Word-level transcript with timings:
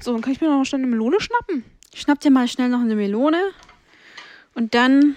So, 0.00 0.12
dann 0.12 0.22
kann 0.22 0.32
ich 0.32 0.40
mir 0.40 0.48
noch 0.48 0.64
schnell 0.64 0.82
eine 0.82 0.90
Melone 0.90 1.20
schnappen. 1.20 1.64
Schnapp 1.94 2.20
dir 2.20 2.30
mal 2.30 2.46
schnell 2.48 2.68
noch 2.68 2.80
eine 2.80 2.94
Melone. 2.94 3.42
Und 4.54 4.74
dann. 4.74 5.16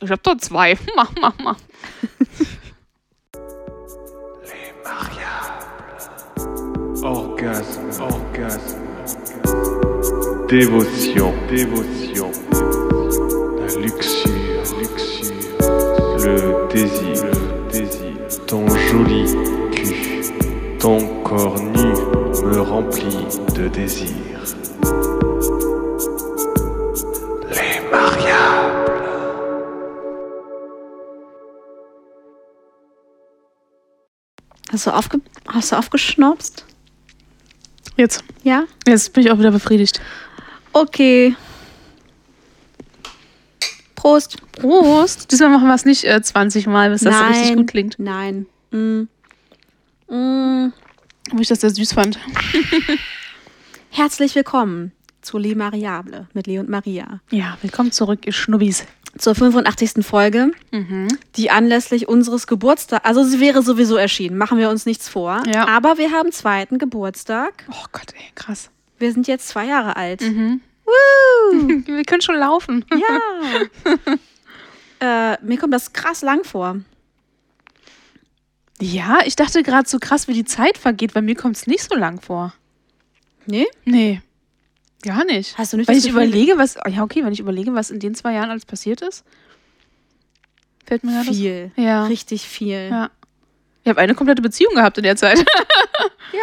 Ich 0.00 0.10
hab 0.10 0.22
doch 0.22 0.36
zwei. 0.38 0.76
Mach, 0.96 1.12
mach, 1.20 1.38
mach. 1.38 1.56
Orgasme, 7.02 7.90
orgasme, 8.00 8.78
dévotion, 10.48 11.32
dévotion, 11.48 12.30
la 13.58 13.66
luxure, 13.80 14.30
luxure, 14.78 15.34
le 16.18 16.68
désir, 16.72 17.24
le 17.24 17.72
désir, 17.72 18.46
ton 18.46 18.68
joli 18.68 19.24
cul, 19.72 20.78
ton 20.78 20.98
corps 21.24 21.71
me 22.52 22.60
remplit 22.60 23.40
de 23.56 23.68
désir. 23.68 24.10
Les 27.48 27.80
mariables. 27.90 28.92
Hast 34.70 34.86
du, 34.86 34.90
aufge 34.90 35.20
hast 35.48 35.72
du 35.72 35.76
aufgeschnopst? 35.76 36.66
Jetzt. 37.96 38.22
Ja? 38.42 38.64
Jetzt 38.86 39.12
bin 39.12 39.24
ich 39.24 39.30
auch 39.30 39.38
wieder 39.38 39.50
befriedigt. 39.50 40.00
Okay. 40.72 41.34
Prost. 43.94 44.36
Prost. 44.52 45.30
Diesmal 45.30 45.50
machen 45.50 45.68
wir 45.68 45.74
es 45.74 45.84
nicht 45.84 46.04
äh, 46.04 46.20
20 46.20 46.66
Mal, 46.66 46.90
bis 46.90 47.02
das 47.02 47.16
so 47.16 47.24
richtig 47.24 47.56
gut 47.56 47.68
klingt. 47.68 47.98
Nein. 47.98 48.46
Mm. 48.72 49.02
Mm. 50.08 50.72
Wo 51.30 51.40
ich 51.40 51.48
das 51.48 51.60
sehr 51.60 51.70
süß 51.70 51.92
fand. 51.92 52.18
Herzlich 53.90 54.34
willkommen 54.34 54.92
zu 55.22 55.38
Le 55.38 55.54
Mariable 55.54 56.26
mit 56.34 56.46
Le 56.46 56.60
und 56.60 56.68
Maria. 56.68 57.20
Ja, 57.30 57.56
willkommen 57.62 57.92
zurück, 57.92 58.26
ihr 58.26 58.32
Schnubbis. 58.32 58.84
Zur 59.18 59.34
85. 59.34 60.04
Folge, 60.04 60.52
die 61.36 61.50
anlässlich 61.50 62.08
unseres 62.08 62.46
Geburtstags, 62.46 63.04
also 63.04 63.22
sie 63.22 63.40
wäre 63.40 63.62
sowieso 63.62 63.96
erschienen, 63.96 64.38
machen 64.38 64.56
wir 64.56 64.70
uns 64.70 64.86
nichts 64.86 65.06
vor. 65.06 65.42
Ja. 65.52 65.68
Aber 65.68 65.98
wir 65.98 66.10
haben 66.12 66.32
zweiten 66.32 66.78
Geburtstag. 66.78 67.66
Oh 67.70 67.84
Gott, 67.92 68.14
ey, 68.14 68.24
krass. 68.34 68.70
Wir 68.98 69.12
sind 69.12 69.28
jetzt 69.28 69.48
zwei 69.48 69.66
Jahre 69.66 69.96
alt. 69.96 70.22
Mhm. 70.22 70.62
Woo! 70.84 71.68
Wir 71.86 72.04
können 72.04 72.22
schon 72.22 72.36
laufen. 72.36 72.84
Ja. 72.90 74.02
äh, 75.34 75.38
mir 75.44 75.58
kommt 75.58 75.74
das 75.74 75.92
krass 75.92 76.22
lang 76.22 76.44
vor. 76.44 76.80
Ja, 78.82 79.20
ich 79.24 79.36
dachte 79.36 79.62
gerade 79.62 79.88
so 79.88 79.98
krass, 79.98 80.28
wie 80.28 80.32
die 80.34 80.44
Zeit 80.44 80.76
vergeht, 80.78 81.14
weil 81.14 81.22
mir 81.22 81.34
kommt 81.36 81.56
es 81.56 81.66
nicht 81.66 81.82
so 81.82 81.94
lang 81.94 82.20
vor. 82.20 82.52
Nee? 83.46 83.66
Nee. 83.84 84.20
Gar 85.02 85.24
nicht. 85.24 85.56
Hast 85.58 85.72
du 85.72 85.76
nicht 85.76 85.88
das 85.88 85.96
ich 85.98 86.04
Gefühl- 86.04 86.22
überlege, 86.26 86.58
was. 86.58 86.76
Ja, 86.88 87.02
okay, 87.02 87.24
wenn 87.24 87.32
ich 87.32 87.40
überlege, 87.40 87.74
was 87.74 87.90
in 87.90 87.98
den 88.00 88.14
zwei 88.14 88.34
Jahren 88.34 88.50
alles 88.50 88.66
passiert 88.66 89.02
ist. 89.02 89.24
Fällt 90.84 91.04
mir 91.04 91.12
gerade 91.12 91.32
Viel. 91.32 91.70
Ja. 91.76 92.04
Richtig 92.06 92.42
viel. 92.42 92.88
Ja. 92.90 93.10
Ich 93.84 93.88
habe 93.88 94.00
eine 94.00 94.14
komplette 94.14 94.42
Beziehung 94.42 94.74
gehabt 94.74 94.98
in 94.98 95.04
der 95.04 95.16
Zeit. 95.16 95.44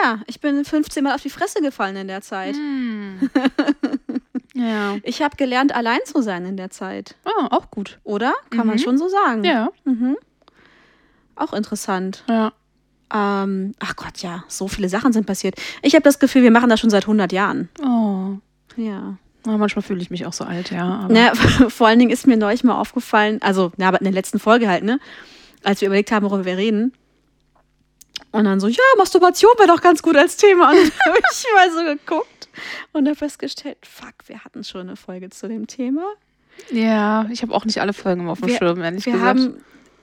Ja, 0.03 0.19
ich 0.27 0.39
bin 0.39 0.63
15 0.65 1.03
Mal 1.03 1.15
auf 1.15 1.21
die 1.23 1.31
Fresse 1.31 1.61
gefallen 1.61 1.95
in 1.95 2.07
der 2.07 2.21
Zeit. 2.21 2.55
Hm. 2.55 3.27
ja. 4.53 4.97
Ich 5.01 5.21
habe 5.23 5.35
gelernt, 5.35 5.73
allein 5.73 5.97
zu 6.05 6.21
sein 6.21 6.45
in 6.45 6.57
der 6.57 6.69
Zeit. 6.69 7.15
Oh, 7.25 7.45
auch 7.49 7.71
gut. 7.71 7.97
Oder? 8.03 8.33
Kann 8.51 8.67
man 8.67 8.75
Mhm. 8.75 8.79
schon 8.81 8.97
so 8.99 9.07
sagen. 9.09 9.43
Ja. 9.43 9.69
Mhm. 9.85 10.15
Auch 11.39 11.53
interessant. 11.53 12.23
Ja. 12.27 12.51
Ähm, 13.13 13.73
ach 13.79 13.95
Gott, 13.95 14.19
ja, 14.19 14.43
so 14.47 14.67
viele 14.67 14.87
Sachen 14.89 15.13
sind 15.13 15.25
passiert. 15.25 15.55
Ich 15.81 15.95
habe 15.95 16.03
das 16.03 16.19
Gefühl, 16.19 16.43
wir 16.43 16.51
machen 16.51 16.69
das 16.69 16.79
schon 16.79 16.89
seit 16.91 17.03
100 17.03 17.31
Jahren. 17.31 17.69
Oh. 17.81 18.37
Ja. 18.75 19.17
Na, 19.45 19.57
manchmal 19.57 19.81
fühle 19.83 20.01
ich 20.01 20.11
mich 20.11 20.25
auch 20.25 20.33
so 20.33 20.43
alt, 20.43 20.69
ja. 20.69 21.07
Ne, 21.07 21.31
vor 21.69 21.87
allen 21.87 21.97
Dingen 21.97 22.11
ist 22.11 22.27
mir 22.27 22.37
neulich 22.37 22.63
mal 22.63 22.75
aufgefallen, 22.79 23.41
also, 23.41 23.71
na, 23.77 23.87
aber 23.87 23.99
in 23.99 24.03
der 24.03 24.13
letzten 24.13 24.37
Folge 24.37 24.67
halt, 24.69 24.83
ne, 24.83 24.99
als 25.63 25.81
wir 25.81 25.87
überlegt 25.87 26.11
haben, 26.11 26.25
worüber 26.25 26.45
wir 26.45 26.57
reden. 26.57 26.93
Und 28.31 28.43
dann 28.43 28.59
so, 28.59 28.67
ja, 28.67 28.77
Masturbation 28.97 29.51
wäre 29.57 29.69
doch 29.69 29.81
ganz 29.81 30.03
gut 30.03 30.15
als 30.15 30.37
Thema. 30.37 30.69
Und 30.71 30.77
dann 31.05 31.13
habe 31.13 31.19
ich 31.31 31.45
mal 31.55 31.71
so 31.71 31.83
geguckt 31.97 32.49
und 32.91 33.07
habe 33.07 33.15
festgestellt, 33.15 33.77
fuck, 33.83 34.13
wir 34.27 34.43
hatten 34.43 34.63
schon 34.63 34.81
eine 34.81 34.95
Folge 34.97 35.29
zu 35.29 35.47
dem 35.47 35.65
Thema. 35.67 36.03
Ja, 36.71 37.25
ich 37.31 37.41
habe 37.41 37.53
auch 37.55 37.65
nicht 37.65 37.79
alle 37.81 37.93
Folgen 37.93 38.21
immer 38.21 38.33
auf 38.33 38.39
dem 38.41 38.49
Wir- 38.49 38.57
Schirm, 38.57 38.81
ehrlich 38.81 39.05
Wir 39.05 39.13
gesagt. 39.13 39.39
haben, 39.39 39.55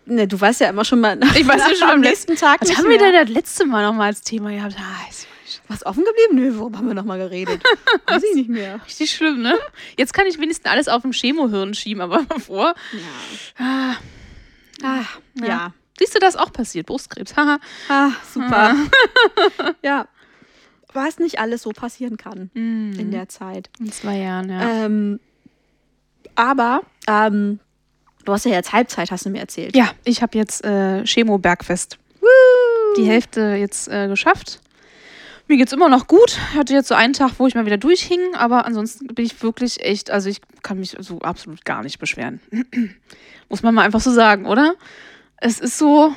ne, 0.06 0.26
du 0.26 0.40
weißt 0.40 0.60
ja 0.60 0.68
immer 0.70 0.84
schon 0.84 1.00
mal. 1.00 1.18
Ich 1.36 1.46
weiß 1.46 1.60
ja 1.68 1.74
schon 1.78 1.90
am 1.90 2.00
nächsten 2.00 2.36
Tag. 2.36 2.60
was 2.60 2.68
nicht 2.68 2.78
haben 2.78 2.88
wir 2.88 2.98
denn 2.98 3.12
das 3.12 3.28
letzte 3.28 3.66
Mal 3.66 3.84
nochmal 3.84 4.08
als 4.08 4.22
Thema 4.22 4.50
gehabt? 4.50 4.74
Ah, 4.78 5.08
ist 5.10 5.26
Was 5.68 5.84
offen 5.84 6.04
geblieben? 6.04 6.34
Nö, 6.52 6.58
worüber 6.58 6.78
haben 6.78 6.86
wir 6.88 6.94
nochmal 6.94 7.18
geredet? 7.18 7.62
Weiß 8.06 8.22
ich 8.22 8.34
nicht 8.36 8.48
mehr. 8.48 8.80
richtig 8.84 9.10
schlimm, 9.12 9.42
ne? 9.42 9.54
Jetzt 9.98 10.14
kann 10.14 10.26
ich 10.26 10.38
wenigstens 10.38 10.70
alles 10.70 10.88
auf 10.88 11.02
dem 11.02 11.12
Chemohirn 11.12 11.74
schieben, 11.74 12.00
aber 12.02 12.22
bevor. 12.28 12.74
Ja. 13.58 13.64
Ah, 13.64 13.96
Ah, 14.82 15.04
Ja. 15.40 15.46
ja. 15.46 15.72
siehst 15.98 16.14
du, 16.14 16.18
das 16.18 16.36
auch 16.36 16.52
passiert? 16.52 16.86
Brustkrebs. 16.86 17.34
Haha. 17.36 17.58
Ah, 17.88 18.10
super. 18.32 18.74
ja. 19.82 20.06
Was 20.92 21.18
nicht 21.18 21.38
alles 21.40 21.62
so 21.62 21.70
passieren 21.70 22.16
kann 22.16 22.50
Mhm. 22.54 22.98
in 22.98 23.10
der 23.10 23.28
Zeit. 23.28 23.68
In 23.78 23.90
zwei 23.92 24.18
Jahren, 24.18 24.50
ja. 24.50 24.84
Ähm, 24.84 25.20
aber 26.34 26.82
ähm, 27.06 27.58
du 28.26 28.32
hast 28.32 28.44
ja 28.44 28.52
jetzt 28.52 28.72
Halbzeit, 28.72 29.10
hast 29.10 29.24
du 29.24 29.30
mir 29.30 29.40
erzählt. 29.40 29.74
Ja, 29.74 29.90
ich 30.04 30.20
habe 30.20 30.36
jetzt 30.36 30.64
äh, 30.64 31.04
Chemo-Bergfest. 31.04 31.98
Die 32.98 33.04
Hälfte 33.04 33.54
jetzt 33.54 33.88
äh, 33.88 34.08
geschafft. 34.08 34.60
Mir 35.48 35.58
geht's 35.58 35.72
immer 35.72 35.88
noch 35.88 36.08
gut. 36.08 36.38
Ich 36.52 36.58
hatte 36.58 36.74
jetzt 36.74 36.88
so 36.88 36.94
einen 36.94 37.12
Tag, 37.12 37.32
wo 37.38 37.46
ich 37.46 37.54
mal 37.54 37.66
wieder 37.66 37.76
durchhing, 37.76 38.34
aber 38.34 38.66
ansonsten 38.66 39.06
bin 39.06 39.24
ich 39.24 39.40
wirklich 39.42 39.80
echt, 39.84 40.10
also 40.10 40.28
ich 40.28 40.40
kann 40.62 40.80
mich 40.80 40.96
so 40.98 41.20
absolut 41.20 41.64
gar 41.64 41.82
nicht 41.82 42.00
beschweren. 42.00 42.40
Muss 43.48 43.62
man 43.62 43.74
mal 43.74 43.82
einfach 43.82 44.00
so 44.00 44.10
sagen, 44.10 44.46
oder? 44.46 44.74
Es 45.36 45.60
ist 45.60 45.78
so, 45.78 46.12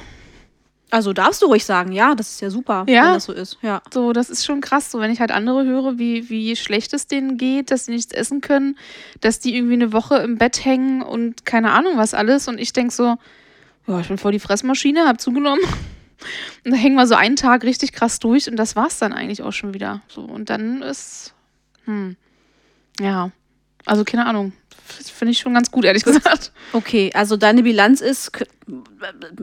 Also 0.91 1.13
darfst 1.13 1.41
du 1.41 1.45
ruhig 1.45 1.66
sagen, 1.66 1.91
ja, 1.91 2.16
das 2.16 2.29
ist 2.31 2.41
ja 2.41 2.50
super, 2.50 2.83
Ja. 2.88 3.05
wenn 3.07 3.13
das 3.13 3.25
so 3.25 3.33
ist. 3.33 3.57
Ja. 3.61 3.81
so, 3.94 4.11
das 4.11 4.29
ist 4.29 4.44
schon 4.45 4.59
krass, 4.59 4.89
so 4.89 5.00
wenn 5.00 5.11
ich 5.11 5.19
halt 5.19 5.31
andere 5.31 5.63
höre, 5.63 6.00
wie, 6.00 6.29
wie 6.29 6.55
schlecht 6.55 6.94
es 6.94 7.05
denen 7.05 7.38
geht, 7.38 7.69
dass 7.69 7.85
sie 7.85 7.91
nichts 7.91 8.11
essen 8.11 8.41
können, 8.41 8.75
dass 9.22 9.39
die 9.39 9.55
irgendwie 9.55 9.75
eine 9.75 9.94
Woche 9.94 10.17
im 10.17 10.38
Bett 10.39 10.66
hängen 10.66 11.01
und 11.03 11.45
keine 11.45 11.72
Ahnung 11.72 11.94
was 11.97 12.13
alles. 12.16 12.47
Und 12.47 12.59
ich 12.59 12.73
denk 12.73 12.91
so, 12.91 13.17
ja, 13.88 14.00
ich 14.00 14.07
bin 14.07 14.17
voll 14.17 14.31
die 14.31 14.39
Fressmaschine, 14.39 15.07
hab 15.07 15.22
zugenommen. 15.22 15.61
Und 16.66 16.72
da 16.72 16.75
hängen 16.77 16.95
wir 16.97 17.07
so 17.07 17.16
einen 17.16 17.38
Tag 17.38 17.63
richtig 17.63 17.94
krass 17.94 18.19
durch 18.19 18.50
und 18.50 18.57
das 18.57 18.75
war's 18.75 19.00
dann 19.00 19.13
eigentlich 19.13 19.41
auch 19.41 19.53
schon 19.53 19.73
wieder. 19.73 20.01
So, 20.09 20.19
und 20.19 20.50
dann 20.50 20.81
ist, 20.81 21.33
hm, 21.85 22.17
ja, 23.00 23.31
also 23.85 24.03
keine 24.03 24.25
Ahnung. 24.25 24.51
Finde 24.91 25.31
ich 25.31 25.39
schon 25.39 25.53
ganz 25.53 25.72
gut, 25.72 25.85
ehrlich 25.85 26.03
gesagt. 26.03 26.51
Okay, 26.73 27.11
also 27.13 27.38
deine 27.38 27.63
Bilanz 27.63 28.01
ist, 28.01 28.31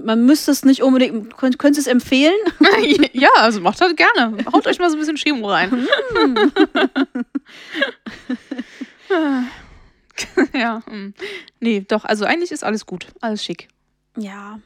man 0.03 0.27
müsste 0.27 0.51
es 0.51 0.65
nicht 0.65 0.83
unbedingt, 0.83 1.37
könnt, 1.37 1.59
könntest 1.59 1.87
du 1.87 1.91
es 1.91 1.95
empfehlen? 1.95 2.37
ja, 3.12 3.29
also 3.37 3.61
macht 3.61 3.81
das 3.81 3.95
gerne. 3.97 4.45
Haut 4.53 4.67
euch 4.67 4.79
mal 4.79 4.91
so 4.91 4.97
ein 4.97 5.01
bisschen 5.01 5.17
Chemo 5.17 5.51
rein. 5.51 5.87
ja, 10.55 10.83
hm. 10.87 11.15
nee, 11.61 11.84
doch, 11.87 12.05
also 12.05 12.25
eigentlich 12.25 12.53
ist 12.53 12.65
alles 12.65 12.87
gut. 12.87 13.07
Alles 13.21 13.45
schick. 13.45 13.69
Ja, 14.17 14.61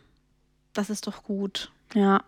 das 0.72 0.90
ist 0.90 1.06
doch 1.06 1.24
gut. 1.24 1.70
Ja. 1.94 2.22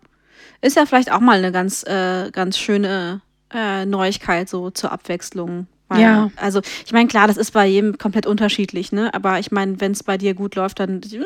Ist 0.61 0.75
ja 0.75 0.85
vielleicht 0.85 1.11
auch 1.11 1.19
mal 1.19 1.37
eine 1.37 1.51
ganz, 1.51 1.83
äh, 1.83 2.31
ganz 2.31 2.57
schöne 2.57 3.21
äh, 3.53 3.85
Neuigkeit 3.85 4.49
so 4.49 4.71
zur 4.71 4.91
Abwechslung. 4.91 5.67
Weil, 5.93 6.01
Ja. 6.01 6.31
Also 6.35 6.61
ich 6.85 6.91
meine, 6.93 7.07
klar, 7.07 7.27
das 7.27 7.37
ist 7.37 7.51
bei 7.51 7.65
jedem 7.67 7.97
komplett 7.97 8.25
unterschiedlich, 8.25 8.91
ne? 8.91 9.13
Aber 9.13 9.39
ich 9.39 9.51
meine, 9.51 9.79
wenn 9.79 9.91
es 9.93 10.03
bei 10.03 10.17
dir 10.17 10.33
gut 10.33 10.55
läuft, 10.55 10.79
dann 10.79 11.01
äh, 11.01 11.05
ist 11.05 11.13
ja 11.13 11.21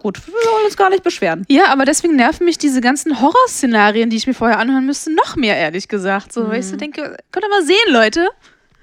gut. 0.00 0.26
Wir 0.26 0.32
wollen 0.34 0.64
uns 0.66 0.76
gar 0.76 0.90
nicht 0.90 1.02
beschweren. 1.04 1.44
Ja, 1.48 1.66
aber 1.72 1.84
deswegen 1.84 2.16
nerven 2.16 2.44
mich 2.44 2.58
diese 2.58 2.80
ganzen 2.80 3.20
Horrorszenarien, 3.20 4.10
die 4.10 4.16
ich 4.16 4.26
mir 4.26 4.34
vorher 4.34 4.58
anhören 4.58 4.86
müsste, 4.86 5.14
noch 5.14 5.36
mehr, 5.36 5.56
ehrlich 5.56 5.88
gesagt. 5.88 6.32
So, 6.32 6.48
weil 6.48 6.60
ich 6.60 6.66
so 6.66 6.76
denke, 6.76 7.16
könnt 7.32 7.44
ihr 7.44 7.48
mal 7.50 7.64
sehen, 7.64 7.76
Leute. 7.92 8.28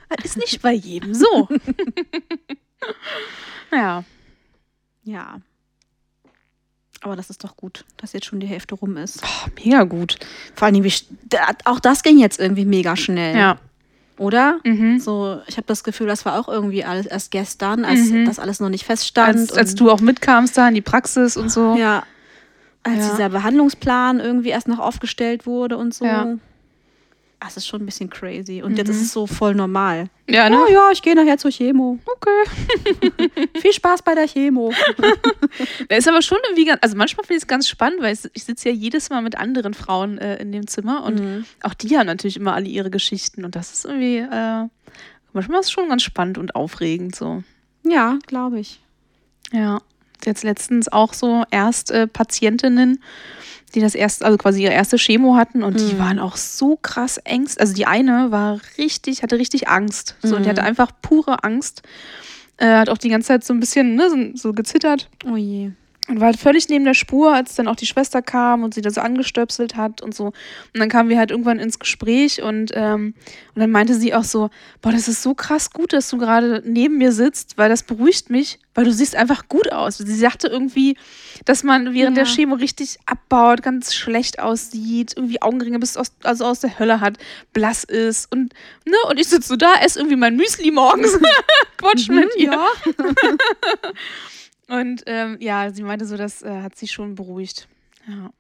Das 0.10 0.26
ist 0.26 0.38
nicht 0.38 0.62
bei 0.62 0.74
jedem 0.74 1.14
so. 1.14 1.48
ja. 3.72 4.04
Ja. 5.04 5.38
Aber 7.04 7.16
das 7.16 7.30
ist 7.32 7.44
doch 7.44 7.56
gut, 7.58 7.84
dass 7.98 8.14
jetzt 8.14 8.28
schon 8.28 8.40
die 8.40 8.48
Hälfte 8.48 8.76
rum 8.76 8.96
ist. 8.98 9.24
Oh, 9.24 9.50
mega 9.64 9.84
gut. 9.84 10.18
Vor 10.54 10.68
sch- 10.92 11.06
da- 11.30 11.48
auch 11.66 11.80
das 11.80 12.04
ging 12.04 12.20
jetzt 12.20 12.40
irgendwie 12.40 12.66
mega 12.66 12.96
schnell. 12.96 13.36
Ja. 13.36 13.58
Oder? 14.22 14.60
Mhm. 14.64 15.00
So, 15.00 15.40
ich 15.48 15.58
habe 15.58 15.66
das 15.68 15.84
Gefühl, 15.84 16.08
das 16.08 16.26
war 16.26 16.40
auch 16.40 16.48
irgendwie 16.48 16.84
alles 16.86 17.08
erst 17.08 17.32
gestern, 17.32 17.84
als 17.86 18.10
Mhm. 18.12 18.26
das 18.26 18.38
alles 18.40 18.60
noch 18.60 18.70
nicht 18.70 18.86
feststand. 18.86 19.36
Als, 19.36 19.52
als 19.54 19.76
du 19.76 19.90
auch 19.90 20.00
mitkamst 20.00 20.56
da 20.58 20.68
in 20.68 20.76
die 20.76 20.82
Praxis 20.82 21.38
und 21.38 21.50
so. 21.52 21.76
Ja. 21.76 22.04
Als 22.84 23.00
Ja. 23.08 23.12
dieser 23.12 23.30
Behandlungsplan 23.30 24.20
irgendwie 24.20 24.50
erst 24.50 24.68
noch 24.68 24.80
aufgestellt 24.80 25.46
wurde 25.46 25.78
und 25.78 25.94
so. 25.94 26.06
Ja. 26.06 26.28
Das 27.44 27.58
ist 27.58 27.68
schon 27.68 27.82
ein 27.82 27.86
bisschen 27.88 28.10
crazy. 28.10 28.62
Und 28.62 28.72
Mhm. 28.74 28.78
jetzt 28.78 28.90
ist 28.90 29.02
es 29.02 29.12
so 29.12 29.26
voll 29.26 29.56
normal. 29.56 30.10
Ja, 30.30 30.48
ne? 30.50 30.58
Oh 30.64 30.72
ja, 30.72 30.92
ich 30.92 31.02
gehe 31.02 31.16
nachher 31.16 31.38
zur 31.40 31.50
Chemo. 31.52 31.98
Okay. 32.06 33.32
Viel 33.60 33.74
Spaß 33.74 34.04
bei 34.04 34.14
der 34.16 34.28
Chemo. 34.28 34.72
Da 35.90 35.96
ist 35.98 36.08
aber 36.08 36.22
schon 36.22 36.38
irgendwie 36.46 36.66
ganz, 36.66 36.80
also 36.82 36.96
manchmal 36.96 37.26
finde 37.26 37.38
ich 37.38 37.44
es 37.44 37.48
ganz 37.48 37.68
spannend, 37.68 38.02
weil 38.02 38.14
ich, 38.14 38.22
ich 38.34 38.44
sitze 38.46 38.70
ja 38.70 38.76
jedes 38.76 39.10
Mal 39.10 39.22
mit 39.22 39.38
anderen 39.38 39.74
Frauen 39.74 40.18
äh, 40.20 40.38
in 40.38 40.52
dem 40.54 40.68
Zimmer 40.68 41.04
und 41.04 41.20
Mhm. 41.20 41.46
auch 41.64 41.74
die 41.74 41.98
haben 41.98 42.06
natürlich 42.06 42.38
immer 42.38 42.54
alle 42.54 42.68
ihre 42.68 42.90
Geschichten 42.90 43.44
und 43.44 43.56
das 43.56 43.74
ist 43.74 43.86
irgendwie, 43.86 44.18
äh, 44.20 44.68
manchmal 45.34 45.60
ist 45.60 45.66
es 45.66 45.72
schon 45.72 45.90
ganz 45.90 46.04
spannend 46.04 46.38
und 46.38 46.56
aufregend 46.56 47.16
so. 47.16 47.44
Ja, 47.84 48.18
glaube 48.28 48.60
ich. 48.60 48.80
Ja, 49.52 49.82
jetzt 50.24 50.44
letztens 50.44 50.88
auch 50.90 51.14
so 51.14 51.44
erst 51.52 51.92
äh, 51.92 52.08
Patientinnen, 52.08 53.04
die 53.76 53.80
das 53.82 53.96
erst, 53.96 54.24
also 54.24 54.38
quasi 54.38 54.64
ihre 54.64 54.74
erste 54.74 54.98
Chemo 54.98 55.36
hatten 55.36 55.64
und 55.64 55.80
die 55.80 55.96
Mhm. 55.96 56.00
waren 56.00 56.20
auch 56.20 56.36
so 56.38 56.78
krass 56.82 57.18
ängst. 57.18 57.60
Also 57.60 57.74
die 57.74 57.86
eine 57.86 58.32
war 58.32 58.60
richtig, 58.78 59.24
hatte 59.24 59.38
richtig 59.38 59.68
Angst. 59.70 60.16
So, 60.22 60.36
und 60.36 60.44
die 60.44 60.48
Mhm. 60.48 60.52
hatte 60.52 60.64
einfach 60.64 60.92
pure 61.02 61.44
Angst. 61.44 61.82
Äh, 62.58 62.68
hat 62.76 62.90
auch 62.90 62.98
die 62.98 63.10
ganze 63.10 63.30
Zeit 63.30 63.44
so 63.44 63.54
ein 63.54 63.60
bisschen 63.60 63.96
ne, 63.96 64.10
so, 64.10 64.18
so 64.50 64.54
gezittert 64.54 65.10
Oh 65.26 65.36
je. 65.36 65.72
Und 66.08 66.20
war 66.20 66.28
halt 66.28 66.40
völlig 66.40 66.68
neben 66.68 66.84
der 66.84 66.96
Spur, 66.96 67.34
als 67.34 67.56
dann 67.56 67.68
auch 67.68 67.76
die 67.76 67.86
Schwester 67.86 68.22
kam 68.22 68.64
und 68.64 68.74
sie 68.74 68.82
da 68.82 68.90
so 68.90 69.02
angestöpselt 69.02 69.76
hat 69.76 70.02
und 70.02 70.16
so. 70.16 70.26
Und 70.26 70.34
dann 70.74 70.90
kamen 70.90 71.10
wir 71.10 71.18
halt 71.18 71.30
irgendwann 71.32 71.60
ins 71.60 71.78
Gespräch 71.80 72.42
und, 72.42 72.72
ähm, 72.74 73.14
und 73.54 73.60
dann 73.60 73.70
meinte 73.72 73.94
sie 73.94 74.14
auch 74.14 74.24
so, 74.24 74.50
boah, 74.82 74.92
das 74.92 75.08
ist 75.08 75.22
so 75.22 75.36
krass 75.36 75.70
gut, 75.72 75.94
dass 75.94 76.10
du 76.10 76.18
gerade 76.18 76.64
neben 76.66 76.98
mir 76.98 77.12
sitzt, 77.12 77.58
weil 77.58 77.70
das 77.70 77.84
beruhigt 77.84 78.30
mich, 78.32 78.60
weil 78.74 78.86
du 78.86 78.92
siehst 78.92 79.16
einfach 79.16 79.48
gut 79.48 79.72
aus. 79.72 80.00
Sie 80.00 80.16
sagte 80.16 80.48
irgendwie, 80.48 80.98
dass 81.46 81.64
man 81.64 81.94
während 81.94 82.18
Ja. 82.18 82.24
der 82.24 82.34
Chemo 82.34 82.56
richtig 82.56 82.98
abbaut, 83.06 83.62
ganz 83.62 83.94
schlecht 83.94 84.40
aussieht, 84.40 85.14
irgendwie 85.16 85.42
Augenringe 85.42 85.78
bis 85.80 85.98
aus, 85.98 86.12
also 86.24 86.46
aus 86.46 86.62
der 86.62 86.80
Hölle 86.80 87.00
hat, 87.00 87.18
blass 87.54 87.84
ist 87.84 88.32
und, 88.32 88.54
ne, 88.86 88.96
und 89.10 89.20
ich 89.20 89.28
sitze 89.28 89.50
so 89.50 89.56
da, 89.56 89.74
esse 89.84 90.00
irgendwie 90.00 90.18
mein 90.18 90.36
Müsli 90.36 90.72
morgens, 90.72 91.18
quatsch 91.78 92.10
mit 92.10 92.36
ihr. 92.38 92.52
Ja. 92.54 92.68
Und 94.72 95.04
ähm, 95.06 95.38
ja, 95.42 95.70
sie 95.72 95.84
meinte 95.84 96.06
so, 96.06 96.16
das 96.16 96.42
äh, 96.42 96.62
hat 96.62 96.78
sie 96.78 96.88
schon 96.88 97.16
beruhigt. 97.16 97.68
Ja, 98.08 98.32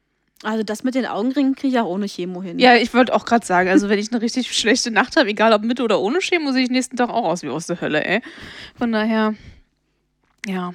Also 0.43 0.63
das 0.63 0.83
mit 0.83 0.95
den 0.95 1.05
Augenringen 1.05 1.55
kriege 1.55 1.75
ich 1.75 1.79
auch 1.79 1.87
ohne 1.87 2.07
Chemo 2.07 2.41
hin. 2.41 2.57
ja 2.57 2.75
ich 2.75 2.93
wollte 2.93 3.13
auch 3.13 3.25
gerade 3.25 3.45
sagen, 3.45 3.69
also 3.69 3.89
wenn 3.89 3.99
ich 3.99 4.11
eine 4.11 4.21
richtig 4.21 4.51
schlechte 4.57 4.91
Nacht 4.91 5.17
habe, 5.17 5.29
egal 5.29 5.51
ob 5.51 5.63
mit 5.63 5.81
oder 5.81 5.99
ohne 5.99 6.19
Chemo, 6.19 6.51
sehe 6.53 6.63
ich 6.63 6.69
nächsten 6.69 6.95
Tag 6.95 7.09
auch 7.09 7.25
aus 7.25 7.43
wie 7.43 7.49
aus 7.49 7.67
der 7.67 7.81
Hölle, 7.81 8.03
ey. 8.05 8.21
Von 8.77 8.93
daher, 8.93 9.35
ja, 10.47 10.73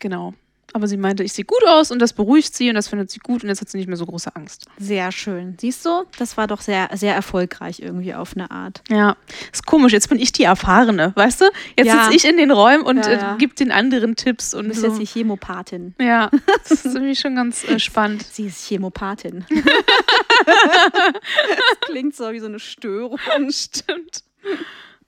genau. 0.00 0.34
Aber 0.74 0.86
sie 0.88 0.96
meinte, 0.96 1.22
ich 1.22 1.32
sehe 1.34 1.44
gut 1.44 1.62
aus 1.66 1.90
und 1.90 1.98
das 1.98 2.12
beruhigt 2.12 2.54
sie 2.54 2.68
und 2.68 2.74
das 2.76 2.88
findet 2.88 3.10
sie 3.10 3.18
gut 3.18 3.42
und 3.42 3.48
jetzt 3.50 3.60
hat 3.60 3.68
sie 3.68 3.76
nicht 3.78 3.88
mehr 3.88 3.96
so 3.96 4.06
große 4.06 4.34
Angst. 4.34 4.66
Sehr 4.78 5.12
schön. 5.12 5.56
Siehst 5.60 5.84
du, 5.84 6.04
das 6.18 6.36
war 6.36 6.46
doch 6.46 6.60
sehr, 6.62 6.88
sehr 6.94 7.14
erfolgreich 7.14 7.80
irgendwie 7.80 8.14
auf 8.14 8.34
eine 8.34 8.50
Art. 8.50 8.82
Ja, 8.88 9.16
ist 9.52 9.66
komisch, 9.66 9.92
jetzt 9.92 10.08
bin 10.08 10.18
ich 10.18 10.32
die 10.32 10.44
Erfahrene, 10.44 11.12
weißt 11.14 11.42
du? 11.42 11.44
Jetzt 11.76 11.86
Ja. 11.88 12.04
sitze 12.04 12.16
ich 12.16 12.24
in 12.24 12.36
den 12.38 12.50
Räumen 12.50 12.84
und 12.84 12.98
Ja, 13.04 13.12
ja. 13.12 13.34
äh, 13.34 13.38
gib 13.38 13.54
den 13.56 13.70
anderen 13.70 14.16
Tipps 14.16 14.54
und 14.54 14.64
Du 14.64 14.68
bist 14.70 14.80
so. 14.80 14.86
jetzt 14.88 14.98
die 14.98 15.06
Chemopathin. 15.06 15.94
Ja, 16.00 16.30
das 16.68 16.70
ist 16.84 16.94
irgendwie 16.94 17.16
schon 17.16 17.34
ganz 17.36 17.64
äh, 17.64 17.78
spannend. 17.78 18.22
Sie 18.22 18.46
ist 18.46 18.66
Chemopathin. 18.66 19.44
das 20.46 21.80
klingt 21.82 22.14
so 22.16 22.30
wie 22.32 22.40
so 22.40 22.46
eine 22.46 22.58
Störung. 22.58 23.18
Stimmt. 23.50 24.24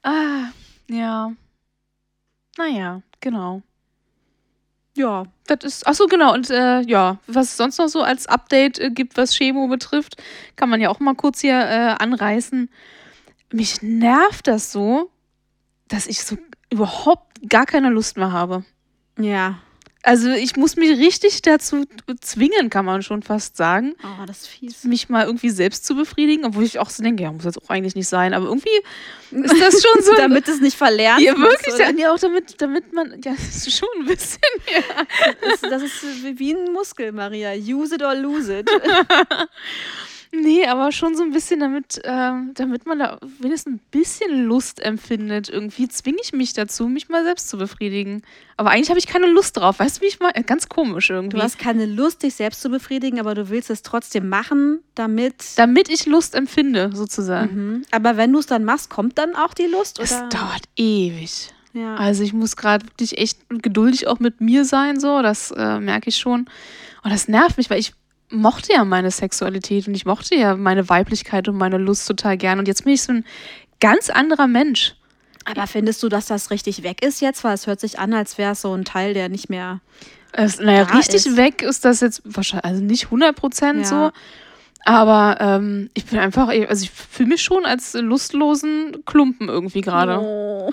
Ah, 0.02 0.48
ja. 0.88 1.32
Naja, 2.58 3.02
genau. 3.20 3.62
Ja. 4.96 5.24
Das 5.46 5.58
ist, 5.62 5.86
ach 5.86 5.94
so, 5.94 6.06
genau. 6.06 6.32
Und 6.32 6.50
äh, 6.50 6.80
ja, 6.82 7.18
was 7.26 7.48
es 7.48 7.56
sonst 7.56 7.78
noch 7.78 7.88
so 7.88 8.02
als 8.02 8.26
Update 8.26 8.78
äh, 8.78 8.90
gibt, 8.90 9.16
was 9.16 9.36
Chemo 9.36 9.66
betrifft, 9.68 10.22
kann 10.56 10.68
man 10.68 10.80
ja 10.80 10.88
auch 10.88 11.00
mal 11.00 11.14
kurz 11.14 11.40
hier 11.40 11.58
äh, 11.58 11.94
anreißen. 11.98 12.70
Mich 13.52 13.82
nervt 13.82 14.46
das 14.46 14.72
so, 14.72 15.10
dass 15.88 16.06
ich 16.06 16.24
so 16.24 16.36
überhaupt 16.70 17.48
gar 17.48 17.66
keine 17.66 17.90
Lust 17.90 18.16
mehr 18.16 18.32
habe. 18.32 18.64
Ja. 19.18 19.58
Also 20.06 20.30
ich 20.30 20.54
muss 20.56 20.76
mich 20.76 20.98
richtig 20.98 21.40
dazu 21.40 21.84
zwingen, 22.20 22.68
kann 22.68 22.84
man 22.84 23.02
schon 23.02 23.22
fast 23.22 23.56
sagen, 23.56 23.94
Oh, 24.02 24.26
das 24.26 24.42
ist 24.42 24.46
fies. 24.48 24.84
mich 24.84 25.08
mal 25.08 25.24
irgendwie 25.24 25.48
selbst 25.48 25.86
zu 25.86 25.94
befriedigen, 25.96 26.44
obwohl 26.44 26.62
ich 26.64 26.78
auch 26.78 26.90
so 26.90 27.02
denke, 27.02 27.22
ja, 27.22 27.32
muss 27.32 27.44
jetzt 27.44 27.56
auch 27.62 27.70
eigentlich 27.70 27.94
nicht 27.94 28.08
sein, 28.08 28.34
aber 28.34 28.44
irgendwie 28.46 28.68
ist 29.30 29.60
das 29.60 29.82
schon 29.82 30.02
so. 30.02 30.12
Damit 30.14 30.46
es 30.46 30.60
nicht 30.60 30.76
verlernt 30.76 31.22
ja, 31.22 31.34
wirklich, 31.36 31.74
oder? 31.74 31.90
ja, 31.98 32.12
auch 32.12 32.18
damit, 32.18 32.60
damit 32.60 32.92
man, 32.92 33.12
ja, 33.24 33.32
das 33.32 33.66
ist 33.66 33.78
schon 33.78 33.88
ein 34.00 34.04
bisschen, 34.06 34.40
ja. 34.72 35.04
Das, 35.40 35.60
das 35.62 35.82
ist 35.82 36.02
wie- 36.22 36.38
wie 36.38 36.52
ein 36.54 36.72
Muskel, 36.72 37.10
Maria. 37.12 37.52
Use 37.54 37.94
it 37.94 38.02
or 38.02 38.14
lose 38.14 38.58
it. 38.60 38.70
Nee, 40.42 40.66
aber 40.66 40.90
schon 40.90 41.14
so 41.14 41.22
ein 41.22 41.30
bisschen, 41.30 41.60
damit, 41.60 42.00
ähm, 42.04 42.52
damit 42.54 42.86
man 42.86 42.98
da 42.98 43.18
wenigstens 43.38 43.74
ein 43.74 43.80
bisschen 43.90 44.44
Lust 44.46 44.80
empfindet. 44.80 45.48
Irgendwie 45.48 45.88
zwinge 45.88 46.18
ich 46.22 46.32
mich 46.32 46.52
dazu, 46.52 46.88
mich 46.88 47.08
mal 47.08 47.24
selbst 47.24 47.48
zu 47.48 47.58
befriedigen. 47.58 48.22
Aber 48.56 48.70
eigentlich 48.70 48.88
habe 48.88 48.98
ich 48.98 49.06
keine 49.06 49.26
Lust 49.26 49.56
drauf. 49.56 49.78
Weißt 49.78 49.98
du, 49.98 50.00
wie 50.02 50.06
ich 50.06 50.20
mal. 50.20 50.32
Ganz 50.46 50.68
komisch 50.68 51.10
irgendwie. 51.10 51.36
Du 51.36 51.42
hast 51.42 51.58
keine 51.58 51.86
Lust, 51.86 52.22
dich 52.22 52.34
selbst 52.34 52.60
zu 52.60 52.68
befriedigen, 52.68 53.20
aber 53.20 53.34
du 53.34 53.48
willst 53.48 53.70
es 53.70 53.82
trotzdem 53.82 54.28
machen, 54.28 54.80
damit. 54.94 55.36
damit 55.56 55.88
ich 55.88 56.06
Lust 56.06 56.34
empfinde, 56.34 56.90
sozusagen. 56.92 57.54
Mhm. 57.54 57.82
Aber 57.90 58.16
wenn 58.16 58.32
du 58.32 58.40
es 58.40 58.46
dann 58.46 58.64
machst, 58.64 58.90
kommt 58.90 59.18
dann 59.18 59.36
auch 59.36 59.54
die 59.54 59.66
Lust? 59.66 59.98
Es 60.00 60.12
Oder? 60.12 60.28
dauert 60.28 60.62
ewig. 60.76 61.50
Ja. 61.72 61.96
Also 61.96 62.22
ich 62.22 62.32
muss 62.32 62.56
gerade 62.56 62.86
wirklich 62.86 63.18
echt 63.18 63.38
geduldig 63.48 64.06
auch 64.06 64.20
mit 64.20 64.40
mir 64.40 64.64
sein, 64.64 65.00
so. 65.00 65.22
Das 65.22 65.50
äh, 65.50 65.80
merke 65.80 66.08
ich 66.08 66.16
schon. 66.16 66.46
Und 67.02 67.12
das 67.12 67.28
nervt 67.28 67.58
mich, 67.58 67.68
weil 67.68 67.80
ich 67.80 67.94
mochte 68.30 68.72
ja 68.72 68.84
meine 68.84 69.10
Sexualität 69.10 69.86
und 69.88 69.94
ich 69.94 70.06
mochte 70.06 70.34
ja 70.34 70.56
meine 70.56 70.88
Weiblichkeit 70.88 71.48
und 71.48 71.56
meine 71.56 71.78
Lust 71.78 72.06
total 72.08 72.36
gern. 72.36 72.58
Und 72.58 72.68
jetzt 72.68 72.84
bin 72.84 72.94
ich 72.94 73.02
so 73.02 73.12
ein 73.12 73.24
ganz 73.80 74.10
anderer 74.10 74.46
Mensch. 74.46 74.94
aber 75.44 75.66
findest 75.66 76.02
du, 76.02 76.08
dass 76.08 76.26
das 76.26 76.50
richtig 76.50 76.82
weg 76.82 77.02
ist 77.04 77.20
jetzt? 77.20 77.44
Weil 77.44 77.54
es 77.54 77.66
hört 77.66 77.80
sich 77.80 77.98
an, 77.98 78.14
als 78.14 78.38
wäre 78.38 78.52
es 78.52 78.62
so 78.62 78.72
ein 78.74 78.84
Teil, 78.84 79.14
der 79.14 79.28
nicht 79.28 79.50
mehr. 79.50 79.80
Es, 80.32 80.58
naja, 80.58 80.82
richtig 80.84 81.26
ist. 81.26 81.36
weg 81.36 81.62
ist 81.62 81.84
das 81.84 82.00
jetzt 82.00 82.22
wahrscheinlich, 82.24 82.64
also 82.64 82.82
nicht 82.82 83.04
100 83.04 83.36
Prozent 83.36 83.80
Ja. 83.82 83.84
so. 83.84 84.10
Aber 84.86 85.38
ähm, 85.40 85.90
ich 85.94 86.04
bin 86.06 86.18
einfach, 86.18 86.48
also 86.48 86.84
ich 86.84 86.90
fühle 86.90 87.30
mich 87.30 87.42
schon 87.42 87.64
als 87.64 87.94
lustlosen 87.94 89.04
Klumpen 89.06 89.48
irgendwie 89.48 89.80
gerade. 89.80 90.18
Oh. 90.20 90.70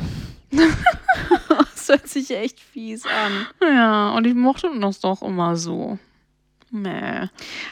das 0.51 1.87
hört 1.87 2.07
sich 2.09 2.29
echt 2.31 2.59
fies 2.59 3.03
an. 3.05 3.47
Ja, 3.73 4.09
und 4.11 4.27
ich 4.27 4.33
mochte 4.33 4.69
das 4.81 4.99
doch 4.99 5.21
immer 5.21 5.55
so. 5.55 5.97
Mäh. 6.73 7.27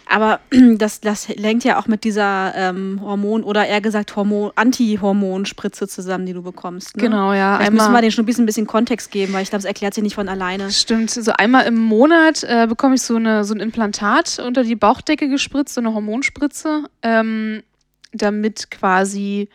Aber 0.05 0.41
das, 0.77 0.99
das 0.99 1.29
lenkt 1.29 1.63
ja 1.63 1.79
auch 1.79 1.87
mit 1.87 2.03
dieser 2.03 2.53
ähm, 2.55 2.99
Hormon- 3.01 3.43
oder 3.43 3.65
eher 3.65 3.79
gesagt 3.81 4.15
Hormon 4.15 4.51
Anti-Hormonspritze 4.55 5.87
zusammen, 5.87 6.25
die 6.25 6.33
du 6.33 6.41
bekommst. 6.43 6.97
Ne? 6.97 7.03
Genau, 7.03 7.31
ja. 7.33 7.55
Vielleicht 7.57 7.71
müssen 7.71 7.83
wir 7.83 7.87
Einmal, 7.87 8.01
den 8.01 8.11
schon 8.11 8.23
ein 8.23 8.25
bisschen, 8.25 8.43
ein 8.43 8.47
bisschen 8.47 8.67
Kontext 8.67 9.09
geben, 9.11 9.31
weil 9.33 9.43
ich 9.43 9.49
glaube, 9.49 9.59
es 9.59 9.65
erklärt 9.65 9.93
sich 9.93 10.03
nicht 10.03 10.15
von 10.15 10.27
alleine. 10.27 10.69
stimmt, 10.71 11.11
so 11.11 11.31
einmal 11.31 11.65
im 11.65 11.77
Monat 11.77 12.43
äh, 12.43 12.67
bekomme 12.67 12.95
ich 12.95 13.01
so, 13.01 13.15
eine, 13.15 13.45
so 13.45 13.53
ein 13.53 13.59
Implantat 13.61 14.39
unter 14.39 14.63
die 14.63 14.75
Bauchdecke 14.75 15.29
gespritzt, 15.29 15.75
so 15.75 15.81
eine 15.81 15.93
Hormonspritze, 15.93 16.83
ähm, 17.01 17.63
damit 18.11 18.69
quasi 18.69 19.47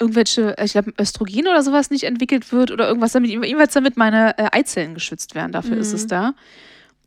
irgendwelche, 0.00 0.54
ich 0.62 0.72
glaube, 0.72 0.92
Östrogen 1.00 1.48
oder 1.48 1.62
sowas 1.62 1.90
nicht 1.90 2.04
entwickelt 2.04 2.52
wird 2.52 2.70
oder 2.70 2.88
irgendwas 2.88 3.12
damit, 3.12 3.30
damit 3.74 3.96
meine 3.96 4.38
äh, 4.38 4.48
Eizellen 4.52 4.94
geschützt 4.94 5.34
werden. 5.34 5.52
Dafür 5.52 5.76
ist 5.76 5.90
Mhm. 5.90 5.94
es 5.96 6.06
da. 6.06 6.34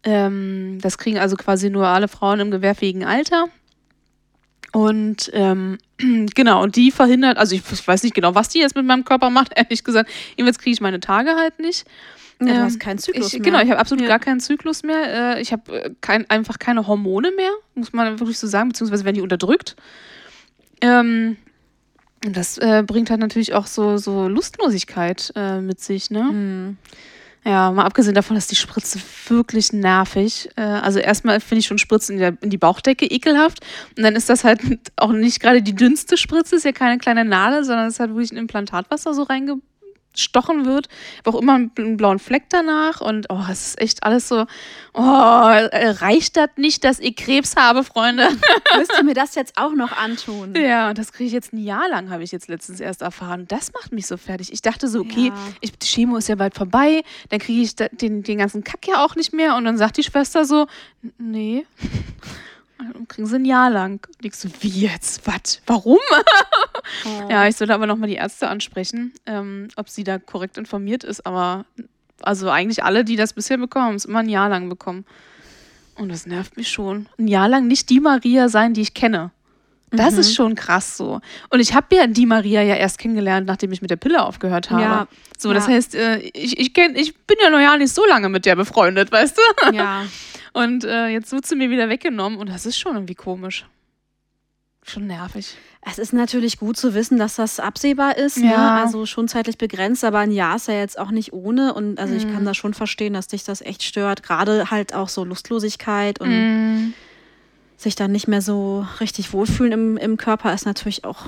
Ähm, 0.04 0.80
das 0.82 0.98
kriegen 0.98 1.20
also 1.20 1.36
quasi 1.36 1.70
nur 1.70 1.88
alle 1.88 2.08
Frauen 2.08 2.40
im 2.40 2.52
gewehrfähigen 2.52 3.04
Alter. 3.06 3.46
Und 4.72 5.30
ähm, 5.34 5.78
genau, 6.36 6.64
und 6.64 6.76
die 6.76 6.92
verhindert, 6.92 7.38
also 7.38 7.56
ich, 7.56 7.62
ich 7.72 7.88
weiß 7.88 8.04
nicht 8.04 8.16
genau, 8.16 8.36
was 8.36 8.50
die 8.50 8.60
jetzt 8.60 8.76
mit 8.76 8.86
meinem 8.86 9.04
Körper 9.06 9.30
macht, 9.30 9.52
ehrlich 9.56 9.84
gesagt. 9.84 10.10
Jedenfalls 10.38 10.60
kriege 10.60 10.74
ich 10.74 10.82
meine 10.82 11.00
Tage 11.00 11.32
halt 11.36 11.60
nicht. 11.60 11.86
Ja, 12.40 12.48
du 12.48 12.54
Ähm, 12.54 12.62
hast 12.64 12.80
keinen 12.80 12.98
Zyklus 12.98 13.28
ich, 13.28 13.34
mehr. 13.34 13.52
Genau, 13.52 13.62
ich 13.62 13.70
habe 13.70 13.80
absolut 13.80 14.04
Ja. 14.04 14.08
gar 14.08 14.20
keinen 14.20 14.40
Zyklus 14.40 14.84
mehr. 14.84 15.36
Äh, 15.38 15.42
ich 15.42 15.52
habe 15.52 15.84
äh, 15.86 15.92
kein, 16.02 16.28
einfach 16.30 16.58
keine 16.58 16.88
Hormone 16.88 17.32
mehr, 17.36 17.52
muss 17.76 17.94
man 17.94 18.20
wirklich 18.20 18.40
so 18.40 18.48
sagen, 18.48 18.70
beziehungsweise 18.70 19.04
werden 19.06 19.16
die 19.16 19.22
unterdrückt. 19.22 19.76
Ähm, 20.82 21.38
und 22.26 22.38
das 22.38 22.58
äh, 22.58 22.84
bringt 22.86 23.10
halt 23.10 23.20
natürlich 23.20 23.54
auch 23.54 23.68
so, 23.68 23.98
so 23.98 24.28
Lustlosigkeit 24.28 25.32
äh, 25.36 25.60
mit 25.60 25.80
sich, 25.80 26.12
ne? 26.12 26.30
Hm. 26.30 26.78
Ja, 27.44 27.72
mal 27.72 27.86
abgesehen 27.86 28.14
davon 28.14 28.38
ist 28.38 28.52
die 28.52 28.56
Spritze 28.56 29.00
wirklich 29.28 29.74
nervig. 29.74 30.50
Äh, 30.58 30.62
also 30.62 31.00
erstmal 31.00 31.40
finde 31.40 31.60
ich 31.60 31.68
schon 31.68 31.80
Spritzen 31.80 32.16
in, 32.16 32.20
der, 32.20 32.38
in 32.42 32.52
die 32.52 32.58
Bauchdecke 32.58 33.06
ekelhaft. 33.06 33.66
Und 33.98 34.04
dann 34.04 34.16
ist 34.16 34.30
das 34.30 34.44
halt 34.44 34.62
auch 34.98 35.12
nicht 35.12 35.40
gerade 35.40 35.64
die 35.64 35.76
dünnste 35.76 36.18
Spritze, 36.18 36.58
ist 36.58 36.66
ja 36.66 36.72
keine 36.72 37.00
kleine 37.00 37.26
Nadel, 37.26 37.64
sondern 37.64 37.88
es 37.88 38.00
halt 38.00 38.12
wirklich 38.12 38.32
ein 38.32 38.38
Implantat, 38.38 38.86
was 38.90 39.04
da 39.04 39.14
so 40.14 40.22
reingestochen 40.22 40.66
wird. 40.66 40.88
Habe 41.26 41.38
auch 41.38 41.42
immer 41.42 41.54
einen 41.56 41.98
blauen 41.98 42.20
Fleck 42.20 42.44
danach 42.50 43.02
und 43.02 43.28
oh, 43.30 43.44
es 43.50 43.68
ist 43.70 43.82
echt 43.82 44.04
alles 44.04 44.28
so, 44.28 44.46
oh, 44.94 45.02
reicht 45.02 46.38
das 46.38 46.50
nicht, 46.58 46.84
dass 46.84 47.00
ich 47.00 47.16
Krebs 47.16 47.56
habe, 47.56 47.84
Freunde? 47.84 48.28
Müsst 48.78 48.92
ihr 48.98 49.04
mir 49.04 49.14
das 49.14 49.36
jetzt 49.36 49.58
auch 49.58 49.74
noch 49.74 49.92
antun? 49.98 50.54
Ja, 50.56 50.90
und 50.90 50.98
das 50.98 51.12
kriege 51.14 51.28
ich 51.28 51.34
jetzt 51.34 51.54
ein 51.54 51.64
Jahr 51.64 51.88
lang, 51.90 52.10
habe 52.10 52.24
ich 52.24 52.32
jetzt 52.32 52.48
letztens 52.48 52.80
erst 52.80 53.02
erfahren. 53.02 53.46
Das 53.48 53.72
macht 53.74 53.92
mich 53.92 54.08
so 54.08 54.18
fertig. 54.18 54.52
Ich 54.52 54.62
dachte 54.62 54.88
so, 54.88 55.00
okay, 55.02 55.28
Ja. 55.28 55.34
ich, 55.62 55.72
die 55.78 55.88
Chemo 55.88 56.18
ist 56.18 56.28
ja 56.30 56.36
bald 56.36 56.56
vorbei, 56.56 57.04
dann 57.30 57.40
kriege 57.40 57.62
ich 57.62 57.76
den, 57.76 58.24
den 58.24 58.38
ganzen 58.38 58.64
Kack 58.64 58.88
ja 58.88 59.04
auch 59.06 59.16
nicht 59.16 59.34
mehr. 59.34 59.56
Und 59.56 59.66
dann 59.66 59.78
sagt 59.78 59.98
die 59.98 60.04
Schwester 60.04 60.46
so, 60.46 60.68
"N- 61.04 61.14
nee. 61.18 61.66
Dann 62.94 63.08
kriegen 63.08 63.28
sie 63.28 63.36
ein 63.36 63.46
Jahr 63.46 63.70
lang. 63.70 64.00
Und 64.08 64.26
ich 64.26 64.34
so, 64.36 64.50
wie 64.62 64.68
jetzt? 64.68 65.28
Was? 65.28 65.62
Warum? 65.68 66.00
Ja, 67.30 67.48
ich 67.48 67.56
sollte 67.56 67.74
aber 67.74 67.88
nochmal 67.88 68.10
die 68.10 68.16
Ärzte 68.16 68.48
ansprechen, 68.48 69.14
ähm, 69.26 69.68
ob 69.76 69.90
sie 69.90 70.04
da 70.04 70.20
korrekt 70.20 70.58
informiert 70.58 71.04
ist. 71.04 71.26
Aber 71.26 71.66
also 72.22 72.50
eigentlich 72.50 72.84
alle, 72.84 73.04
die 73.04 73.16
das 73.16 73.34
bisher 73.34 73.58
bekommen, 73.58 73.86
haben 73.86 73.96
es 73.96 74.06
immer 74.06 74.20
ein 74.20 74.30
Jahr 74.30 74.50
lang 74.50 74.70
bekommen. 74.70 75.06
Und 75.96 76.10
das 76.10 76.26
nervt 76.26 76.58
mich 76.58 76.70
schon. 76.70 77.08
Ein 77.20 77.28
Jahr 77.28 77.48
lang 77.50 77.68
nicht 77.68 77.90
die 77.90 78.00
Maria 78.00 78.50
sein, 78.50 78.74
die 78.74 78.82
ich 78.82 78.94
kenne. 78.94 79.32
Das 79.94 80.14
Mhm. 80.14 80.20
ist 80.22 80.36
schon 80.36 80.56
krass 80.56 80.96
so. 80.96 81.20
Und 81.50 81.60
ich 81.60 81.74
habe 81.74 81.94
ja 81.94 82.08
die 82.08 82.26
Maria 82.26 82.62
ja 82.62 82.76
erst 82.76 82.98
kennengelernt, 82.98 83.46
nachdem 83.46 83.74
ich 83.74 83.82
mit 83.82 83.92
der 83.92 83.98
Pille 83.98 84.24
aufgehört 84.24 84.70
habe. 84.72 84.82
Ja. 84.84 85.08
So, 85.38 85.52
das 85.52 85.68
Ja. 85.68 85.74
heißt, 85.74 85.96
äh, 85.96 86.20
ich, 86.20 86.58
ich, 86.58 86.74
kenn, 86.74 86.96
ich 86.96 87.18
bin 87.28 87.36
ja 87.44 87.50
noch 87.50 87.60
ja 87.60 87.76
nicht 87.76 87.94
so 87.94 88.06
lange 88.08 88.30
mit 88.30 88.46
der 88.46 88.56
befreundet, 88.56 89.12
weißt 89.12 89.38
du? 89.38 89.76
ja. 89.76 90.06
Und 90.54 90.84
äh, 90.86 91.08
jetzt 91.08 91.32
wird 91.34 91.46
sie 91.46 91.56
mir 91.56 91.70
wieder 91.70 91.88
weggenommen 91.88 92.38
und 92.38 92.50
das 92.50 92.66
ist 92.66 92.78
schon 92.78 92.96
irgendwie 92.96 93.16
komisch. 93.16 93.66
Schon 94.84 95.08
nervig. 95.08 95.56
Es 95.84 95.98
ist 96.00 96.12
natürlich 96.14 96.58
gut 96.60 96.76
zu 96.78 96.94
wissen, 96.94 97.18
dass 97.18 97.36
das 97.36 97.60
absehbar 97.60 98.18
ist, 98.18 98.38
ne? 98.38 98.52
Ja. 98.52 98.76
also 98.76 99.06
schon 99.06 99.28
zeitlich 99.28 99.58
begrenzt, 99.58 100.04
aber 100.04 100.20
ein 100.20 100.32
Jahr 100.32 100.56
ist 100.56 100.68
ja 100.68 100.74
jetzt 100.76 100.98
auch 101.00 101.12
nicht 101.12 101.34
ohne 101.34 101.74
und 101.74 102.00
also 102.00 102.16
ich 102.16 102.26
Mhm. 102.28 102.32
kann 102.34 102.46
das 102.46 102.58
schon 102.58 102.74
verstehen, 102.74 103.14
dass 103.14 103.28
dich 103.28 103.44
das 103.44 103.62
echt 103.62 103.84
stört, 103.84 104.24
gerade 104.24 104.70
halt 104.72 104.94
auch 104.94 105.10
so 105.10 105.24
Lustlosigkeit 105.24 106.20
und 106.20 106.30
Mm, 106.30 106.94
sich 107.78 107.96
dann 107.96 108.12
nicht 108.12 108.28
mehr 108.28 108.42
so 108.42 108.86
richtig 109.00 109.34
wohlfühlen 109.34 109.72
im, 109.72 109.98
im 109.98 110.18
Körper 110.18 110.54
ist 110.54 110.66
natürlich 110.66 111.04
auch, 111.04 111.26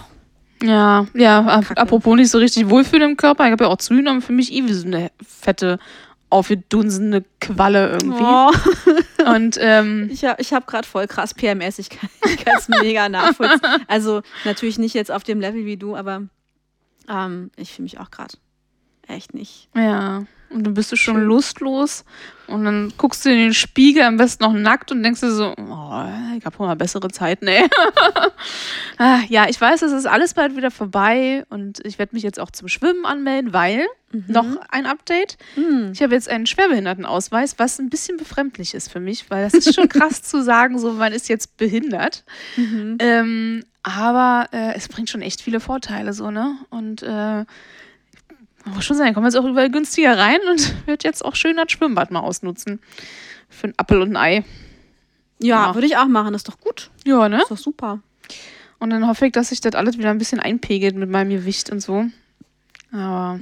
ja, 0.61 1.05
ja, 1.13 1.61
Kacke. 1.61 1.81
apropos 1.81 2.15
nicht 2.15 2.29
so 2.29 2.37
richtig 2.37 2.69
wohlfühlen 2.69 3.11
im 3.11 3.17
Körper. 3.17 3.45
Ich 3.45 3.51
habe 3.51 3.65
ja 3.65 3.69
auch 3.69 3.77
zugenommen, 3.77 4.21
für 4.21 4.33
mich 4.33 4.51
eh 4.53 4.63
wie 4.65 4.73
so 4.73 4.85
eine 4.87 5.11
fette, 5.27 5.77
aufgedunsene 6.33 7.23
Qualle 7.39 7.91
irgendwie. 7.91 8.23
oh, 8.23 8.51
Und 9.33 9.57
ähm, 9.59 10.09
ich 10.11 10.25
habe 10.25 10.41
ich 10.41 10.53
hab 10.53 10.67
gerade 10.67 10.87
voll 10.87 11.07
krass 11.07 11.33
PMS, 11.33 11.79
ich 11.79 11.89
kann 11.89 12.09
es 12.57 12.67
mega 12.67 13.07
nachvollziehen. 13.09 13.61
Also 13.87 14.21
natürlich 14.43 14.77
nicht 14.77 14.95
jetzt 14.95 15.11
auf 15.11 15.23
dem 15.23 15.39
Level 15.39 15.65
wie 15.65 15.77
du, 15.77 15.95
aber 15.95 16.23
ähm, 17.09 17.51
ich 17.55 17.71
fühle 17.71 17.83
mich 17.83 17.99
auch 17.99 18.11
gerade 18.11 18.35
echt 19.07 19.33
nicht. 19.33 19.69
ja, 19.75 20.23
und 20.53 20.63
dann 20.65 20.73
bist 20.75 20.91
du 20.91 20.95
schon 20.95 21.15
Schön. 21.15 21.25
lustlos 21.25 22.05
und 22.47 22.63
dann 22.65 22.93
guckst 22.97 23.25
du 23.25 23.29
in 23.29 23.37
den 23.37 23.53
Spiegel, 23.53 24.03
am 24.03 24.17
besten 24.17 24.43
noch 24.43 24.53
nackt 24.53 24.91
und 24.91 25.01
denkst 25.01 25.21
dir 25.21 25.31
so, 25.31 25.53
oh, 25.57 26.03
ich 26.37 26.45
habe 26.45 26.55
mal 26.59 26.75
bessere 26.75 27.09
Zeiten, 27.09 27.47
ey. 27.47 27.67
ah, 28.97 29.19
ja, 29.29 29.49
ich 29.49 29.59
weiß, 29.59 29.81
es 29.81 29.91
ist 29.91 30.05
alles 30.05 30.35
bald 30.35 30.55
wieder 30.55 30.69
vorbei 30.69 31.45
und 31.49 31.83
ich 31.85 31.97
werde 31.97 32.15
mich 32.15 32.23
jetzt 32.23 32.39
auch 32.39 32.51
zum 32.51 32.67
Schwimmen 32.67 33.05
anmelden, 33.05 33.53
weil, 33.53 33.87
noch 34.27 34.45
ein 34.69 34.85
Update, 34.85 35.37
Hm. 35.55 35.89
Ich 35.91 36.03
habe 36.03 36.13
jetzt 36.13 36.29
einen 36.29 36.45
Schwerbehindertenausweis, 36.45 37.57
was 37.57 37.79
ein 37.79 37.89
bisschen 37.89 38.17
befremdlich 38.17 38.75
ist 38.75 38.91
für 38.91 38.99
mich, 38.99 39.31
weil 39.31 39.43
das 39.43 39.55
ist 39.55 39.73
schon 39.73 39.89
krass 39.89 40.21
zu 40.21 40.43
sagen, 40.43 40.77
so 40.77 40.93
man 40.93 41.13
ist 41.13 41.29
jetzt 41.29 41.57
behindert. 41.57 42.23
Mhm. 42.55 42.97
Ähm, 42.99 43.63
aber 43.81 44.49
äh, 44.51 44.75
es 44.75 44.87
bringt 44.87 45.09
schon 45.09 45.23
echt 45.23 45.41
viele 45.41 45.59
Vorteile, 45.59 46.13
so, 46.13 46.29
ne? 46.29 46.57
Und 46.69 47.01
äh, 47.01 47.43
muss 48.65 48.85
schon 48.85 48.97
sein, 48.97 49.07
ich 49.09 49.13
komme 49.13 49.27
jetzt 49.27 49.35
auch 49.35 49.45
überall 49.45 49.69
günstiger 49.69 50.17
rein 50.17 50.39
und 50.49 50.73
werde 50.87 51.07
jetzt 51.07 51.23
auch 51.25 51.35
schön 51.35 51.57
das 51.57 51.71
Schwimmbad 51.71 52.11
mal 52.11 52.21
ausnutzen. 52.21 52.79
Für 53.49 53.65
einen 53.65 53.73
Appel 53.77 54.01
und 54.01 54.15
ein 54.15 54.17
Ei. 54.17 54.45
Ja, 55.39 55.67
Ja. 55.67 55.75
würde 55.75 55.87
ich 55.87 55.97
auch 55.97 56.07
machen, 56.07 56.33
ist 56.33 56.47
doch 56.47 56.59
gut. 56.59 56.89
Ja, 57.05 57.27
ne? 57.29 57.41
Ist 57.41 57.51
doch 57.51 57.57
super. 57.57 57.99
Und 58.79 58.89
dann 58.89 59.07
hoffe 59.07 59.25
ich, 59.27 59.31
dass 59.31 59.49
sich 59.49 59.61
das 59.61 59.75
alles 59.75 59.97
wieder 59.97 60.09
ein 60.09 60.17
bisschen 60.17 60.39
einpegelt 60.39 60.95
mit 60.95 61.09
meinem 61.09 61.29
Gewicht 61.29 61.69
und 61.69 61.79
so. 61.81 62.05
Aber 62.91 63.39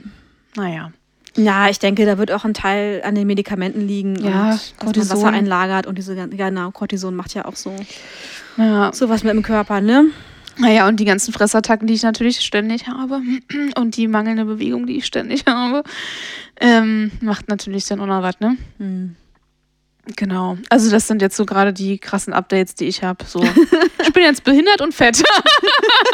naja. 0.55 0.91
Ja, 1.37 1.69
ich 1.69 1.79
denke, 1.79 2.05
da 2.05 2.17
wird 2.17 2.31
auch 2.31 2.43
ein 2.43 2.53
Teil 2.53 3.01
an 3.05 3.15
den 3.15 3.25
Medikamenten 3.25 3.87
liegen. 3.87 4.15
Ja, 4.15 4.29
und 4.43 4.49
dass 4.51 4.73
man 4.79 4.85
Cortison. 4.85 5.17
Wasser 5.17 5.27
einlagert 5.29 5.87
und 5.87 5.97
diese 5.97 6.15
gan- 6.15 6.29
genau, 6.35 6.71
Cortison 6.71 7.15
macht 7.15 7.33
ja 7.33 7.45
auch 7.45 7.55
so 7.55 7.73
Ja, 8.57 8.91
sowas 8.93 9.23
mit 9.23 9.33
dem 9.33 9.41
Körper, 9.43 9.79
ne? 9.79 10.07
Naja, 10.61 10.87
und 10.87 10.99
die 10.99 11.05
ganzen 11.05 11.33
Fressattacken, 11.33 11.87
die 11.87 11.95
ich 11.95 12.03
natürlich 12.03 12.39
ständig 12.41 12.87
habe 12.87 13.21
und 13.77 13.97
die 13.97 14.07
mangelnde 14.07 14.45
Bewegung, 14.45 14.85
die 14.85 14.97
ich 14.97 15.05
ständig 15.05 15.45
habe, 15.47 15.83
ähm, 16.59 17.11
macht 17.21 17.49
natürlich 17.49 17.85
dann 17.85 17.99
auch 17.99 18.05
noch 18.05 18.21
was, 18.21 18.39
ne? 18.39 18.57
Hm. 18.77 19.15
Genau. 20.15 20.57
Also 20.69 20.89
das 20.89 21.07
sind 21.07 21.21
jetzt 21.21 21.37
so 21.37 21.45
gerade 21.45 21.73
die 21.73 21.99
krassen 21.99 22.33
Updates, 22.33 22.73
die 22.75 22.85
ich 22.85 23.03
habe. 23.03 23.23
So, 23.25 23.43
ich 24.03 24.13
bin 24.13 24.23
jetzt 24.23 24.43
behindert 24.43 24.81
und 24.81 24.93
fett. 24.93 25.23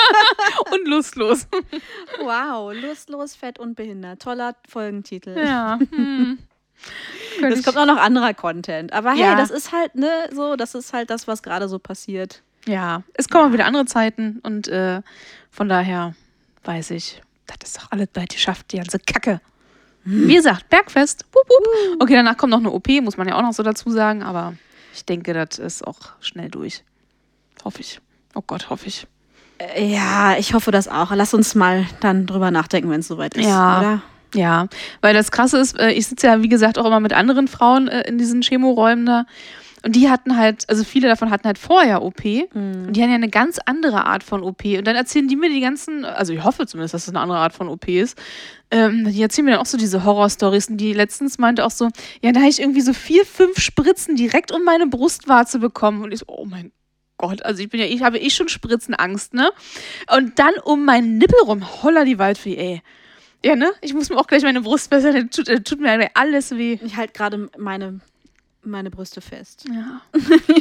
und 0.72 0.88
lustlos. 0.88 1.48
Wow, 2.22 2.74
lustlos, 2.74 3.36
fett 3.36 3.60
und 3.60 3.75
behindert. 3.75 4.22
Toller 4.22 4.56
Folgentitel. 4.68 5.38
Ja. 5.38 5.80
Hm. 5.92 6.38
Es 7.42 7.63
kommt 7.63 7.77
auch 7.77 7.86
noch 7.86 7.98
anderer 7.98 8.34
Content. 8.34 8.94
Aber 8.94 9.12
hey, 9.12 9.22
Ja. 9.22 9.36
das 9.36 9.51
ist 9.51 9.72
halt, 9.72 9.96
ne, 9.96 10.30
so, 10.34 10.56
das 10.56 10.75
ist 10.75 10.94
halt 10.94 11.10
das, 11.10 11.27
was 11.27 11.42
gerade 11.42 11.68
so 11.70 11.80
passiert. 11.80 12.44
Ja, 12.67 13.03
es 13.13 13.29
kommen 13.29 13.50
auch 13.50 13.53
wieder 13.53 13.65
andere 13.65 13.86
Zeiten 13.86 14.39
und 14.43 14.67
äh, 14.67 15.01
von 15.51 15.69
daher 15.69 16.13
weiß 16.63 16.91
ich, 16.91 17.21
das 17.47 17.69
ist 17.69 17.77
doch 17.77 17.91
alles 17.91 18.07
bald 18.13 18.29
geschafft, 18.29 18.71
die 18.71 18.77
ganze 18.77 19.00
Kacke. 19.00 19.41
Wie 20.03 20.36
gesagt, 20.36 20.69
Bergfest. 20.69 21.25
Wup, 21.33 21.50
wup. 21.50 22.01
Okay, 22.01 22.13
danach 22.13 22.38
kommt 22.38 22.51
noch 22.51 22.59
eine 22.59 22.71
OP, 22.71 22.88
muss 23.01 23.17
man 23.17 23.27
ja 23.27 23.36
auch 23.36 23.41
noch 23.41 23.53
so 23.53 23.63
dazu 23.63 23.89
sagen, 23.89 24.24
aber 24.24 24.53
ich 24.93 25.03
denke, 25.05 25.33
das 25.33 25.59
ist 25.59 25.86
auch 25.86 25.97
schnell 26.21 26.50
durch. 26.50 26.83
Hoffe 27.65 27.81
ich. 27.81 28.00
Oh 28.33 28.41
Gott, 28.45 28.69
hoffe 28.69 28.88
ich. 28.88 29.05
Äh, 29.57 29.86
Ja, 29.91 30.36
ich 30.38 30.53
hoffe 30.53 30.71
das 30.71 30.88
auch. 30.88 31.12
Lass 31.13 31.33
uns 31.33 31.55
mal 31.55 31.86
dann 32.00 32.25
drüber 32.25 32.51
nachdenken, 32.51 32.89
wenn 32.89 33.01
es 33.01 33.07
soweit 33.07 33.36
ist, 33.36 33.45
Ja. 33.47 33.79
oder? 33.79 34.01
Ja, 34.36 34.67
weil 35.01 35.13
das 35.13 35.31
Krasse 35.31 35.57
ist, 35.57 35.77
äh, 35.79 35.91
ich 35.91 36.07
sitze 36.07 36.27
ja, 36.27 36.41
wie 36.41 36.50
gesagt, 36.50 36.77
auch 36.77 36.86
immer 36.86 37.00
mit 37.00 37.13
anderen 37.13 37.47
Frauen 37.47 37.88
äh, 37.88 38.01
in 38.07 38.17
diesen 38.17 38.41
Chemoräumen 38.43 39.05
da. 39.05 39.25
Und 39.84 39.96
die 39.96 40.10
hatten 40.10 40.38
halt, 40.38 40.67
also 40.69 40.84
viele 40.84 41.07
davon 41.07 41.29
hatten 41.29 41.46
halt 41.46 41.57
vorher 41.57 42.01
OP. 42.01 42.25
Und 42.53 42.93
die 42.93 43.01
haben 43.01 43.10
ja 43.10 43.15
eine 43.15 43.29
ganz 43.29 43.60
andere 43.65 44.05
Art 44.05 44.24
von 44.24 44.43
OP. 44.43 44.65
Und 44.65 44.88
dann 44.88 44.96
erzählen 44.96 45.27
die 45.27 45.36
mir 45.36 45.50
die 45.50 45.62
ganzen, 45.62 46.03
also 46.03 46.34
ich 46.34 46.43
hoffe 46.43 46.65
zumindest, 46.65 46.93
dass 46.93 47.03
es 47.03 47.10
eine 47.10 47.19
andere 47.19 47.38
Art 47.38 47.53
von 47.53 47.69
OP 47.69 47.88
ist. 47.88 48.17
Ähm, 48.72 49.10
die 49.10 49.22
erzählen 49.22 49.46
mir 49.46 49.51
dann 49.51 49.62
auch 49.62 49.67
so 49.67 49.77
diese 49.77 50.03
Horrorstories. 50.03 50.69
Und 50.69 50.77
die 50.77 50.93
letztens 50.93 51.38
meinte 51.38 51.63
auch 51.63 51.72
so, 51.72 51.89
ja, 52.22 52.31
da 52.31 52.39
habe 52.39 52.50
ich 52.50 52.60
irgendwie 52.60 52.81
so 52.81 52.93
vier, 52.93 53.25
fünf 53.25 53.60
Spritzen 53.60 54.15
direkt 54.15 54.51
um 54.51 54.63
meine 54.63 54.88
Brustwarze 54.88 55.60
bekommen. 55.60 56.03
Und 56.03 56.12
ich 56.12 56.19
so, 56.19 56.25
oh 56.27 56.46
mein 56.46 56.72
Gott, 57.17 57.43
also 57.43 57.62
ich 57.62 57.69
bin 57.69 57.79
ja, 57.79 57.88
ich 57.88 58.03
habe 58.03 58.19
eh 58.19 58.29
schon 58.29 58.48
Spritzenangst, 58.48 59.34
ne? 59.34 59.51
Und 60.15 60.38
dann 60.38 60.53
um 60.63 60.86
meinen 60.86 61.17
Nippel 61.17 61.39
rum, 61.46 61.84
holla 61.84 62.05
die 62.05 62.19
Waldfee, 62.19 62.55
ey. 62.55 62.81
Ja, 63.43 63.55
ne? 63.55 63.72
Ich 63.81 63.93
muss 63.93 64.10
mir 64.10 64.17
auch 64.17 64.27
gleich 64.27 64.43
meine 64.43 64.62
Brust 64.62 64.89
besser, 64.89 65.13
das 65.13 65.29
tut, 65.31 65.48
das 65.48 65.63
tut 65.63 65.79
mir 65.79 66.10
alles 66.15 66.51
weh. 66.51 66.77
Ich 66.84 66.96
halte 66.96 67.13
gerade 67.13 67.50
meine, 67.57 68.01
meine 68.67 68.89
Brüste 68.91 69.21
fest. 69.21 69.65
Ja. 69.69 70.01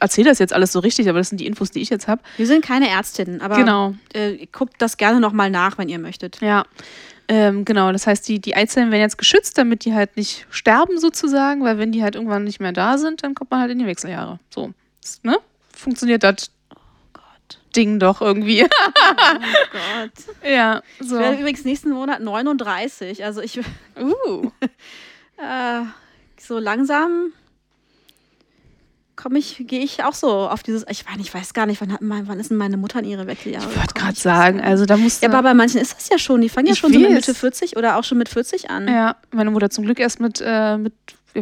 erzähle 0.00 0.28
das 0.28 0.40
jetzt 0.40 0.52
alles 0.52 0.72
so 0.72 0.80
richtig, 0.80 1.08
aber 1.08 1.18
das 1.18 1.30
sind 1.30 1.40
die 1.40 1.46
Infos, 1.46 1.70
die 1.70 1.80
ich 1.80 1.88
jetzt 1.88 2.08
habe. 2.08 2.20
Wir 2.36 2.46
sind 2.46 2.62
keine 2.64 2.90
Ärztinnen, 2.90 3.40
aber 3.40 3.56
Genau. 3.56 3.94
äh, 4.12 4.46
guckt 4.52 4.74
das 4.78 4.98
gerne 4.98 5.20
nochmal 5.20 5.50
nach, 5.50 5.78
wenn 5.78 5.88
ihr 5.88 5.98
möchtet. 5.98 6.38
Ja, 6.42 6.64
ähm, 7.28 7.64
genau. 7.64 7.92
Das 7.92 8.06
heißt, 8.06 8.26
die, 8.28 8.40
die 8.40 8.56
Eizellen 8.56 8.90
werden 8.90 9.02
jetzt 9.02 9.18
geschützt, 9.18 9.58
damit 9.58 9.84
die 9.84 9.94
halt 9.94 10.16
nicht 10.16 10.46
sterben 10.50 10.98
sozusagen, 10.98 11.62
weil 11.64 11.78
wenn 11.78 11.92
die 11.92 12.02
halt 12.02 12.14
irgendwann 12.14 12.44
nicht 12.44 12.60
mehr 12.60 12.72
da 12.72 12.98
sind, 12.98 13.22
dann 13.22 13.34
kommt 13.34 13.50
man 13.50 13.60
halt 13.60 13.70
in 13.70 13.78
die 13.78 13.86
Wechseljahre. 13.86 14.38
So. 14.50 14.72
ne? 15.22 15.38
Funktioniert 15.72 16.22
das. 16.22 16.50
Ding 17.76 17.98
doch 17.98 18.20
irgendwie. 18.20 18.64
Oh 18.64 18.68
Gott. 19.72 20.12
ja, 20.48 20.80
Ich 21.00 21.08
so. 21.08 21.18
werde 21.18 21.38
übrigens 21.38 21.64
nächsten 21.64 21.90
Monat 21.90 22.20
39. 22.20 23.24
Also 23.24 23.40
ich 23.40 23.58
Uh. 23.98 24.50
äh, 25.38 25.82
so 26.38 26.58
langsam 26.58 27.32
komme 29.16 29.38
ich, 29.38 29.64
gehe 29.66 29.80
ich 29.80 30.02
auch 30.04 30.14
so 30.14 30.28
auf 30.30 30.62
dieses. 30.62 30.84
Ich 30.88 31.04
meine, 31.06 31.20
ich 31.22 31.32
weiß 31.32 31.54
gar 31.54 31.66
nicht, 31.66 31.80
wann, 31.80 31.92
hat 31.92 32.00
mein, 32.02 32.26
wann 32.28 32.38
ist 32.40 32.50
denn 32.50 32.56
meine 32.56 32.76
Mutter 32.76 32.98
in 33.00 33.04
ihre 33.06 33.26
Wechseljahre? 33.26 33.68
Ich 33.70 33.76
wollte 33.78 33.94
gerade 33.94 34.18
sagen, 34.18 34.60
also 34.60 34.86
da 34.86 34.96
musst 34.96 35.22
Ja, 35.22 35.28
du. 35.28 35.34
aber 35.36 35.48
bei 35.50 35.54
manchen 35.54 35.80
ist 35.80 35.94
das 35.96 36.08
ja 36.08 36.18
schon. 36.18 36.40
Die 36.40 36.48
fangen 36.48 36.66
ja 36.68 36.74
schon 36.74 36.92
so 36.92 36.98
mit. 36.98 37.10
Mitte 37.10 37.34
40 37.34 37.76
oder 37.76 37.96
auch 37.96 38.04
schon 38.04 38.18
mit 38.18 38.28
40 38.28 38.70
an. 38.70 38.88
ja, 38.88 39.16
meine 39.32 39.50
Mutter 39.50 39.70
zum 39.70 39.84
Glück 39.84 39.98
erst 40.00 40.20
mit, 40.20 40.42
äh, 40.44 40.76
mit 40.78 40.92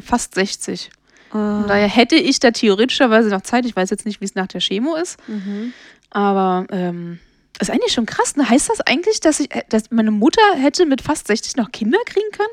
fast 0.05 0.35
60. 0.35 0.91
Von 1.31 1.65
Äh, 1.65 1.69
daher 1.69 1.89
hätte 1.89 2.17
ich 2.17 2.41
da 2.41 2.51
theoretischerweise 2.51 3.29
noch 3.31 3.41
Zeit. 3.43 3.65
Ich 3.67 3.75
weiß 3.75 3.91
jetzt 3.91 4.05
nicht, 4.07 4.21
wie 4.21 4.25
es 4.27 4.35
nach 4.35 4.47
der 4.49 4.61
Chemo 4.61 4.95
ist. 4.97 5.17
mhm. 5.29 5.73
Aber 6.11 6.67
ähm, 6.71 7.19
ist 7.59 7.71
eigentlich 7.71 7.93
schon 7.95 8.05
krass. 8.07 8.37
Ne? 8.37 8.49
Heißt 8.49 8.69
das 8.69 8.81
eigentlich, 8.83 9.21
dass, 9.21 9.41
ich, 9.41 9.55
äh, 9.55 9.63
dass 9.71 9.91
meine 9.91 10.11
Mutter 10.11 10.43
hätte 10.57 10.85
mit 10.85 11.01
fast 11.01 11.27
60 11.29 11.57
noch 11.57 11.73
Kinder 11.73 11.99
kriegen 12.05 12.31
können? 12.33 12.49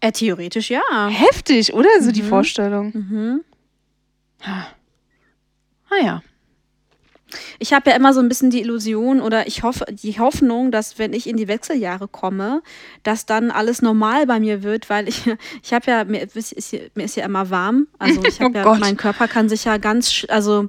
äh, 0.00 0.12
theoretisch 0.12 0.70
ja. 0.70 0.82
Heftig, 1.08 1.72
oder? 1.72 1.88
So 2.00 2.12
die 2.12 2.22
Mhm. 2.22 2.28
Vorstellung. 2.28 2.90
Mhm. 2.94 3.40
Ah 4.42 4.66
ja. 6.02 6.22
Ich 7.58 7.72
habe 7.72 7.90
ja 7.90 7.96
immer 7.96 8.14
so 8.14 8.20
ein 8.20 8.28
bisschen 8.28 8.50
die 8.50 8.60
Illusion 8.60 9.20
oder 9.20 9.48
ich 9.48 9.62
hoffe, 9.62 9.84
die 9.90 10.18
Hoffnung, 10.18 10.70
dass 10.70 10.98
wenn 10.98 11.12
ich 11.12 11.28
in 11.28 11.36
die 11.36 11.48
Wechseljahre 11.48 12.06
komme, 12.06 12.62
dass 13.02 13.26
dann 13.26 13.50
alles 13.50 13.82
normal 13.82 14.26
bei 14.26 14.38
mir 14.38 14.62
wird, 14.62 14.88
weil 14.88 15.08
ich, 15.08 15.22
ich 15.62 15.72
habe 15.72 15.90
ja, 15.90 16.04
mir 16.04 16.22
ist, 16.22 16.72
mir 16.94 17.04
ist 17.04 17.16
ja 17.16 17.24
immer 17.24 17.50
warm. 17.50 17.88
Also 17.98 18.24
ich 18.24 18.36
Oh 18.40 18.44
habe 18.44 18.58
ja, 18.58 18.64
Gott. 18.64 18.80
mein 18.80 18.96
Körper 18.96 19.26
kann 19.26 19.48
sich 19.48 19.64
ja 19.64 19.78
ganz, 19.78 20.24
also, 20.28 20.68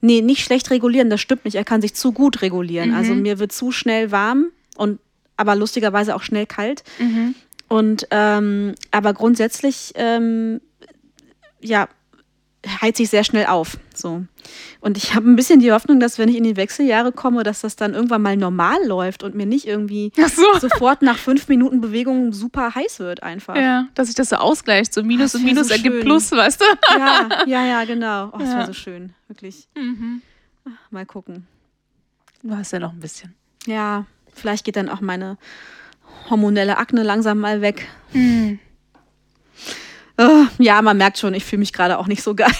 nee, 0.00 0.20
nicht 0.20 0.44
schlecht 0.44 0.70
regulieren, 0.70 1.08
das 1.08 1.20
stimmt 1.20 1.44
nicht. 1.44 1.54
Er 1.54 1.64
kann 1.64 1.80
sich 1.80 1.94
zu 1.94 2.12
gut 2.12 2.42
regulieren. 2.42 2.94
Also 2.94 3.14
mir 3.14 3.38
wird 3.38 3.52
zu 3.52 3.72
schnell 3.72 4.12
warm 4.12 4.50
und 4.76 5.00
aber 5.36 5.56
lustigerweise 5.56 6.14
auch 6.14 6.22
schnell 6.22 6.46
kalt. 6.46 6.84
Mhm. 6.98 7.34
Und 7.68 8.06
ähm, 8.10 8.74
aber 8.90 9.14
grundsätzlich, 9.14 9.92
ähm, 9.96 10.60
ja, 11.60 11.88
heizt 12.82 12.96
sich 12.98 13.10
sehr 13.10 13.24
schnell 13.24 13.46
auf. 13.46 13.76
So. 13.94 14.24
Und 14.80 14.96
ich 14.96 15.14
habe 15.14 15.28
ein 15.30 15.36
bisschen 15.36 15.60
die 15.60 15.72
Hoffnung, 15.72 16.00
dass 16.00 16.18
wenn 16.18 16.28
ich 16.28 16.36
in 16.36 16.44
die 16.44 16.56
Wechseljahre 16.56 17.12
komme, 17.12 17.42
dass 17.42 17.60
das 17.62 17.76
dann 17.76 17.94
irgendwann 17.94 18.22
mal 18.22 18.36
normal 18.36 18.78
läuft 18.86 19.22
und 19.22 19.34
mir 19.34 19.46
nicht 19.46 19.66
irgendwie 19.66 20.12
Ach 20.20 20.28
so. 20.28 20.42
sofort 20.58 21.02
nach 21.02 21.18
fünf 21.18 21.48
Minuten 21.48 21.80
Bewegung 21.80 22.32
super 22.32 22.74
heiß 22.74 22.98
wird 23.00 23.22
einfach. 23.22 23.56
Ja, 23.56 23.88
dass 23.94 24.06
sich 24.08 24.16
das 24.16 24.28
so 24.30 24.36
ausgleicht. 24.36 24.92
So 24.94 25.02
Minus 25.02 25.32
Das 25.32 25.40
und 25.40 25.46
Minus 25.46 25.68
so 25.68 25.74
ergibt. 25.74 26.00
Plus, 26.02 26.30
weißt 26.32 26.60
du? 26.60 26.64
ja, 26.98 27.28
ja, 27.46 27.64
ja, 27.66 27.84
genau. 27.84 28.30
Oh, 28.32 28.38
das 28.38 28.48
Ja. 28.48 28.54
wäre 28.58 28.66
so 28.66 28.72
schön, 28.72 29.14
wirklich. 29.28 29.68
Mhm. 29.76 30.22
Mal 30.90 31.06
gucken. 31.06 31.46
Du 32.42 32.54
hast 32.56 32.72
ja 32.72 32.78
noch 32.78 32.92
ein 32.92 33.00
bisschen. 33.00 33.34
Ja, 33.66 34.06
vielleicht 34.34 34.64
geht 34.64 34.76
dann 34.76 34.88
auch 34.88 35.00
meine 35.00 35.38
hormonelle 36.30 36.78
Akne 36.78 37.02
langsam 37.02 37.38
mal 37.38 37.60
weg. 37.60 37.86
Mhm. 38.12 38.58
Ja, 40.58 40.80
man 40.82 40.96
merkt 40.96 41.18
schon, 41.18 41.34
ich 41.34 41.44
fühle 41.44 41.60
mich 41.60 41.72
gerade 41.72 41.98
auch 41.98 42.06
nicht 42.06 42.22
so 42.22 42.34
geil. 42.36 42.50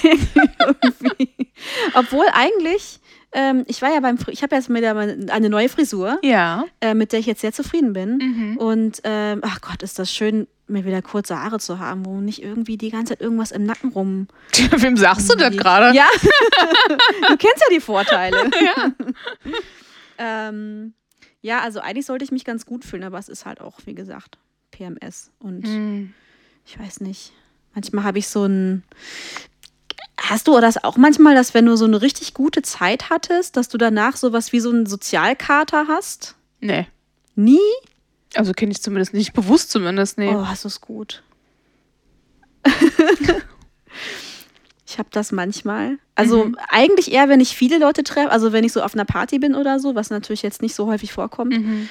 Obwohl 1.94 2.26
eigentlich, 2.32 2.98
ähm, 3.32 3.64
ich 3.68 3.80
war 3.82 3.92
ja 3.92 4.00
beim, 4.00 4.18
ich 4.28 4.42
habe 4.42 4.54
jetzt 4.56 4.68
meine- 4.68 5.26
eine 5.30 5.48
neue 5.48 5.68
Frisur, 5.68 6.18
Ja. 6.22 6.64
äh, 6.80 6.94
mit 6.94 7.12
der 7.12 7.20
ich 7.20 7.26
jetzt 7.26 7.40
sehr 7.40 7.52
zufrieden 7.52 7.92
bin. 7.92 8.16
Mhm. 8.18 8.56
Und 8.58 9.00
ähm, 9.04 9.40
ach 9.44 9.60
Gott, 9.60 9.82
ist 9.82 9.98
das 9.98 10.12
schön, 10.12 10.46
mir 10.66 10.84
wieder 10.84 11.02
kurze 11.02 11.38
Haare 11.40 11.58
zu 11.58 11.78
haben, 11.78 12.04
wo 12.06 12.20
nicht 12.20 12.42
irgendwie 12.42 12.76
die 12.76 12.90
ganze 12.90 13.12
Zeit 13.12 13.20
irgendwas 13.20 13.50
im 13.52 13.64
Nacken 13.64 13.90
rum. 13.92 14.28
Wem 14.76 14.96
sagst 14.96 15.30
du 15.30 15.36
das 15.36 15.56
gerade? 15.56 15.94
Ja, 15.96 16.06
du 17.28 17.36
kennst 17.36 17.58
ja 17.60 17.66
die 17.74 17.80
Vorteile. 17.80 18.50
Ja. 18.64 18.90
ähm, 20.18 20.94
ja, 21.42 21.60
also 21.60 21.80
eigentlich 21.80 22.06
sollte 22.06 22.24
ich 22.24 22.32
mich 22.32 22.44
ganz 22.44 22.66
gut 22.66 22.84
fühlen, 22.84 23.04
aber 23.04 23.18
es 23.18 23.28
ist 23.28 23.44
halt 23.46 23.60
auch, 23.60 23.78
wie 23.84 23.94
gesagt, 23.94 24.38
PMS. 24.70 25.30
Und 25.38 25.64
Mhm. 25.66 26.14
ich 26.64 26.78
weiß 26.78 27.00
nicht. 27.00 27.32
Manchmal 27.74 28.04
habe 28.04 28.18
ich 28.18 28.28
so 28.28 28.44
ein. 28.44 28.82
Hast 30.18 30.48
du 30.48 30.58
das 30.60 30.82
auch 30.82 30.96
manchmal, 30.96 31.34
dass 31.34 31.52
wenn 31.54 31.66
du 31.66 31.76
so 31.76 31.84
eine 31.84 32.00
richtig 32.00 32.34
gute 32.34 32.62
Zeit 32.62 33.10
hattest, 33.10 33.56
dass 33.56 33.68
du 33.68 33.76
danach 33.78 34.16
sowas 34.16 34.52
wie 34.52 34.60
so 34.60 34.70
einen 34.70 34.86
Sozialkater 34.86 35.86
hast? 35.88 36.34
Nee. 36.60 36.86
Nie? 37.34 37.58
Also 38.34 38.52
kenne 38.52 38.72
ich 38.72 38.80
zumindest 38.80 39.12
nicht. 39.12 39.32
Bewusst 39.34 39.70
zumindest, 39.70 40.16
nee. 40.18 40.32
Oh, 40.34 40.46
hast 40.46 40.64
du 40.64 40.68
es 40.68 40.80
gut. 40.80 41.22
ich 44.86 44.98
habe 44.98 45.08
das 45.12 45.32
manchmal. 45.32 45.98
Also 46.14 46.46
Mhm. 46.46 46.56
eigentlich 46.68 47.12
eher, 47.12 47.28
wenn 47.28 47.40
ich 47.40 47.56
viele 47.56 47.78
Leute 47.78 48.02
treffe, 48.04 48.30
also 48.30 48.52
wenn 48.52 48.64
ich 48.64 48.72
so 48.72 48.82
auf 48.82 48.94
einer 48.94 49.04
Party 49.04 49.38
bin 49.38 49.54
oder 49.54 49.78
so, 49.80 49.94
was 49.94 50.10
natürlich 50.10 50.42
jetzt 50.42 50.62
nicht 50.62 50.74
so 50.74 50.86
häufig 50.86 51.12
vorkommt. 51.12 51.52
Mhm. 51.58 51.88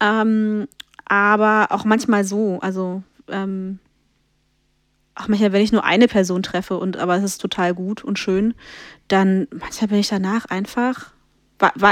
Ähm, 0.00 0.68
aber 1.04 1.68
auch 1.70 1.84
manchmal 1.84 2.24
so. 2.24 2.58
Also 2.62 3.02
ähm, 3.28 3.78
auch 5.16 5.28
manchmal, 5.28 5.52
wenn 5.52 5.62
ich 5.62 5.72
nur 5.72 5.84
eine 5.84 6.08
Person 6.08 6.42
treffe 6.42 6.76
und 6.76 6.96
aber 6.98 7.16
es 7.16 7.24
ist 7.24 7.38
total 7.38 7.74
gut 7.74 8.04
und 8.04 8.18
schön, 8.18 8.54
dann 9.08 9.48
manchmal 9.50 9.88
bin 9.88 9.98
ich 9.98 10.08
danach 10.08 10.44
einfach. 10.46 11.12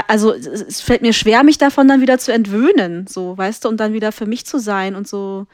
Also 0.07 0.31
es, 0.31 0.81
fällt 0.81 1.01
mir 1.01 1.13
schwer, 1.13 1.43
mich 1.43 1.57
davon 1.57 1.87
dann 1.87 2.01
wieder 2.01 2.19
zu 2.19 2.31
entwöhnen, 2.31 3.07
so, 3.07 3.35
weißt 3.35 3.65
du, 3.65 3.69
und 3.69 3.77
dann 3.77 3.93
wieder 3.93 4.11
für 4.11 4.27
mich 4.27 4.45
zu 4.45 4.59
sein 4.59 4.95
und 4.95 5.07
so. 5.07 5.47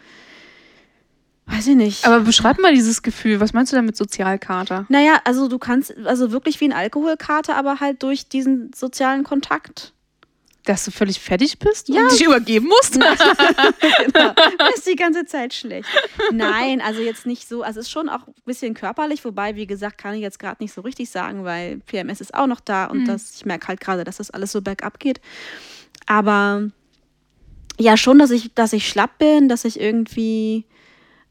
Weiß 1.45 1.67
ich 1.67 1.75
nicht. 1.75 2.05
Aber 2.05 2.19
beschreib 2.19 2.59
mal 2.59 2.73
dieses 2.73 3.01
Gefühl. 3.01 3.39
Was 3.39 3.53
meinst 3.53 3.71
du 3.71 3.77
denn 3.77 3.85
mit 3.85 3.97
Sozialkater? 3.97 4.85
naja, 4.89 5.21
also 5.23 5.47
du 5.47 5.57
kannst, 5.59 5.95
also 6.05 6.31
wirklich 6.31 6.59
wie 6.59 6.65
ein 6.65 6.73
Alkoholkater, 6.73 7.55
aber 7.55 7.79
halt 7.79 8.03
durch 8.03 8.27
diesen 8.27 8.71
sozialen 8.73 9.23
Kontakt. 9.23 9.93
Dass 10.65 10.85
du 10.85 10.91
völlig 10.91 11.19
fertig 11.19 11.57
bist 11.57 11.89
Ja. 11.89 12.03
und 12.03 12.11
dich 12.11 12.23
übergeben 12.23 12.67
musst? 12.67 12.93
genau. 12.93 14.33
Mir 14.59 14.75
ist 14.75 14.85
die 14.87 14.95
ganze 14.95 15.25
Zeit 15.25 15.53
schlecht. 15.55 15.89
Nein, 16.31 16.81
also 16.81 17.01
jetzt 17.01 17.25
nicht 17.25 17.47
so. 17.47 17.63
Also 17.63 17.79
es 17.79 17.87
ist 17.87 17.91
schon 17.91 18.09
auch 18.09 18.27
ein 18.27 18.33
bisschen 18.45 18.75
körperlich, 18.75 19.25
wobei, 19.25 19.55
wie 19.55 19.65
gesagt, 19.65 19.97
kann 19.97 20.13
ich 20.13 20.21
jetzt 20.21 20.37
gerade 20.37 20.61
nicht 20.61 20.73
so 20.73 20.81
richtig 20.81 21.09
sagen, 21.09 21.43
weil 21.43 21.77
PMS 21.87 22.21
ist 22.21 22.33
auch 22.35 22.45
noch 22.47 22.59
da 22.59 22.85
und 22.85 23.05
das, 23.05 23.35
ich 23.35 23.45
merke 23.45 23.69
halt 23.69 23.79
gerade, 23.79 24.03
dass 24.03 24.17
das 24.17 24.29
alles 24.29 24.51
so 24.51 24.61
bergab 24.61 24.99
geht. 24.99 25.19
Aber 26.05 26.69
ja, 27.79 27.97
schon, 27.97 28.19
dass 28.19 28.29
ich, 28.29 28.53
dass 28.53 28.73
ich 28.73 28.87
schlapp 28.87 29.17
bin, 29.17 29.49
dass 29.49 29.65
ich 29.65 29.79
irgendwie 29.79 30.65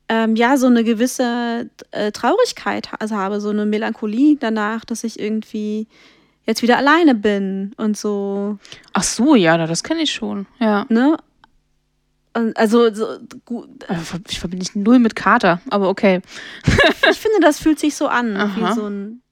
ähm, 0.08 0.34
ja 0.34 0.56
so 0.56 0.66
eine 0.66 0.82
gewisse 0.82 1.70
äh, 1.92 2.10
Traurigkeit 2.10 2.88
also 2.98 3.14
habe, 3.14 3.40
so 3.40 3.50
eine 3.50 3.64
Melancholie 3.64 4.36
danach, 4.40 4.84
dass 4.84 5.04
ich 5.04 5.20
irgendwie 5.20 5.86
jetzt 6.44 6.62
wieder 6.62 6.76
alleine 6.78 7.14
bin 7.14 7.72
und 7.76 7.96
so. 7.96 8.58
Ach 8.92 9.02
so, 9.02 9.34
ja, 9.34 9.56
das 9.66 9.82
kenne 9.82 10.02
ich 10.02 10.12
schon. 10.12 10.46
Ja. 10.58 10.86
Ne? 10.88 11.16
Also 12.54 12.92
so, 12.94 13.18
gut, 13.44 13.68
Also, 13.88 14.18
Ich 14.28 14.38
verbinde 14.38 14.62
ich 14.64 14.74
null 14.76 14.98
mit 15.00 15.16
Kater, 15.16 15.60
aber 15.68 15.88
okay. 15.88 16.22
ich 17.10 17.18
finde, 17.18 17.40
das 17.40 17.58
fühlt 17.58 17.78
sich 17.80 17.96
so 17.96 18.06
an, 18.06 18.36
Aha. 18.36 18.56
wie 18.70 18.74
so 18.74 18.86
ein. 18.86 19.22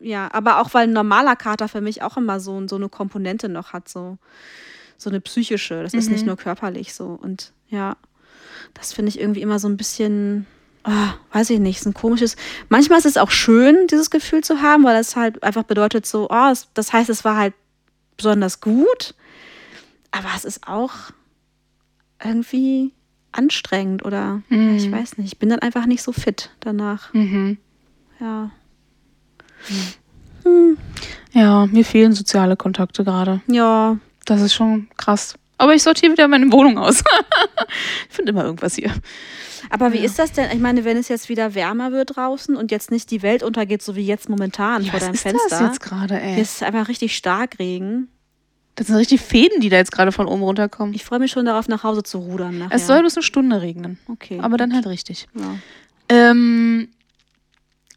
Ja, 0.00 0.28
aber 0.32 0.60
auch 0.60 0.72
weil 0.72 0.84
ein 0.84 0.92
normaler 0.94 1.36
Kater 1.36 1.68
für 1.68 1.80
mich 1.80 2.00
auch 2.02 2.16
immer 2.16 2.40
so, 2.40 2.66
so 2.68 2.76
eine 2.76 2.88
Komponente 2.88 3.48
noch 3.50 3.72
hat, 3.74 3.88
so, 3.88 4.16
so 4.96 5.10
eine 5.10 5.20
psychische. 5.20 5.82
Das 5.82 5.92
ist 5.92 6.06
Mhm. 6.06 6.12
nicht 6.12 6.26
nur 6.26 6.36
körperlich 6.36 6.94
so. 6.94 7.06
Und 7.08 7.52
ja, 7.68 7.96
das 8.74 8.92
finde 8.94 9.10
ich 9.10 9.20
irgendwie 9.20 9.42
immer 9.42 9.58
so 9.58 9.68
ein 9.68 9.76
bisschen, 9.76 10.46
ah, 10.84 11.14
weiß 11.32 11.50
ich 11.50 11.60
nicht, 11.60 11.80
so 11.80 11.90
ein 11.90 11.94
komisches. 11.94 12.36
Manchmal 12.68 12.98
ist 12.98 13.06
es 13.06 13.16
auch 13.16 13.30
schön, 13.30 13.86
dieses 13.88 14.10
Gefühl 14.10 14.42
zu 14.42 14.62
haben, 14.62 14.84
weil 14.84 14.96
das 14.96 15.16
halt 15.16 15.42
einfach 15.42 15.62
bedeutet 15.64 16.06
so, 16.06 16.28
oh, 16.30 16.52
das 16.74 16.92
heißt, 16.92 17.10
es 17.10 17.24
war 17.24 17.36
halt 17.36 17.54
besonders 18.16 18.60
gut. 18.60 19.14
Aber 20.10 20.28
es 20.36 20.44
ist 20.44 20.66
auch 20.66 20.92
irgendwie 22.22 22.92
anstrengend 23.32 24.04
oder 24.04 24.42
Mhm. 24.48 24.76
ich 24.76 24.90
weiß 24.90 25.18
nicht. 25.18 25.32
Ich 25.34 25.38
bin 25.38 25.48
dann 25.50 25.60
einfach 25.60 25.86
nicht 25.86 26.02
so 26.02 26.12
fit 26.12 26.50
danach. 26.60 27.12
Mhm. 27.14 27.58
Ja. 28.18 28.50
Ja, 31.32 31.66
mir 31.66 31.84
fehlen 31.84 32.12
soziale 32.12 32.56
Kontakte 32.56 33.04
gerade. 33.04 33.40
Ja. 33.46 33.98
Das 34.26 34.40
ist 34.42 34.54
schon 34.54 34.88
krass. 34.96 35.34
Aber 35.60 35.74
ich 35.74 35.82
sortiere 35.82 36.12
wieder 36.12 36.26
meine 36.26 36.50
Wohnung 36.52 36.78
aus. 36.78 37.02
ich 38.08 38.14
finde 38.16 38.30
immer 38.30 38.44
irgendwas 38.44 38.74
hier. 38.76 38.92
Aber 39.68 39.92
wie 39.92 39.98
Ja. 39.98 40.04
ist 40.04 40.18
das 40.18 40.32
denn? 40.32 40.50
Ich 40.52 40.58
meine, 40.58 40.84
wenn 40.86 40.96
es 40.96 41.08
jetzt 41.08 41.28
wieder 41.28 41.54
wärmer 41.54 41.92
wird 41.92 42.16
draußen 42.16 42.56
und 42.56 42.70
jetzt 42.70 42.90
nicht 42.90 43.10
die 43.10 43.20
Welt 43.22 43.42
untergeht, 43.42 43.82
so 43.82 43.94
wie 43.94 44.04
jetzt 44.06 44.28
momentan 44.30 44.84
vor 44.84 44.94
was 44.94 45.00
deinem 45.00 45.14
ist 45.14 45.20
Fenster. 45.22 45.48
das 45.50 45.60
jetzt 45.60 45.80
gerade, 45.80 46.14
Hier 46.18 46.36
ey? 46.36 46.40
ist 46.40 46.62
einfach 46.62 46.88
richtig 46.88 47.14
stark 47.14 47.58
Regen. 47.58 48.08
Das 48.76 48.86
sind 48.86 48.96
richtig 48.96 49.20
Fäden, 49.20 49.60
die 49.60 49.68
da 49.68 49.76
jetzt 49.76 49.92
gerade 49.92 50.12
von 50.12 50.26
oben 50.26 50.42
runterkommen. 50.42 50.94
Ich 50.94 51.04
freue 51.04 51.18
mich 51.18 51.30
schon 51.30 51.44
darauf, 51.44 51.68
nach 51.68 51.84
Hause 51.84 52.02
zu 52.02 52.18
rudern. 52.18 52.58
Nachher. 52.58 52.74
Es 52.76 52.86
soll 52.86 53.00
bloß 53.00 53.16
eine 53.16 53.22
Stunde 53.22 53.60
regnen. 53.60 53.98
Okay. 54.08 54.38
Aber 54.40 54.56
dann 54.56 54.72
halt 54.74 54.86
richtig. 54.86 55.28
Ja. 55.38 55.56
Ähm, 56.08 56.88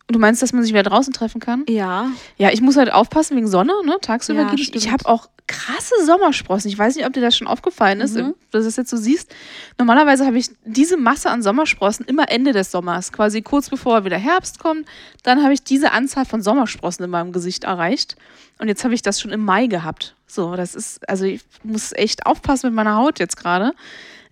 Du 0.07 0.19
meinst, 0.19 0.41
dass 0.41 0.53
man 0.53 0.63
sich 0.63 0.73
wieder 0.73 0.83
draußen 0.83 1.13
treffen 1.13 1.39
kann? 1.39 1.65
Ja. 1.69 2.07
Ja, 2.37 2.49
ich 2.51 2.61
muss 2.61 2.75
halt 2.77 2.91
aufpassen 2.91 3.37
wegen 3.37 3.47
Sonne, 3.47 3.73
ne? 3.85 3.97
Tagsüber 4.01 4.41
Ja, 4.41 4.49
geht 4.49 4.59
es. 4.75 4.83
Ich 4.83 4.91
habe 4.91 5.05
auch 5.07 5.29
krasse 5.47 5.93
Sommersprossen. 6.05 6.69
Ich 6.69 6.77
weiß 6.77 6.95
nicht, 6.95 7.05
ob 7.05 7.13
dir 7.13 7.21
das 7.21 7.35
schon 7.37 7.47
aufgefallen 7.47 7.99
ist, 8.01 8.15
Mhm. 8.15 8.33
dass 8.51 8.63
du 8.63 8.67
das 8.67 8.75
jetzt 8.77 8.89
so 8.89 8.97
siehst. 8.97 9.33
Normalerweise 9.77 10.25
habe 10.25 10.37
ich 10.37 10.49
diese 10.65 10.97
Masse 10.97 11.29
an 11.29 11.41
Sommersprossen 11.41 12.05
immer 12.05 12.29
Ende 12.29 12.51
des 12.53 12.71
Sommers, 12.71 13.11
quasi 13.11 13.41
kurz 13.41 13.69
bevor 13.69 14.05
wieder 14.05 14.17
Herbst 14.17 14.59
kommt. 14.59 14.87
Dann 15.23 15.41
habe 15.43 15.53
ich 15.53 15.63
diese 15.63 15.91
Anzahl 15.91 16.25
von 16.25 16.41
Sommersprossen 16.41 17.03
in 17.05 17.11
meinem 17.11 17.31
Gesicht 17.31 17.63
erreicht. 17.63 18.15
Und 18.59 18.67
jetzt 18.67 18.83
habe 18.83 18.93
ich 18.93 19.01
das 19.01 19.19
schon 19.19 19.31
im 19.31 19.43
Mai 19.43 19.67
gehabt. 19.67 20.15
So, 20.27 20.55
das 20.55 20.75
ist, 20.75 21.07
also 21.09 21.25
ich 21.25 21.41
muss 21.63 21.91
echt 21.93 22.25
aufpassen 22.25 22.67
mit 22.67 22.75
meiner 22.75 22.95
Haut 22.95 23.19
jetzt 23.19 23.35
gerade. 23.37 23.73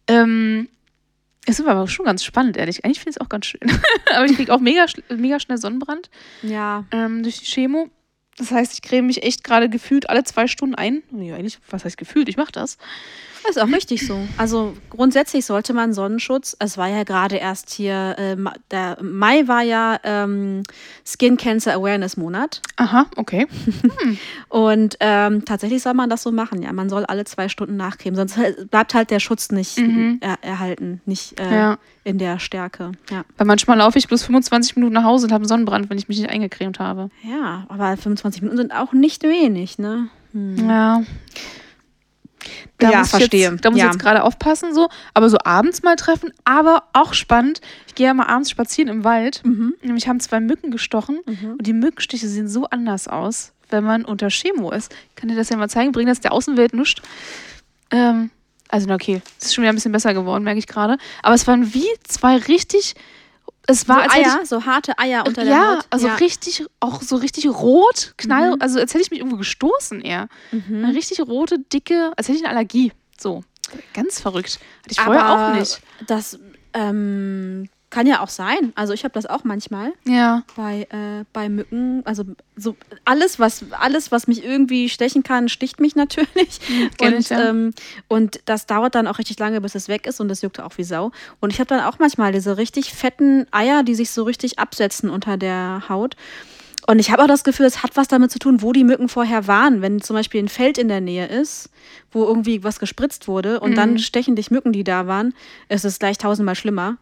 Ähm, 0.07 0.67
ist 1.47 1.59
aber 1.65 1.87
schon 1.87 2.05
ganz 2.05 2.23
spannend, 2.23 2.57
ehrlich. 2.57 2.85
Eigentlich 2.85 2.99
finde 2.99 3.11
ich 3.11 3.15
es 3.17 3.21
auch 3.21 3.29
ganz 3.29 3.45
schön. 3.47 3.61
aber 4.15 4.25
ich 4.25 4.35
kriege 4.35 4.53
auch 4.53 4.59
mega, 4.59 4.85
mega 5.09 5.39
schnell 5.39 5.57
Sonnenbrand 5.57 6.09
Ja. 6.43 6.85
ähm, 6.91 7.23
durch 7.23 7.39
die 7.39 7.45
Chemo. 7.45 7.89
Das 8.37 8.51
heißt, 8.51 8.73
ich 8.73 8.81
creme 8.81 9.07
mich 9.07 9.23
echt 9.23 9.43
gerade 9.43 9.67
gefühlt 9.69 10.09
alle 10.09 10.23
zwei 10.23 10.47
Stunden 10.47 10.75
ein. 10.75 11.03
Ja, 11.11 11.35
eigentlich, 11.35 11.59
was 11.69 11.83
heißt 11.85 11.97
gefühlt? 11.97 12.29
Ich 12.29 12.37
mache 12.37 12.51
das. 12.51 12.77
Das 13.43 13.55
ist 13.57 13.61
auch 13.61 13.67
richtig 13.67 14.05
so. 14.05 14.17
Also 14.37 14.73
grundsätzlich 14.89 15.45
sollte 15.45 15.73
man 15.73 15.93
Sonnenschutz, 15.93 16.55
es 16.59 16.77
war 16.77 16.87
ja 16.89 17.03
gerade 17.03 17.35
erst 17.37 17.69
hier, 17.71 18.15
äh, 18.17 18.37
der 18.69 18.97
Mai 19.01 19.47
war 19.47 19.61
ja 19.63 19.99
ähm, 20.03 20.63
Skin 21.05 21.37
Cancer 21.37 21.73
Awareness 21.73 22.17
Monat. 22.17 22.61
Aha, 22.77 23.07
okay. 23.17 23.47
Und 24.49 24.97
ähm, 24.99 25.45
tatsächlich 25.45 25.81
soll 25.81 25.93
man 25.93 26.09
das 26.09 26.23
so 26.23 26.31
machen, 26.31 26.61
ja. 26.61 26.71
Man 26.73 26.89
soll 26.89 27.05
alle 27.05 27.25
zwei 27.25 27.49
Stunden 27.49 27.77
nachcremen, 27.77 28.15
sonst 28.15 28.37
halt- 28.37 28.69
bleibt 28.69 28.93
halt 28.93 29.09
der 29.11 29.19
Schutz 29.19 29.51
nicht 29.51 29.77
Mhm. 29.79 30.17
er, 30.21 30.37
erhalten, 30.41 31.01
nicht 31.05 31.39
äh, 31.39 31.53
Ja. 31.53 31.77
in 32.03 32.17
der 32.17 32.39
Stärke. 32.39 32.91
Ja. 33.09 33.23
Weil 33.37 33.47
manchmal 33.47 33.77
laufe 33.77 33.97
ich 33.97 34.07
bloß 34.07 34.23
25 34.23 34.75
Minuten 34.75 34.93
nach 34.93 35.03
Hause 35.03 35.25
und 35.27 35.31
habe 35.33 35.41
einen 35.43 35.47
Sonnenbrand, 35.49 35.89
wenn 35.89 35.97
ich 35.97 36.07
mich 36.07 36.19
nicht 36.19 36.29
eingecremt 36.29 36.79
habe. 36.79 37.09
ja, 37.23 37.65
aber 37.69 37.97
25 37.97 38.41
Minuten 38.41 38.57
sind 38.57 38.73
auch 38.73 38.93
nicht 38.93 39.23
wenig, 39.23 39.77
ne? 39.79 40.07
Hm. 40.33 40.69
Ja. 40.69 41.01
Da 42.77 42.91
Ja, 42.91 42.97
muss 42.99 43.07
ich 43.07 43.11
verstehe. 43.11 43.51
Jetzt, 43.51 43.65
da 43.65 43.69
muss 43.69 43.79
Ja. 43.79 43.85
ich 43.87 43.91
jetzt 43.93 44.01
gerade 44.01 44.23
aufpassen, 44.23 44.73
so. 44.73 44.89
Aber 45.13 45.29
so 45.29 45.37
abends 45.43 45.83
mal 45.83 45.95
treffen. 45.95 46.31
Aber 46.43 46.83
auch 46.93 47.13
spannend. 47.13 47.61
Ich 47.87 47.95
gehe 47.95 48.07
ja 48.07 48.13
mal 48.13 48.25
abends 48.27 48.49
spazieren 48.49 48.89
im 48.89 49.03
Wald. 49.03 49.41
Mhm. 49.45 49.75
Nämlich 49.81 50.07
haben 50.07 50.19
zwei 50.19 50.39
Mücken 50.39 50.71
gestochen. 50.71 51.19
Mhm. 51.25 51.51
Und 51.57 51.67
die 51.67 51.73
Mückenstiche 51.73 52.27
sehen 52.27 52.47
so 52.47 52.65
anders 52.65 53.07
aus, 53.07 53.53
wenn 53.69 53.83
man 53.83 54.05
unter 54.05 54.29
Chemo 54.29 54.71
ist. 54.71 54.93
Ich 55.09 55.15
kann 55.15 55.29
dir 55.29 55.35
das 55.35 55.49
ja 55.49 55.57
mal 55.57 55.69
zeigen. 55.69 55.91
Bring 55.91 56.07
das 56.07 56.19
der 56.21 56.31
Außenwelt 56.31 56.73
nischt. 56.73 57.01
Ähm, 57.91 58.31
also, 58.69 58.87
na 58.87 58.95
okay. 58.95 59.21
Es 59.39 59.47
ist 59.47 59.55
schon 59.55 59.63
wieder 59.63 59.71
ein 59.73 59.75
bisschen 59.75 59.91
besser 59.91 60.13
geworden, 60.13 60.43
merke 60.43 60.59
ich 60.59 60.67
gerade. 60.67 60.97
Aber 61.23 61.35
es 61.35 61.45
waren 61.47 61.73
wie 61.73 61.87
zwei 62.03 62.37
richtig. 62.37 62.95
Es 63.67 63.87
war, 63.87 63.97
so 63.97 64.01
als 64.01 64.13
hätte 64.13 64.21
ich 64.21 64.27
Eier, 64.35 64.45
so 64.45 64.65
harte 64.65 64.97
Eier 64.99 65.25
unter 65.27 65.43
der 65.43 65.53
ja, 65.53 65.75
Haut. 65.77 65.85
also 65.89 66.07
ja. 66.07 66.15
richtig, 66.15 66.65
auch 66.79 67.01
so 67.01 67.15
richtig 67.15 67.47
rot, 67.47 68.13
knall, 68.17 68.55
Mhm. 68.55 68.61
also 68.61 68.79
als 68.79 68.93
hätte 68.93 69.03
ich 69.03 69.11
mich 69.11 69.19
irgendwo 69.19 69.37
gestoßen 69.37 70.01
eher. 70.01 70.27
Mhm. 70.51 70.83
Eine 70.85 70.95
richtig 70.95 71.19
rote, 71.21 71.59
dicke, 71.59 72.11
als 72.17 72.27
hätte 72.27 72.37
ich 72.39 72.43
eine 72.45 72.53
Allergie. 72.55 72.91
So. 73.19 73.43
Ganz 73.93 74.19
verrückt. 74.19 74.59
Hatte 74.83 74.91
ich 74.91 74.99
vorher 74.99 75.29
auch 75.29 75.53
nicht. 75.53 75.79
Das 76.07 76.39
ähm, 76.73 77.69
kann 77.91 78.07
ja 78.07 78.21
auch 78.21 78.29
sein. 78.29 78.71
Also 78.75 78.93
ich 78.93 79.03
habe 79.03 79.13
das 79.13 79.25
auch 79.27 79.43
manchmal 79.43 79.93
Ja. 80.05 80.43
bei, 80.55 80.87
äh, 80.89 81.25
bei 81.33 81.49
Mücken. 81.49 82.01
Also 82.05 82.23
so 82.55 82.75
alles, 83.05 83.37
was 83.37 83.65
alles, 83.71 84.11
was 84.11 84.27
mich 84.27 84.43
irgendwie 84.43 84.89
stechen 84.89 85.21
kann, 85.23 85.49
sticht 85.49 85.79
mich 85.79 85.95
natürlich. 85.95 86.59
kenn 86.97 87.13
und, 87.13 87.19
ich, 87.19 87.29
ja. 87.29 87.49
ähm, 87.49 87.73
und 88.07 88.39
das 88.45 88.65
dauert 88.65 88.95
dann 88.95 89.07
auch 89.07 89.19
richtig 89.19 89.37
lange, 89.39 89.61
bis 89.61 89.75
es 89.75 89.87
weg 89.87 90.07
ist 90.07 90.19
und 90.19 90.27
das 90.29 90.41
juckt 90.41 90.59
auch 90.59 90.77
wie 90.77 90.83
Sau. 90.83 91.11
Und 91.39 91.51
ich 91.53 91.59
habe 91.59 91.67
dann 91.67 91.81
auch 91.81 91.99
manchmal 91.99 92.31
diese 92.31 92.57
richtig 92.57 92.93
fetten 92.93 93.45
Eier, 93.51 93.83
die 93.83 93.93
sich 93.95 94.09
so 94.11 94.23
richtig 94.23 94.57
absetzen 94.57 95.09
unter 95.09 95.37
der 95.37 95.83
Haut. 95.89 96.15
Und 96.87 96.97
ich 96.97 97.11
habe 97.11 97.21
auch 97.23 97.27
das 97.27 97.43
Gefühl, 97.43 97.67
es 97.67 97.83
hat 97.83 97.95
was 97.95 98.07
damit 98.07 98.31
zu 98.31 98.39
tun, 98.39 98.63
wo 98.63 98.73
die 98.73 98.83
Mücken 98.83 99.07
vorher 99.07 99.45
waren. 99.47 99.81
Wenn 99.83 100.01
zum 100.01 100.15
Beispiel 100.15 100.41
ein 100.41 100.49
Feld 100.49 100.79
in 100.79 100.87
der 100.87 100.99
Nähe 100.99 101.27
ist, 101.27 101.69
wo 102.11 102.23
irgendwie 102.25 102.63
was 102.63 102.79
gespritzt 102.79 103.27
wurde 103.27 103.59
und 103.59 103.71
Mhm. 103.71 103.75
dann 103.75 103.97
stechen 103.99 104.35
dich 104.35 104.49
Mücken, 104.49 104.71
die 104.73 104.83
da 104.83 105.05
waren, 105.05 105.33
ist 105.69 105.85
es 105.85 105.99
gleich 105.99 106.17
tausendmal 106.17 106.55
schlimmer. 106.55 106.97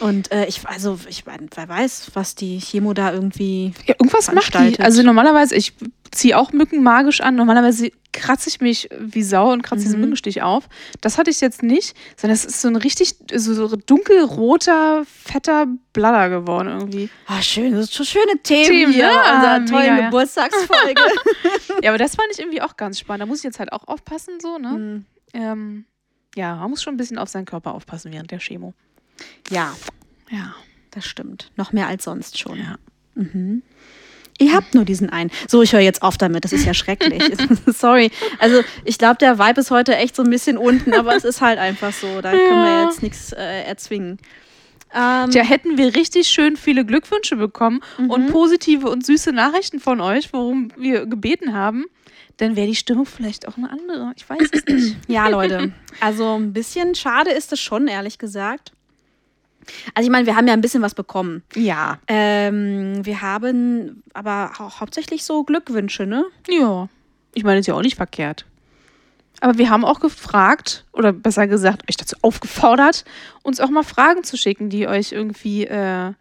Und 0.00 0.30
äh, 0.30 0.44
ich, 0.46 0.66
also, 0.66 0.98
ich 1.08 1.24
wer 1.26 1.68
weiß, 1.68 2.10
was 2.14 2.34
die 2.34 2.58
Chemo 2.60 2.92
da 2.92 3.12
irgendwie. 3.12 3.72
ja 3.86 3.94
irgendwas 3.98 4.30
macht 4.32 4.54
die. 4.54 4.78
Also 4.80 5.02
normalerweise, 5.02 5.54
ich 5.54 5.72
ziehe 6.10 6.36
auch 6.38 6.52
Mücken 6.52 6.82
magisch 6.82 7.20
an. 7.22 7.34
Normalerweise 7.34 7.90
kratze 8.12 8.48
ich 8.50 8.60
mich 8.60 8.88
wie 8.98 9.22
Sau 9.22 9.52
und 9.52 9.62
kratze 9.62 9.84
diesen 9.84 9.96
Mhm. 9.98 10.02
Mückenstich 10.06 10.42
auf. 10.42 10.68
Das 11.00 11.16
hatte 11.18 11.30
ich 11.30 11.40
jetzt 11.40 11.62
nicht, 11.62 11.94
sondern 12.16 12.34
es 12.34 12.44
ist 12.44 12.60
so 12.60 12.68
ein 12.68 12.76
richtig 12.76 13.14
so, 13.34 13.54
so 13.54 13.74
dunkelroter, 13.76 15.04
fetter 15.06 15.66
Blaller 15.92 16.28
geworden 16.28 16.68
irgendwie. 16.68 17.08
Ah, 17.26 17.40
schön, 17.42 17.72
das 17.72 17.86
sind 17.86 17.94
schon 17.94 18.06
schöne 18.06 18.38
Themen, 18.42 18.64
Themen, 18.66 18.92
hier 18.92 19.06
ne? 19.06 19.10
in 19.12 19.16
Ah, 19.18 19.34
unserer 19.36 19.58
mega, 19.60 19.70
tollen 19.72 19.98
ja. 19.98 20.04
Geburtstagsfolge. 20.06 21.02
Ja, 21.82 21.90
aber 21.90 21.98
das 21.98 22.16
fand 22.16 22.28
ich 22.32 22.38
irgendwie 22.38 22.62
auch 22.62 22.76
ganz 22.76 22.98
spannend. 22.98 23.22
Da 23.22 23.26
muss 23.26 23.38
ich 23.38 23.44
jetzt 23.44 23.58
halt 23.58 23.72
auch 23.72 23.86
aufpassen, 23.86 24.40
so, 24.40 24.56
ne? 24.58 24.70
Hm, 24.70 25.04
Ähm, 25.34 25.84
ja, 26.34 26.56
man 26.56 26.70
muss 26.70 26.82
schon 26.82 26.94
ein 26.94 26.96
bisschen 26.96 27.18
auf 27.18 27.28
seinen 27.28 27.44
Körper 27.44 27.74
aufpassen 27.74 28.12
während 28.12 28.30
der 28.30 28.38
Chemo. 28.38 28.72
Ja, 29.50 29.74
Ja. 30.30 30.54
das 30.90 31.04
stimmt. 31.06 31.50
Noch 31.56 31.72
mehr 31.72 31.86
als 31.88 32.04
sonst 32.04 32.38
schon. 32.38 32.58
Ja. 32.58 32.76
Mhm. 33.14 33.62
Ihr 34.38 34.52
habt 34.52 34.74
nur 34.74 34.84
diesen 34.84 35.08
einen. 35.08 35.30
So, 35.48 35.62
ich 35.62 35.72
höre 35.72 35.80
jetzt 35.80 36.02
auf 36.02 36.18
damit. 36.18 36.44
Das 36.44 36.52
ist 36.52 36.66
ja 36.66 36.74
schrecklich. 36.74 37.22
Sorry. 37.66 38.10
Also, 38.38 38.62
ich 38.84 38.98
glaube, 38.98 39.16
der 39.16 39.38
Vibe 39.38 39.60
ist 39.60 39.70
heute 39.70 39.96
echt 39.96 40.14
so 40.14 40.22
ein 40.22 40.28
bisschen 40.30 40.58
unten, 40.58 40.92
aber 40.92 41.16
es 41.16 41.24
ist 41.24 41.40
halt 41.40 41.58
einfach 41.58 41.92
so. 41.92 42.20
Da 42.20 42.32
können 42.32 42.62
wir 42.64 42.70
Ja. 42.70 42.84
jetzt 42.84 43.02
nichts 43.02 43.32
äh, 43.32 43.62
erzwingen. 43.64 44.18
Ähm, 44.94 45.30
Tja, 45.30 45.42
hätten 45.42 45.76
wir 45.78 45.94
richtig 45.96 46.28
schön 46.28 46.56
viele 46.56 46.84
Glückwünsche 46.84 47.36
bekommen 47.36 47.80
und 48.08 48.28
positive 48.30 48.88
und 48.88 49.04
süße 49.04 49.32
Nachrichten 49.32 49.80
von 49.80 50.00
euch, 50.00 50.32
worum 50.32 50.68
wir 50.78 51.06
gebeten 51.06 51.52
haben, 51.54 51.86
dann 52.36 52.54
wäre 52.56 52.68
die 52.68 52.76
Stimmung 52.76 53.04
vielleicht 53.04 53.48
auch 53.48 53.56
eine 53.56 53.68
andere. 53.68 54.12
Ich 54.16 54.28
weiß 54.30 54.48
es 54.52 54.64
nicht. 54.66 54.96
Ja, 55.08 55.28
Leute. 55.28 55.72
Also 56.00 56.36
ein 56.38 56.52
bisschen 56.52 56.94
schade 56.94 57.30
ist 57.30 57.52
es 57.52 57.60
schon, 57.60 57.88
ehrlich 57.88 58.18
gesagt. 58.18 58.72
Also 59.94 60.06
ich 60.06 60.12
meine, 60.12 60.26
wir 60.26 60.36
haben 60.36 60.46
ja 60.46 60.52
ein 60.52 60.60
bisschen 60.60 60.82
was 60.82 60.94
bekommen. 60.94 61.42
Ja. 61.54 61.98
Ähm, 62.08 63.04
wir 63.04 63.22
haben 63.22 64.02
aber 64.14 64.52
hau 64.58 64.70
hauptsächlich 64.80 65.24
so 65.24 65.44
Glückwünsche, 65.44 66.06
ne? 66.06 66.24
Ja. 66.48 66.88
Ich 67.34 67.44
meine, 67.44 67.60
ist 67.60 67.66
ja 67.66 67.74
auch 67.74 67.82
nicht 67.82 67.96
verkehrt. 67.96 68.46
Aber 69.40 69.58
wir 69.58 69.68
haben 69.68 69.84
auch 69.84 70.00
gefragt, 70.00 70.84
oder 70.92 71.12
besser 71.12 71.46
gesagt, 71.46 71.82
euch 71.90 71.96
dazu 71.96 72.16
aufgefordert, 72.22 73.04
uns 73.42 73.60
auch 73.60 73.68
mal 73.68 73.82
Fragen 73.82 74.24
zu 74.24 74.36
schicken, 74.36 74.70
die 74.70 74.88
euch 74.88 75.12
irgendwie 75.12 75.66
äh, 75.66 76.12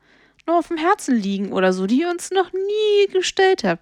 noch 0.46 0.56
auf 0.56 0.68
dem 0.68 0.78
Herzen 0.78 1.16
liegen 1.16 1.54
oder 1.54 1.72
so, 1.72 1.88
die 1.88 2.02
ihr 2.02 2.10
uns 2.10 2.32
noch 2.32 2.52
nie 2.52 3.14
gestellt 3.14 3.64
habt. 3.64 3.82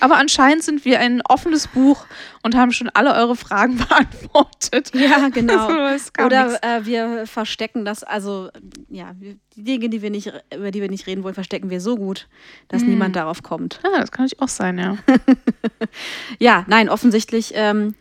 Aber 0.00 0.16
anscheinend 0.16 0.62
sind 0.64 0.84
wir 0.84 1.00
ein 1.00 1.22
offenes 1.28 1.68
Buch 1.68 2.06
und 2.42 2.54
haben 2.56 2.72
schon 2.72 2.88
alle 2.90 3.14
eure 3.14 3.36
Fragen 3.36 3.76
beantwortet. 3.88 4.90
Ja, 4.94 5.28
genau. 5.28 5.68
Also, 5.82 6.10
kam 6.12 6.28
nix. 6.28 6.56
Oder 6.60 6.62
äh, 6.78 6.86
wir 6.86 7.26
verstecken 7.26 7.84
das, 7.84 8.02
also 8.02 8.50
ja, 8.88 9.12
die 9.14 9.38
Dinge, 9.56 9.88
die 9.88 10.02
wir 10.02 10.10
nicht, 10.10 10.32
über 10.54 10.70
die 10.70 10.80
wir 10.80 10.88
nicht 10.90 11.06
reden 11.06 11.22
wollen, 11.24 11.34
verstecken 11.34 11.70
wir 11.70 11.80
so 11.80 11.96
gut, 11.96 12.28
dass 12.68 12.82
Hm. 12.82 12.90
niemand 12.90 13.16
darauf 13.16 13.42
kommt. 13.42 13.80
Ah, 13.82 13.98
das 14.00 14.10
kann 14.10 14.24
natürlich 14.24 14.40
auch 14.40 14.48
sein, 14.48 14.78
ja. 14.78 14.96
Ja, 16.38 16.64
nein, 16.68 16.88
offensichtlich 16.88 17.52
ähm, 17.54 17.94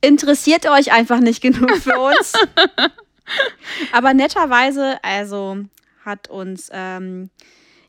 interessiert 0.00 0.68
euch 0.68 0.92
einfach 0.92 1.20
nicht 1.20 1.40
genug 1.40 1.70
für 1.76 1.98
uns. 1.98 2.34
Aber 3.92 4.14
netterweise, 4.14 4.96
also 5.02 5.58
hat 6.04 6.28
uns 6.28 6.70
ähm, 6.72 7.30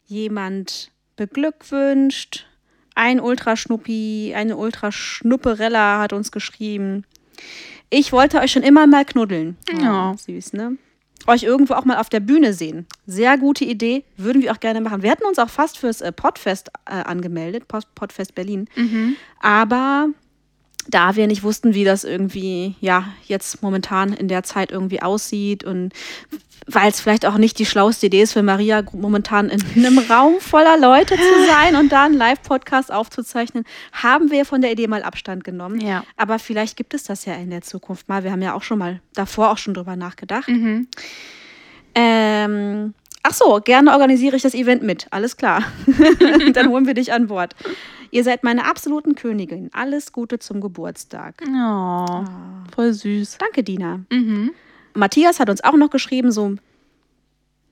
jemand 0.05 0.91
beglückwünscht. 1.15 2.45
Ein 3.01 3.21
Ultraschnuppi, 3.21 4.33
eine 4.35 4.57
Ultraschnupperella 4.57 5.99
hat 6.01 6.11
uns 6.11 6.33
geschrieben. 6.33 7.05
Ich 7.89 8.11
wollte 8.11 8.39
euch 8.39 8.51
schon 8.51 8.61
immer 8.63 8.87
mal 8.87 9.05
knuddeln. 9.05 9.55
Ja. 9.81 10.11
Oh, 10.11 10.17
süß, 10.17 10.51
ne? 10.51 10.77
Euch 11.25 11.43
irgendwo 11.43 11.75
auch 11.75 11.85
mal 11.85 11.97
auf 11.97 12.09
der 12.09 12.19
Bühne 12.19 12.53
sehen. 12.53 12.87
Sehr 13.07 13.37
gute 13.37 13.63
Idee, 13.63 14.03
würden 14.17 14.41
wir 14.41 14.51
auch 14.51 14.59
gerne 14.59 14.81
machen. 14.81 15.01
Wir 15.01 15.11
hatten 15.11 15.23
uns 15.23 15.39
auch 15.39 15.49
fast 15.49 15.77
fürs 15.77 16.01
äh, 16.01 16.11
Podfest 16.11 16.71
äh, 16.85 16.91
angemeldet, 16.91 17.69
Pod- 17.69 17.87
Podfest 17.95 18.35
Berlin. 18.35 18.67
Mhm. 18.75 19.15
Aber 19.39 20.09
da 20.89 21.15
wir 21.15 21.27
nicht 21.27 21.43
wussten, 21.43 21.73
wie 21.73 21.83
das 21.83 22.03
irgendwie, 22.03 22.75
ja, 22.81 23.05
jetzt 23.25 23.61
momentan 23.61 24.13
in 24.13 24.27
der 24.27 24.43
Zeit 24.43 24.71
irgendwie 24.71 25.01
aussieht 25.01 25.63
und 25.63 25.93
weil 26.71 26.89
es 26.89 26.99
vielleicht 27.01 27.25
auch 27.25 27.37
nicht 27.37 27.57
die 27.57 27.65
schlauste 27.65 28.07
Idee 28.07 28.21
ist 28.21 28.33
für 28.33 28.43
Maria, 28.43 28.83
momentan 28.91 29.49
in 29.49 29.61
einem 29.75 29.97
Raum 30.09 30.39
voller 30.39 30.77
Leute 30.77 31.15
zu 31.15 31.45
sein 31.47 31.75
und 31.75 31.91
da 31.91 32.05
einen 32.05 32.15
Live-Podcast 32.15 32.91
aufzuzeichnen, 32.91 33.65
haben 33.91 34.29
wir 34.29 34.45
von 34.45 34.61
der 34.61 34.71
Idee 34.71 34.87
mal 34.87 35.03
Abstand 35.03 35.43
genommen. 35.43 35.81
Ja. 35.81 36.03
Aber 36.15 36.37
vielleicht 36.37 36.77
gibt 36.77 36.93
es 36.93 37.03
das 37.03 37.25
ja 37.25 37.33
in 37.33 37.49
der 37.49 37.61
Zukunft 37.61 38.07
mal. 38.07 38.23
Wir 38.23 38.31
haben 38.31 38.41
ja 38.41 38.53
auch 38.53 38.63
schon 38.63 38.77
mal 38.77 39.01
davor 39.13 39.51
auch 39.51 39.57
schon 39.57 39.73
drüber 39.73 39.95
nachgedacht. 39.95 40.47
Mhm. 40.47 40.87
Ähm, 41.95 42.93
ach 43.23 43.33
so, 43.33 43.59
gerne 43.63 43.91
organisiere 43.91 44.35
ich 44.35 44.43
das 44.43 44.53
Event 44.53 44.83
mit. 44.83 45.07
Alles 45.11 45.37
klar. 45.37 45.63
Dann 46.53 46.69
holen 46.69 46.87
wir 46.87 46.93
dich 46.93 47.11
an 47.13 47.27
Bord. 47.27 47.55
Ihr 48.11 48.23
seid 48.23 48.43
meine 48.43 48.65
absoluten 48.65 49.15
Königin. 49.15 49.69
Alles 49.73 50.11
Gute 50.11 50.39
zum 50.39 50.61
Geburtstag. 50.61 51.43
Oh, 51.47 52.23
voll 52.73 52.93
süß. 52.93 53.37
Danke, 53.37 53.63
Dina. 53.63 54.01
Mhm. 54.11 54.51
Matthias 54.95 55.39
hat 55.39 55.49
uns 55.49 55.63
auch 55.63 55.75
noch 55.75 55.91
geschrieben, 55.91 56.31
so 56.31 56.55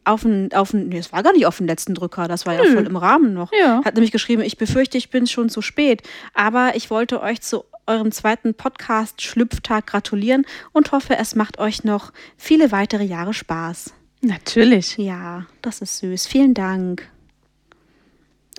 auf 0.07 0.21
den, 0.21 0.53
auf 0.53 0.71
den, 0.71 0.89
nee, 0.89 0.99
es 0.99 1.11
war 1.11 1.23
gar 1.23 1.33
nicht 1.33 1.45
auf 1.45 1.57
den 1.57 1.67
letzten 1.67 1.93
Drücker, 1.93 2.27
das 2.27 2.45
war 2.45 2.53
ja 2.53 2.63
voll 2.63 2.85
im 2.85 2.95
Rahmen 2.95 3.33
noch. 3.33 3.51
Ja. 3.51 3.81
Hat 3.83 3.95
nämlich 3.95 4.11
geschrieben, 4.11 4.41
ich 4.41 4.57
befürchte, 4.57 4.97
ich 4.97 5.09
bin 5.09 5.27
schon 5.27 5.49
zu 5.49 5.61
spät, 5.61 6.01
aber 6.33 6.75
ich 6.75 6.89
wollte 6.89 7.21
euch 7.21 7.41
zu 7.41 7.65
eurem 7.87 8.11
zweiten 8.11 8.53
Podcast 8.53 9.21
Schlüpftag 9.21 9.87
gratulieren 9.87 10.45
und 10.71 10.91
hoffe, 10.91 11.17
es 11.17 11.35
macht 11.35 11.59
euch 11.59 11.83
noch 11.83 12.13
viele 12.37 12.71
weitere 12.71 13.03
Jahre 13.03 13.33
Spaß. 13.33 13.93
Natürlich. 14.21 14.97
Ja, 14.97 15.45
das 15.61 15.81
ist 15.81 15.97
süß. 15.99 16.27
Vielen 16.27 16.53
Dank. 16.53 17.07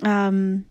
Ähm, 0.03 0.65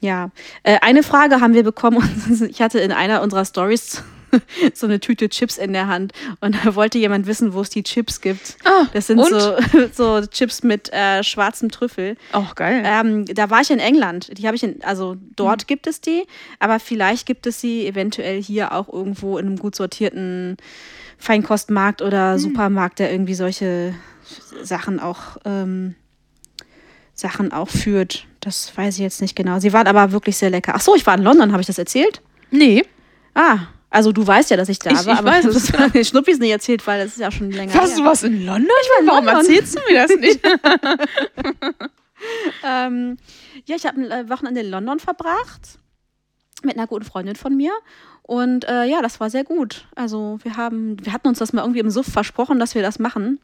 ja, 0.00 0.30
äh, 0.64 0.78
eine 0.82 1.02
Frage 1.02 1.40
haben 1.40 1.54
wir 1.54 1.64
bekommen. 1.64 2.02
Ich 2.50 2.60
hatte 2.60 2.78
in 2.80 2.92
einer 2.92 3.22
unserer 3.22 3.44
Stories 3.46 4.02
so 4.74 4.86
eine 4.86 5.00
Tüte 5.00 5.28
Chips 5.30 5.56
in 5.56 5.72
der 5.72 5.86
Hand 5.86 6.12
und 6.40 6.56
da 6.64 6.74
wollte 6.74 6.98
jemand 6.98 7.26
wissen, 7.26 7.54
wo 7.54 7.62
es 7.62 7.70
die 7.70 7.82
Chips 7.82 8.20
gibt. 8.20 8.56
Ah, 8.64 8.86
Das 8.92 9.06
sind 9.06 9.24
so, 9.24 9.56
so 9.92 10.26
Chips 10.26 10.62
mit 10.62 10.92
äh, 10.92 11.22
schwarzem 11.22 11.70
Trüffel. 11.70 12.16
Auch 12.32 12.54
geil. 12.56 12.82
Ähm, 12.84 13.24
da 13.26 13.48
war 13.48 13.62
ich 13.62 13.70
in 13.70 13.78
England. 13.78 14.36
Die 14.36 14.46
habe 14.46 14.56
ich 14.56 14.62
in, 14.64 14.82
also 14.84 15.16
dort 15.36 15.62
Hm. 15.62 15.66
gibt 15.68 15.86
es 15.86 16.00
die, 16.02 16.24
aber 16.58 16.80
vielleicht 16.80 17.24
gibt 17.26 17.46
es 17.46 17.60
sie 17.60 17.86
eventuell 17.86 18.42
hier 18.42 18.72
auch 18.72 18.92
irgendwo 18.92 19.38
in 19.38 19.46
einem 19.46 19.56
gut 19.58 19.74
sortierten 19.74 20.58
Feinkostmarkt 21.18 22.00
Hm. 22.00 22.06
oder 22.08 22.38
Supermarkt, 22.38 22.98
der 22.98 23.10
irgendwie 23.12 23.34
solche 23.34 23.94
Sachen 24.62 25.00
auch 25.00 25.36
ähm, 25.44 25.94
Sachen 27.14 27.52
auch 27.52 27.68
führt. 27.68 28.26
Das 28.40 28.76
weiß 28.76 28.94
ich 28.96 29.00
jetzt 29.00 29.20
nicht 29.22 29.36
genau. 29.36 29.58
Sie 29.60 29.72
waren 29.72 29.86
aber 29.86 30.12
wirklich 30.12 30.36
sehr 30.36 30.50
lecker. 30.50 30.72
Ach 30.74 30.80
so, 30.80 30.94
ich 30.96 31.06
war 31.06 31.14
in 31.16 31.22
London, 31.22 31.52
habe 31.52 31.60
ich 31.60 31.66
das 31.66 31.78
erzählt? 31.78 32.20
nee. 32.50 32.82
Ah, 33.36 33.58
also 33.90 34.12
du 34.12 34.24
weißt 34.26 34.50
ja, 34.50 34.56
dass 34.56 34.68
ich 34.68 34.78
da 34.78 34.90
Ich- 34.90 35.06
war, 35.06 35.14
ich 35.14 35.18
aber 35.20 35.30
weiß 35.30 35.44
ich 35.44 35.46
habe 35.46 35.56
es, 35.56 35.70
das 35.72 35.92
den 35.92 36.04
Schnuppis 36.04 36.38
nicht 36.38 36.50
erzählt, 36.50 36.86
weil 36.86 37.02
das 37.02 37.12
ist 37.14 37.20
ja 37.20 37.30
schon 37.32 37.50
länger 37.50 37.74
Was, 37.74 37.94
du 37.96 38.04
warst 38.04 38.24
in 38.24 38.44
London? 38.44 38.68
Ich 38.82 38.88
meine, 38.98 39.10
warum 39.10 39.24
London. 39.26 39.44
erzählst 39.44 39.76
du 39.76 39.80
mir 39.88 40.06
das 40.06 40.16
nicht? 40.16 40.40
Ähm, 42.64 43.18
ja, 43.66 43.76
ich 43.76 43.84
habe 43.86 44.00
ein 44.00 44.10
äh, 44.10 44.30
Wochenende 44.30 44.60
in 44.62 44.70
London 44.70 44.98
verbracht 44.98 45.78
mit 46.64 46.76
einer 46.76 46.86
guten 46.86 47.04
Freundin 47.04 47.36
von 47.36 47.56
mir. 47.56 47.72
Und 48.22 48.66
äh, 48.66 48.84
ja, 48.84 49.02
das 49.02 49.20
war 49.20 49.30
sehr 49.30 49.44
gut. 49.44 49.86
Also 49.94 50.38
wir 50.42 50.56
haben, 50.56 50.96
wir 51.04 51.12
hatten 51.12 51.28
uns 51.28 51.38
das 51.38 51.52
mal 51.52 51.62
irgendwie 51.62 51.80
im 51.80 51.90
Suff 51.90 52.06
versprochen, 52.06 52.58
dass 52.58 52.74
wir 52.74 52.82
das 52.82 52.98
machen. 52.98 53.38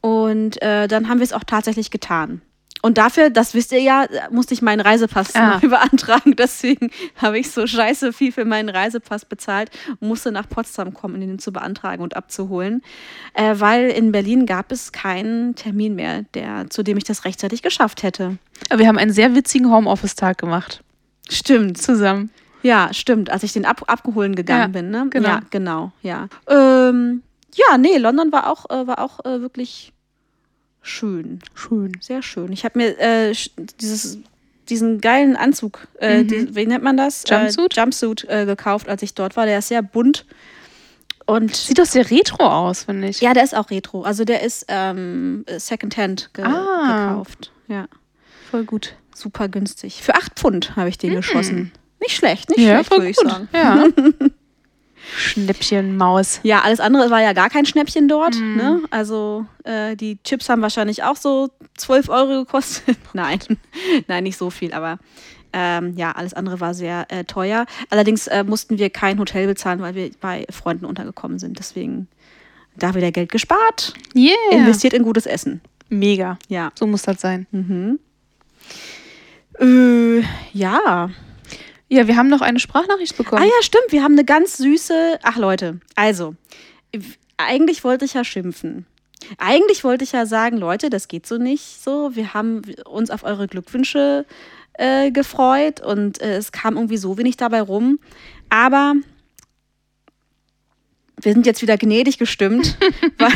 Und 0.00 0.60
äh, 0.62 0.88
dann 0.88 1.08
haben 1.08 1.18
wir 1.18 1.24
es 1.24 1.32
auch 1.32 1.44
tatsächlich 1.44 1.90
getan. 1.90 2.42
Und 2.80 2.96
dafür, 2.98 3.30
das 3.30 3.54
wisst 3.54 3.72
ihr 3.72 3.80
ja, 3.80 4.06
musste 4.30 4.54
ich 4.54 4.62
meinen 4.62 4.80
Reisepass 4.80 5.34
Ah. 5.34 5.58
beantragen. 5.62 6.36
Deswegen 6.36 6.90
habe 7.16 7.38
ich 7.38 7.50
so 7.50 7.66
scheiße 7.66 8.12
viel 8.12 8.30
für 8.30 8.44
meinen 8.44 8.68
Reisepass 8.68 9.24
bezahlt 9.24 9.70
und 10.00 10.08
musste 10.08 10.30
nach 10.30 10.48
Potsdam 10.48 10.94
kommen, 10.94 11.16
um 11.16 11.22
ihn 11.22 11.38
zu 11.38 11.52
beantragen 11.52 12.02
und 12.02 12.16
abzuholen. 12.16 12.82
Äh, 13.34 13.56
weil 13.58 13.88
in 13.88 14.12
Berlin 14.12 14.46
gab 14.46 14.70
es 14.70 14.92
keinen 14.92 15.54
Termin 15.56 15.96
mehr, 15.96 16.22
der, 16.34 16.70
zu 16.70 16.82
dem 16.82 16.96
ich 16.96 17.04
das 17.04 17.24
rechtzeitig 17.24 17.62
geschafft 17.62 18.02
hätte. 18.02 18.38
Wir 18.74 18.86
haben 18.86 18.98
einen 18.98 19.12
sehr 19.12 19.34
witzigen 19.34 19.70
Homeoffice-Tag 19.70 20.38
gemacht. 20.38 20.82
Stimmt. 21.28 21.78
Zusammen. 21.80 22.30
Ja, 22.62 22.92
stimmt. 22.92 23.30
Als 23.30 23.42
ich 23.42 23.52
den 23.52 23.64
ab 23.64 23.84
abgeholen 23.86 24.34
gegangen 24.34 24.60
Ja, 24.74 24.80
bin, 24.80 24.90
ne? 24.90 25.06
genau. 25.10 25.28
Ja, 25.28 25.40
genau, 25.50 25.92
ja. 26.02 26.28
Ähm, 26.48 27.22
ja, 27.54 27.78
nee, 27.78 27.96
London 27.98 28.32
war 28.32 28.48
auch, 28.50 28.68
äh, 28.70 28.86
war 28.86 28.98
auch 29.00 29.24
äh, 29.24 29.40
wirklich 29.40 29.92
schön. 30.82 31.40
Schön. 31.54 31.92
Sehr 32.00 32.22
schön. 32.22 32.52
Ich 32.52 32.64
habe 32.64 32.78
mir 32.78 32.98
äh, 32.98 33.32
dieses, 33.80 34.18
diesen 34.68 35.00
geilen 35.00 35.36
Anzug, 35.36 35.86
äh, 35.98 36.24
die, 36.24 36.54
wie 36.56 36.66
nennt 36.66 36.82
man 36.84 36.96
das? 36.96 37.24
Jumpsuit? 37.28 37.76
Äh, 37.76 37.80
Jumpsuit 37.80 38.24
äh, 38.28 38.44
gekauft, 38.46 38.88
als 38.88 39.02
ich 39.02 39.14
dort 39.14 39.36
war. 39.36 39.46
Der 39.46 39.58
ist 39.58 39.68
sehr 39.68 39.82
bunt. 39.82 40.26
Und 41.26 41.54
Sieht 41.54 41.78
doch 41.78 41.84
sehr 41.84 42.10
retro 42.10 42.42
aus, 42.44 42.84
finde 42.84 43.08
ich. 43.08 43.20
ja, 43.20 43.34
der 43.34 43.44
ist 43.44 43.54
auch 43.54 43.70
retro. 43.70 44.02
Also 44.02 44.24
der 44.24 44.42
ist 44.42 44.64
ähm, 44.68 45.44
Secondhand 45.58 46.30
ge 46.32 46.44
Ah. 46.44 47.10
gekauft. 47.10 47.52
Ja, 47.68 47.86
Voll 48.50 48.64
gut. 48.64 48.94
Super 49.20 49.48
günstig. 49.48 50.02
Für 50.02 50.14
acht 50.14 50.32
Pfund 50.38 50.76
habe 50.76 50.88
ich 50.88 50.98
den 50.98 51.14
geschossen. 51.14 51.72
Nicht 52.00 52.16
schlecht, 52.16 52.48
nicht 52.50 52.60
Ja, 52.60 52.74
schlecht, 52.84 52.90
würde 52.90 53.08
ich 53.08 53.16
sagen. 53.16 53.48
Ja. 53.52 53.84
Schnäppchen, 55.16 55.96
Maus. 55.96 56.40
Ja, 56.42 56.60
alles 56.60 56.80
andere 56.80 57.10
war 57.10 57.22
ja 57.22 57.32
gar 57.32 57.48
kein 57.48 57.64
Schnäppchen 57.64 58.08
dort. 58.08 58.36
Mhm. 58.36 58.56
Ne? 58.56 58.82
Also 58.90 59.46
äh, 59.64 59.96
die 59.96 60.18
Chips 60.22 60.48
haben 60.48 60.60
wahrscheinlich 60.60 61.02
auch 61.02 61.16
so 61.16 61.48
12 61.78 62.08
Euro 62.08 62.44
gekostet. 62.44 62.98
Nein, 63.14 63.38
nein, 64.06 64.24
nicht 64.24 64.36
so 64.36 64.50
viel, 64.50 64.72
aber 64.74 64.98
ähm, 65.52 65.94
ja, 65.96 66.12
alles 66.12 66.34
andere 66.34 66.60
war 66.60 66.74
sehr 66.74 67.06
äh, 67.08 67.24
teuer. 67.24 67.64
Allerdings 67.88 68.26
äh, 68.26 68.44
mussten 68.44 68.78
wir 68.78 68.90
kein 68.90 69.18
Hotel 69.18 69.46
bezahlen, 69.46 69.80
weil 69.80 69.94
wir 69.94 70.10
bei 70.20 70.44
Freunden 70.50 70.84
untergekommen 70.84 71.38
sind. 71.38 71.58
Deswegen 71.58 72.06
da 72.76 72.94
wieder 72.94 73.10
Geld 73.10 73.32
gespart, 73.32 73.94
Yeah. 74.14 74.34
investiert 74.50 74.92
in 74.92 75.02
gutes 75.04 75.24
Essen. 75.26 75.62
Mega. 75.88 76.38
Ja. 76.48 76.70
So 76.78 76.86
muss 76.86 77.02
das 77.02 77.20
sein. 77.20 77.46
Mhm. 77.50 77.98
Äh, 79.60 80.22
ja. 80.52 81.10
Ja, 81.88 82.06
wir 82.06 82.16
haben 82.16 82.28
noch 82.28 82.42
eine 82.42 82.60
Sprachnachricht 82.60 83.16
bekommen. 83.16 83.42
Ah 83.42 83.46
ja, 83.46 83.62
stimmt. 83.62 83.90
Wir 83.90 84.02
haben 84.02 84.12
eine 84.12 84.24
ganz 84.24 84.58
süße. 84.58 85.18
Ach 85.22 85.36
Leute, 85.36 85.80
also 85.94 86.34
eigentlich 87.36 87.84
wollte 87.84 88.04
ich 88.04 88.14
ja 88.14 88.24
schimpfen. 88.24 88.86
Eigentlich 89.38 89.84
wollte 89.84 90.04
ich 90.04 90.12
ja 90.12 90.26
sagen, 90.26 90.58
Leute, 90.58 90.90
das 90.90 91.08
geht 91.08 91.26
so 91.26 91.38
nicht. 91.38 91.82
So, 91.82 92.14
wir 92.14 92.34
haben 92.34 92.62
uns 92.84 93.10
auf 93.10 93.24
eure 93.24 93.48
Glückwünsche 93.48 94.26
äh, 94.74 95.10
gefreut 95.10 95.80
und 95.80 96.20
äh, 96.20 96.36
es 96.36 96.52
kam 96.52 96.76
irgendwie 96.76 96.98
so 96.98 97.18
wenig 97.18 97.36
dabei 97.36 97.62
rum. 97.62 97.98
Aber 98.48 98.94
wir 101.20 101.32
sind 101.32 101.46
jetzt 101.46 101.62
wieder 101.62 101.76
gnädig 101.76 102.18
gestimmt, 102.18 102.76
weil, 103.18 103.32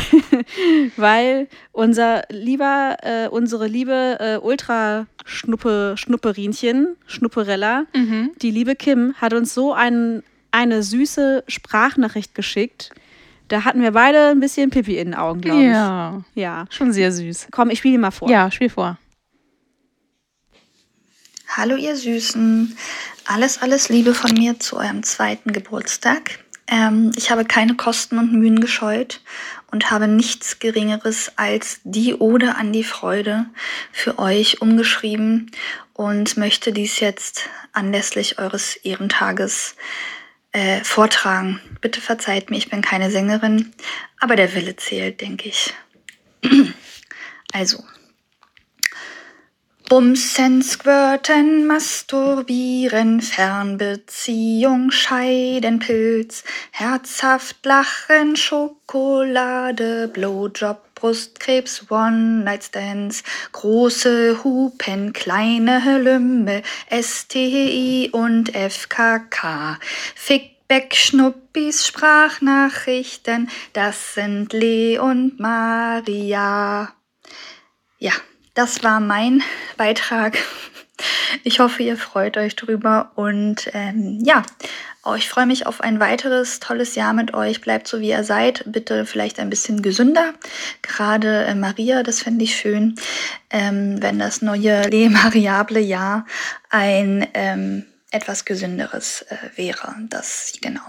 weil 0.97 1.47
unser 1.71 2.23
lieber, 2.29 2.97
äh, 3.01 3.27
unsere 3.27 3.67
liebe 3.67 4.17
äh, 4.19 4.37
Ultra-Schnuppe, 4.37 5.95
Schnupperinchen, 5.97 6.95
Schnupperella, 7.07 7.85
Mhm. 7.93 8.31
die 8.41 8.51
liebe 8.51 8.75
Kim 8.75 9.13
hat 9.15 9.33
uns 9.33 9.53
so 9.53 9.73
ein, 9.73 10.23
eine 10.51 10.83
süße 10.83 11.43
Sprachnachricht 11.47 12.35
geschickt. 12.35 12.91
Da 13.49 13.65
hatten 13.65 13.81
wir 13.81 13.91
beide 13.91 14.29
ein 14.29 14.39
bisschen 14.39 14.69
Pipi 14.69 14.97
in 14.97 15.09
den 15.09 15.15
Augen, 15.15 15.41
glaube 15.41 15.61
Ja. 15.63 16.23
ich. 16.33 16.41
Ja. 16.41 16.65
Schon 16.69 16.93
sehr 16.93 17.11
süß. 17.11 17.47
Komm, 17.51 17.69
ich 17.69 17.79
spiele 17.79 17.97
mal 17.97 18.11
vor. 18.11 18.29
Ja, 18.29 18.49
spiel 18.49 18.69
vor. 18.69 18.97
Hallo 21.55 21.75
ihr 21.75 21.95
Süßen, 21.95 22.75
alles, 23.25 23.61
alles 23.61 23.89
Liebe 23.89 24.13
von 24.15 24.31
mir 24.33 24.59
zu 24.59 24.77
eurem 24.77 25.03
zweiten 25.03 25.51
Geburtstag. 25.53 26.39
Ähm, 26.73 27.11
ich 27.15 27.29
habe 27.29 27.45
keine 27.45 27.75
Kosten 27.75 28.17
und 28.17 28.33
Mühen 28.33 28.59
gescheut 28.59 29.21
und 29.69 29.91
habe 29.91 30.07
nichts 30.07 30.57
Geringeres 30.57 31.31
als 31.35 31.79
die 31.83 32.15
Ode 32.15 32.55
an 32.55 32.73
die 32.73 32.83
Freude 32.83 33.45
für 33.91 34.17
euch 34.17 34.59
umgeschrieben 34.59 35.51
und 35.93 36.35
möchte 36.35 36.73
dies 36.73 36.99
jetzt 36.99 37.47
anlässlich 37.73 38.39
eures 38.39 38.75
Ehrentages 38.75 39.75
äh, 40.51 40.83
vortragen. 40.83 41.61
Bitte 41.79 42.01
verzeiht 42.01 42.49
mir, 42.49 42.57
ich 42.57 42.71
bin 42.71 42.81
keine 42.81 43.11
Sängerin, 43.11 43.71
aber 44.19 44.35
der 44.35 44.55
Wille 44.55 44.75
zählt, 44.75 45.21
denke 45.21 45.49
ich. 45.49 45.75
also. 47.53 47.83
Bumsen, 49.93 50.63
Squirten, 50.63 51.67
Masturbieren, 51.67 53.21
Fernbeziehung, 53.21 54.89
Scheidenpilz, 54.89 56.43
herzhaft 56.71 57.63
lachen, 57.63 58.35
Schokolade, 58.35 60.07
Blowjob, 60.07 60.95
Brustkrebs, 60.95 61.91
One-Night-Stands, 61.91 63.21
große 63.51 64.43
Hupen, 64.43 65.13
kleine 65.13 65.99
Lümmel, 66.01 66.63
STI 66.89 68.09
und 68.11 68.49
FKK, 68.49 69.77
Fickback, 70.15 70.95
Schnuppis, 70.95 71.85
Sprachnachrichten, 71.85 73.47
das 73.73 74.15
sind 74.15 74.53
Lee 74.53 74.97
und 74.97 75.39
Maria. 75.39 76.91
Ja, 77.99 78.13
das 78.53 78.83
war 78.83 78.99
mein 78.99 79.43
Beitrag. 79.77 80.37
Ich 81.43 81.59
hoffe, 81.59 81.83
ihr 81.83 81.97
freut 81.97 82.37
euch 82.37 82.55
drüber 82.55 83.11
und 83.15 83.69
ähm, 83.73 84.19
ja, 84.23 84.43
auch 85.01 85.17
ich 85.17 85.27
freue 85.27 85.45
mich 85.45 85.67
auf 85.67 85.81
ein 85.81 85.99
weiteres 85.99 86.61
tolles 86.61 86.95
Jahr 86.95 87.13
mit 87.13 87.33
euch. 87.33 87.59
Bleibt 87.59 87.87
so 87.87 87.99
wie 87.99 88.09
ihr 88.09 88.23
seid. 88.23 88.63
Bitte 88.65 89.05
vielleicht 89.05 89.37
ein 89.37 89.49
bisschen 89.49 89.81
gesünder. 89.81 90.33
Gerade 90.81 91.43
äh, 91.43 91.55
Maria, 91.55 92.03
das 92.03 92.21
fände 92.21 92.45
ich 92.45 92.55
schön, 92.55 92.95
ähm, 93.49 94.01
wenn 94.01 94.17
das 94.17 94.41
neue 94.41 94.83
Le 94.89 95.09
Mariable 95.09 95.81
Jahr 95.81 96.25
ein 96.69 97.27
ähm, 97.33 97.85
etwas 98.11 98.45
gesünderes 98.45 99.23
äh, 99.23 99.35
wäre. 99.57 99.93
Das 100.09 100.53
genau. 100.61 100.81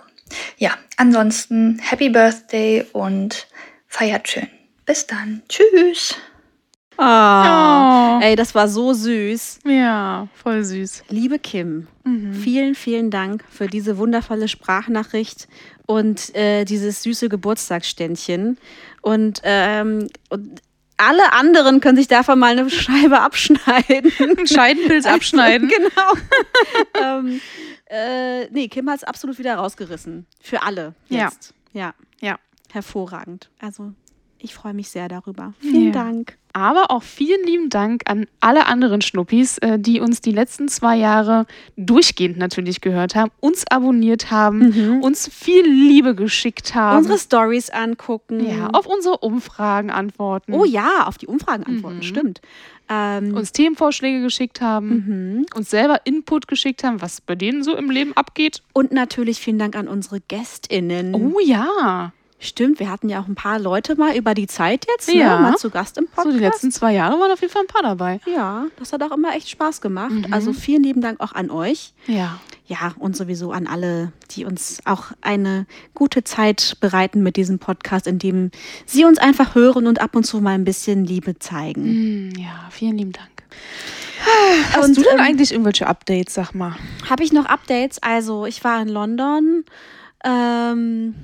Ja, 0.58 0.78
ansonsten 0.96 1.80
Happy 1.80 2.08
Birthday 2.08 2.86
und 2.92 3.48
feiert 3.88 4.28
schön. 4.28 4.48
Bis 4.86 5.06
dann. 5.06 5.42
Tschüss. 5.48 6.14
Oh. 6.96 8.20
Ey, 8.22 8.36
das 8.36 8.54
war 8.54 8.68
so 8.68 8.92
süß. 8.92 9.60
Ja, 9.66 10.28
voll 10.34 10.64
süß. 10.64 11.04
Liebe 11.08 11.38
Kim, 11.38 11.86
Mhm. 12.04 12.34
vielen, 12.34 12.74
vielen 12.74 13.10
Dank 13.10 13.44
für 13.50 13.66
diese 13.66 13.96
wundervolle 13.98 14.46
Sprachnachricht 14.48 15.48
und 15.86 16.34
äh, 16.34 16.64
dieses 16.64 17.02
süße 17.02 17.28
Geburtstagsständchen. 17.28 18.58
Und, 19.02 19.40
ähm, 19.44 20.08
und 20.30 20.60
alle 20.96 21.32
anderen 21.32 21.80
können 21.80 21.96
sich 21.96 22.06
davon 22.08 22.38
mal 22.38 22.56
eine 22.58 22.70
Scheibe 22.70 23.20
abschneiden. 23.20 24.12
Einen 24.18 24.46
Scheidenpilz 24.46 25.06
abschneiden. 25.06 25.68
genau. 25.68 26.12
ähm, 27.02 27.40
äh, 27.86 28.46
nee, 28.50 28.68
Kim 28.68 28.88
hat 28.88 28.98
es 28.98 29.04
absolut 29.04 29.38
wieder 29.38 29.56
rausgerissen. 29.56 30.26
Für 30.40 30.62
alle 30.62 30.94
Ja. 31.08 31.24
jetzt. 31.24 31.52
Ja. 31.72 31.94
Ja. 32.20 32.38
Hervorragend. 32.72 33.50
Also, 33.60 33.92
ich 34.38 34.54
freue 34.54 34.74
mich 34.74 34.88
sehr 34.90 35.08
darüber. 35.08 35.54
Vielen 35.60 35.86
Ja. 35.86 35.92
Dank. 35.92 36.38
Aber 36.56 36.90
auch 36.92 37.02
vielen 37.02 37.44
lieben 37.44 37.68
Dank 37.68 38.02
an 38.06 38.26
alle 38.40 38.66
anderen 38.66 39.02
Schnuppis, 39.02 39.58
äh, 39.58 39.76
die 39.78 39.98
uns 40.00 40.20
die 40.20 40.30
letzten 40.30 40.68
zwei 40.68 40.96
Jahre 40.96 41.46
durchgehend 41.76 42.38
natürlich 42.38 42.80
gehört 42.80 43.16
haben, 43.16 43.30
uns 43.40 43.64
abonniert 43.68 44.30
haben, 44.30 45.00
uns 45.02 45.28
viel 45.28 45.64
Liebe 45.66 46.14
geschickt 46.14 46.74
haben. 46.76 46.98
Unsere 46.98 47.18
Stories 47.18 47.70
angucken. 47.70 48.46
ja, 48.48 48.68
auf 48.72 48.86
unsere 48.86 49.18
Umfragen 49.18 49.90
antworten. 49.90 50.54
oh 50.54 50.64
ja, 50.64 51.06
auf 51.06 51.18
die 51.18 51.26
Umfragen 51.26 51.64
antworten, 51.64 51.96
Mhm. 51.98 52.02
stimmt. 52.02 52.40
Ähm, 52.88 53.34
Uns 53.34 53.50
Themenvorschläge 53.52 54.22
geschickt 54.22 54.60
haben, 54.60 54.88
mhm. 55.38 55.46
uns 55.56 55.70
selber 55.70 56.02
Input 56.04 56.46
geschickt 56.48 56.84
haben, 56.84 57.02
was 57.02 57.20
bei 57.20 57.34
denen 57.34 57.64
so 57.64 57.74
im 57.76 57.90
Leben 57.90 58.12
abgeht. 58.14 58.62
Und 58.74 58.92
natürlich 58.92 59.38
vielen 59.40 59.58
Dank 59.58 59.74
an 59.74 59.88
unsere 59.88 60.20
GästInnen. 60.20 61.14
Oh 61.14 61.40
ja. 61.42 62.12
Stimmt, 62.44 62.78
wir 62.78 62.90
hatten 62.90 63.08
ja 63.08 63.20
auch 63.22 63.26
ein 63.26 63.34
paar 63.34 63.58
Leute 63.58 63.96
mal 63.96 64.14
über 64.16 64.34
die 64.34 64.46
Zeit 64.46 64.86
jetzt, 64.86 65.10
Ja. 65.12 65.36
ne, 65.36 65.42
mal 65.50 65.56
zu 65.56 65.70
Gast 65.70 65.96
im 65.98 66.04
So, 66.04 66.10
Podcast. 66.16 66.36
die 66.36 66.40
letzten 66.40 66.70
zwei 66.70 66.92
Jahre 66.92 67.18
waren 67.18 67.32
auf 67.32 67.40
jeden 67.40 67.52
Fall 67.52 67.62
ein 67.62 67.68
paar 67.68 67.82
dabei. 67.82 68.20
ja, 68.26 68.66
das 68.78 68.92
hat 68.92 69.02
auch 69.02 69.12
immer 69.12 69.34
echt 69.34 69.48
Spaß 69.48 69.80
gemacht. 69.80 70.10
Mhm. 70.12 70.26
Also 70.32 70.52
vielen 70.52 70.82
lieben 70.82 71.00
Dank 71.00 71.20
auch 71.20 71.32
an 71.32 71.50
euch. 71.50 71.94
Ja. 72.06 72.38
Ja, 72.66 72.94
und 72.98 73.14
sowieso 73.16 73.52
an 73.52 73.66
alle, 73.66 74.12
die 74.30 74.44
uns 74.46 74.78
auch 74.86 75.06
eine 75.20 75.66
gute 75.94 76.24
Zeit 76.24 76.76
bereiten 76.80 77.22
mit 77.22 77.36
diesem 77.36 77.58
Podcast, 77.58 78.06
indem 78.06 78.50
sie 78.86 79.04
uns 79.04 79.18
einfach 79.18 79.54
hören 79.54 79.86
und 79.86 80.00
ab 80.00 80.16
und 80.16 80.24
zu 80.24 80.40
mal 80.40 80.52
ein 80.54 80.64
bisschen 80.64 81.04
Liebe 81.04 81.38
zeigen. 81.38 82.28
Mm, 82.28 82.38
ja, 82.38 82.66
vielen 82.70 82.96
lieben 82.96 83.12
Dank. 83.12 83.28
Hast 84.72 84.88
Und, 84.88 84.96
du 84.96 85.02
denn 85.02 85.18
ähm, 85.18 85.20
eigentlich 85.24 85.52
irgendwelche 85.52 85.86
Updates, 85.86 86.32
sag 86.34 86.54
mal? 86.54 86.74
Habe 87.08 87.22
ich 87.22 87.32
noch 87.32 87.44
Updates? 87.44 88.02
Also, 88.02 88.46
ich 88.46 88.64
war 88.64 88.80
in 88.80 88.88
London. 88.88 89.64
Ähm, 90.24 91.14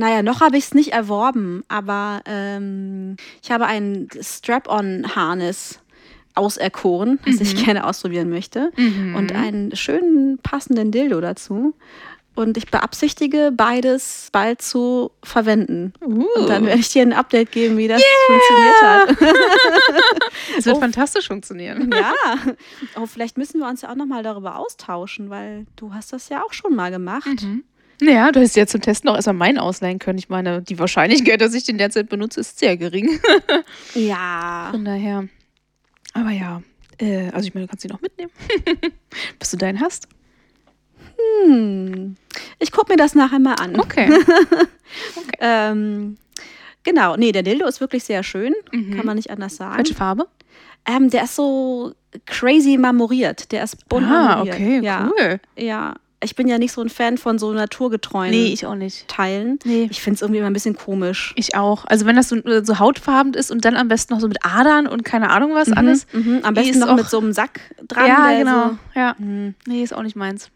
naja, 0.00 0.22
noch 0.22 0.40
habe 0.40 0.56
ich 0.56 0.64
es 0.64 0.74
nicht 0.74 0.94
erworben, 0.94 1.62
aber 1.68 2.22
ähm, 2.24 3.16
ich 3.42 3.50
habe 3.50 3.66
ein 3.66 4.08
Strap-on-Harness 4.18 5.78
auserkoren, 6.34 7.18
das 7.26 7.40
ich 7.42 7.64
gerne 7.64 7.86
ausprobieren 7.86 8.30
möchte. 8.30 8.72
Und 9.14 9.32
einen 9.32 9.76
schönen 9.76 10.38
passenden 10.38 10.90
Dildo 10.90 11.20
dazu. 11.20 11.74
Und 12.34 12.56
ich 12.56 12.70
beabsichtige, 12.70 13.52
beides 13.54 14.30
bald 14.32 14.62
zu 14.62 15.10
verwenden. 15.22 15.92
Und 16.00 16.48
dann 16.48 16.64
werde 16.64 16.80
ich 16.80 16.88
dir 16.88 17.02
ein 17.02 17.12
Update 17.12 17.52
geben, 17.52 17.76
wie 17.76 17.88
das 17.88 18.02
funktioniert 18.26 18.82
hat. 18.82 19.16
Es 20.56 20.64
wird 20.64 20.76
oh. 20.76 20.80
fantastisch 20.80 21.28
funktionieren. 21.28 21.90
Ja, 21.92 22.14
oh, 22.96 23.06
vielleicht 23.06 23.36
müssen 23.36 23.60
wir 23.60 23.68
uns 23.68 23.82
ja 23.82 23.90
auch 23.90 23.94
nochmal 23.94 24.22
darüber 24.22 24.56
austauschen, 24.56 25.28
weil 25.28 25.66
du 25.76 25.92
hast 25.92 26.12
das 26.12 26.28
ja 26.30 26.42
auch 26.42 26.52
schon 26.52 26.74
mal 26.74 26.90
gemacht. 26.90 27.26
Ja, 28.00 28.32
du 28.32 28.40
hättest 28.40 28.56
ja 28.56 28.66
zum 28.66 28.80
Testen 28.80 29.08
auch 29.10 29.14
erstmal 29.16 29.34
meinen 29.34 29.58
ausleihen 29.58 29.98
können. 29.98 30.18
Ich 30.18 30.28
meine, 30.28 30.62
die 30.62 30.78
Wahrscheinlichkeit, 30.78 31.40
dass 31.40 31.54
ich 31.54 31.64
den 31.64 31.78
derzeit 31.78 32.08
benutze, 32.08 32.40
ist 32.40 32.58
sehr 32.58 32.76
gering. 32.76 33.20
Ja. 33.94 34.68
Von 34.70 34.84
daher. 34.84 35.28
Aber 36.14 36.30
ja, 36.30 36.62
äh, 36.98 37.30
also 37.30 37.46
ich 37.46 37.54
meine, 37.54 37.66
du 37.66 37.70
kannst 37.70 37.84
ihn 37.84 37.90
noch 37.90 38.00
mitnehmen, 38.00 38.30
bis 39.38 39.50
du 39.50 39.56
deinen 39.56 39.80
hast. 39.80 40.08
Hm. 41.44 42.16
Ich 42.58 42.72
gucke 42.72 42.92
mir 42.92 42.96
das 42.96 43.14
nachher 43.14 43.38
mal 43.38 43.54
an. 43.54 43.76
Okay. 43.80 44.10
Ähm, 45.38 46.16
genau, 46.82 47.16
nee, 47.16 47.30
der 47.32 47.42
Dildo 47.44 47.66
ist 47.66 47.80
wirklich 47.80 48.02
sehr 48.04 48.22
schön, 48.24 48.54
Mhm. 48.72 48.96
kann 48.96 49.06
man 49.06 49.16
nicht 49.16 49.30
anders 49.30 49.54
sagen. 49.56 49.78
Welche 49.78 49.94
Farbe? 49.94 50.26
Ähm, 50.84 51.10
der 51.10 51.24
ist 51.24 51.36
so 51.36 51.92
crazy 52.26 52.76
marmoriert, 52.76 53.52
der 53.52 53.62
ist 53.62 53.88
bunt 53.88 54.06
ah, 54.06 54.10
marmoriert. 54.10 54.56
okay, 54.56 54.80
ja, 54.82 55.10
cool. 55.16 55.40
Ja, 55.56 55.94
ich 56.22 56.34
bin 56.36 56.48
ja 56.48 56.58
nicht 56.58 56.72
so 56.72 56.82
ein 56.82 56.88
Fan 56.90 57.16
von 57.18 57.38
so 57.38 57.52
naturgetreuen 57.52 58.30
Nee, 58.30 58.52
ich 58.52 58.66
auch 58.66 58.74
nicht. 58.74 59.08
Teilen. 59.08 59.58
Nee. 59.64 59.88
Ich 59.90 60.02
finde 60.02 60.16
es 60.16 60.22
irgendwie 60.22 60.38
immer 60.38 60.48
ein 60.50 60.52
bisschen 60.52 60.76
komisch. 60.76 61.32
Ich 61.36 61.54
auch. 61.54 61.84
Also 61.86 62.04
wenn 62.06 62.16
das 62.16 62.28
so, 62.28 62.36
so 62.62 62.78
hautfarben 62.78 63.32
ist 63.34 63.50
und 63.50 63.64
dann 63.64 63.76
am 63.76 63.88
besten 63.88 64.12
noch 64.14 64.20
so 64.20 64.28
mit 64.28 64.44
Adern 64.44 64.86
und 64.86 65.04
keine 65.04 65.30
Ahnung 65.30 65.54
was 65.54 65.72
alles. 65.72 66.06
Mhm, 66.12 66.40
am 66.42 66.54
besten 66.54 66.78
noch 66.80 66.94
mit 66.94 67.08
so 67.08 67.18
einem 67.20 67.32
Sack 67.32 67.60
dran. 67.88 68.06
ja, 68.06 68.38
genau. 68.38 68.68
So, 68.68 69.00
Ja. 69.00 69.16
Hm. 69.18 69.54
Nee, 69.66 69.82
ist 69.82 69.94
auch 69.94 70.02
nicht 70.02 70.16
meins. 70.16 70.50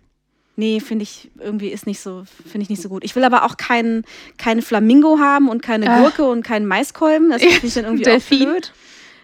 Nee, 0.57 0.79
finde 0.81 1.03
ich 1.03 1.31
irgendwie 1.41 1.69
ist 1.71 1.87
nicht 1.87 1.99
so, 2.01 2.25
finde 2.45 2.63
ich 2.63 2.69
nicht 2.71 2.81
so 2.83 2.89
gut. 2.89 3.03
Ich 3.03 3.17
will 3.17 3.25
aber 3.25 3.45
auch 3.45 3.57
keinen 3.57 4.05
kein 4.39 4.63
Flamingo 4.63 5.19
haben 5.19 5.49
und 5.49 5.63
keine 5.63 5.91
Ah. 5.91 6.01
Gurke 6.01 6.25
und 6.29 6.43
keinen 6.45 6.67
Maiskolben. 6.67 7.31
Das 7.31 7.43
finde 7.43 7.67
ich 7.67 7.75
dann 7.75 7.85
irgendwie 7.87 8.05
Delfin. 8.05 8.43
auch 8.43 8.51
blöd. 8.53 8.73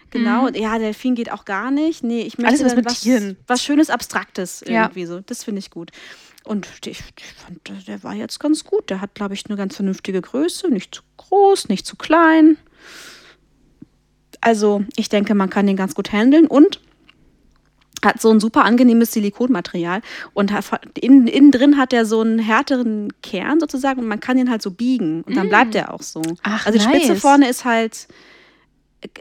Genau, 0.09 0.49
ja, 0.49 0.77
Delfin 0.77 1.15
geht 1.15 1.31
auch 1.31 1.45
gar 1.45 1.71
nicht. 1.71 2.03
Nee, 2.03 2.23
ich 2.23 2.37
möchte 2.37 2.49
Alles, 2.55 2.65
was 2.65 2.75
mit 2.75 2.83
was, 2.85 2.99
Tieren. 2.99 3.37
was 3.47 3.63
Schönes, 3.63 3.89
Abstraktes 3.89 4.61
Ja. 4.67 4.81
irgendwie 4.83 5.05
so. 5.05 5.21
Das 5.21 5.45
finde 5.45 5.59
ich 5.59 5.69
gut. 5.71 5.91
Und 6.43 6.67
ich, 6.85 6.99
ich 7.17 7.33
fand, 7.35 7.87
der- 7.87 8.03
war 8.03 8.13
jetzt 8.15 8.39
ganz 8.39 8.63
gut. 8.63 8.89
Der 8.89 8.99
hat, 9.01 9.13
glaube 9.15 9.33
ich, 9.35 9.45
eine 9.47 9.55
ganz 9.57 9.75
vernünftige 9.75 10.21
Größe. 10.21 10.69
Nicht 10.69 10.95
zu 10.95 11.01
groß, 11.17 11.69
nicht 11.69 11.85
zu 11.85 11.95
klein. 11.95 12.57
Also, 14.41 14.83
ich 14.95 15.09
denke, 15.09 15.35
man 15.35 15.49
kann 15.49 15.67
den 15.67 15.75
ganz 15.77 15.93
gut 15.93 16.11
handeln 16.11 16.47
und 16.47 16.79
hat 18.03 18.19
so 18.19 18.31
ein 18.31 18.39
super 18.39 18.65
angenehmes 18.65 19.11
Silikonmaterial 19.11 20.01
und 20.33 20.51
innen, 20.99 21.27
innen 21.27 21.51
drin 21.51 21.77
hat 21.77 21.93
er 21.93 22.07
so 22.07 22.21
einen 22.21 22.39
härteren 22.39 23.13
Kern 23.21 23.59
sozusagen 23.59 24.01
und 24.01 24.07
man 24.07 24.19
kann 24.19 24.39
ihn 24.39 24.49
halt 24.49 24.63
so 24.63 24.71
biegen 24.71 25.21
und 25.21 25.35
dann 25.37 25.49
bleibt 25.49 25.75
er 25.75 25.93
auch 25.93 26.01
so. 26.01 26.19
Mm. 26.21 26.37
Ach, 26.41 26.65
also 26.65 26.79
die 26.79 26.83
Spitze 26.83 27.09
nice. 27.11 27.21
vorne 27.21 27.47
ist 27.47 27.63
halt, 27.63 28.07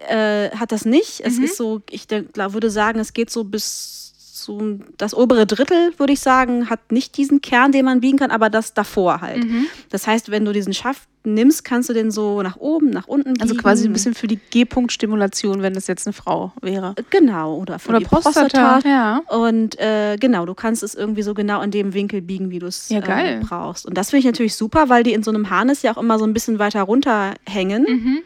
äh, 0.08 0.48
hat 0.56 0.72
das 0.72 0.86
nicht. 0.86 1.20
Es 1.20 1.36
Mhm. 1.36 1.44
ist 1.44 1.58
so, 1.58 1.82
ich 1.90 2.06
denk, 2.06 2.34
würde 2.34 2.70
sagen, 2.70 2.98
es 3.00 3.12
geht 3.12 3.28
so 3.28 3.44
bis 3.44 3.99
zu, 4.42 4.80
das 4.98 5.14
obere 5.14 5.46
Drittel, 5.46 5.92
würde 5.98 6.12
ich 6.12 6.20
sagen, 6.20 6.70
hat 6.70 6.92
nicht 6.92 7.16
diesen 7.16 7.40
Kern, 7.40 7.72
den 7.72 7.84
man 7.84 8.00
biegen 8.00 8.18
kann, 8.18 8.30
aber 8.30 8.50
das 8.50 8.74
davor 8.74 9.20
halt. 9.20 9.44
Mhm. 9.44 9.66
Das 9.90 10.06
heißt, 10.06 10.30
wenn 10.30 10.44
du 10.44 10.52
diesen 10.52 10.74
Schaft 10.74 11.08
nimmst, 11.24 11.64
kannst 11.64 11.88
du 11.88 11.92
den 11.92 12.10
so 12.10 12.42
nach 12.42 12.56
oben, 12.56 12.90
nach 12.90 13.06
unten 13.06 13.34
biegen. 13.34 13.42
Also 13.42 13.54
quasi 13.54 13.86
ein 13.86 13.92
bisschen 13.92 14.14
für 14.14 14.26
die 14.26 14.36
G-Punkt-Stimulation, 14.36 15.62
wenn 15.62 15.74
das 15.74 15.86
jetzt 15.86 16.06
eine 16.06 16.14
Frau 16.14 16.52
wäre. 16.62 16.94
Genau, 17.10 17.56
oder 17.56 17.78
für 17.78 17.90
Oder 17.90 17.98
die 17.98 18.04
Prostata. 18.06 18.40
Prostata. 18.40 18.88
Ja. 18.88 19.18
Und 19.28 19.78
äh, 19.78 20.16
genau, 20.18 20.46
du 20.46 20.54
kannst 20.54 20.82
es 20.82 20.94
irgendwie 20.94 21.22
so 21.22 21.34
genau 21.34 21.60
in 21.60 21.70
dem 21.70 21.92
Winkel 21.92 22.22
biegen, 22.22 22.50
wie 22.50 22.58
du 22.58 22.66
es 22.66 22.88
Ja, 22.88 23.00
äh, 23.00 23.40
brauchst. 23.40 23.86
Und 23.86 23.96
das 23.98 24.10
finde 24.10 24.20
ich 24.20 24.26
natürlich 24.26 24.54
super, 24.54 24.88
weil 24.88 25.02
die 25.02 25.12
in 25.12 25.22
so 25.22 25.30
einem 25.30 25.50
Harness 25.50 25.82
ja 25.82 25.92
auch 25.92 25.98
immer 25.98 26.18
so 26.18 26.24
ein 26.24 26.32
bisschen 26.32 26.58
weiter 26.58 26.82
runterhängen. 26.82 27.82
Mhm. 27.82 28.18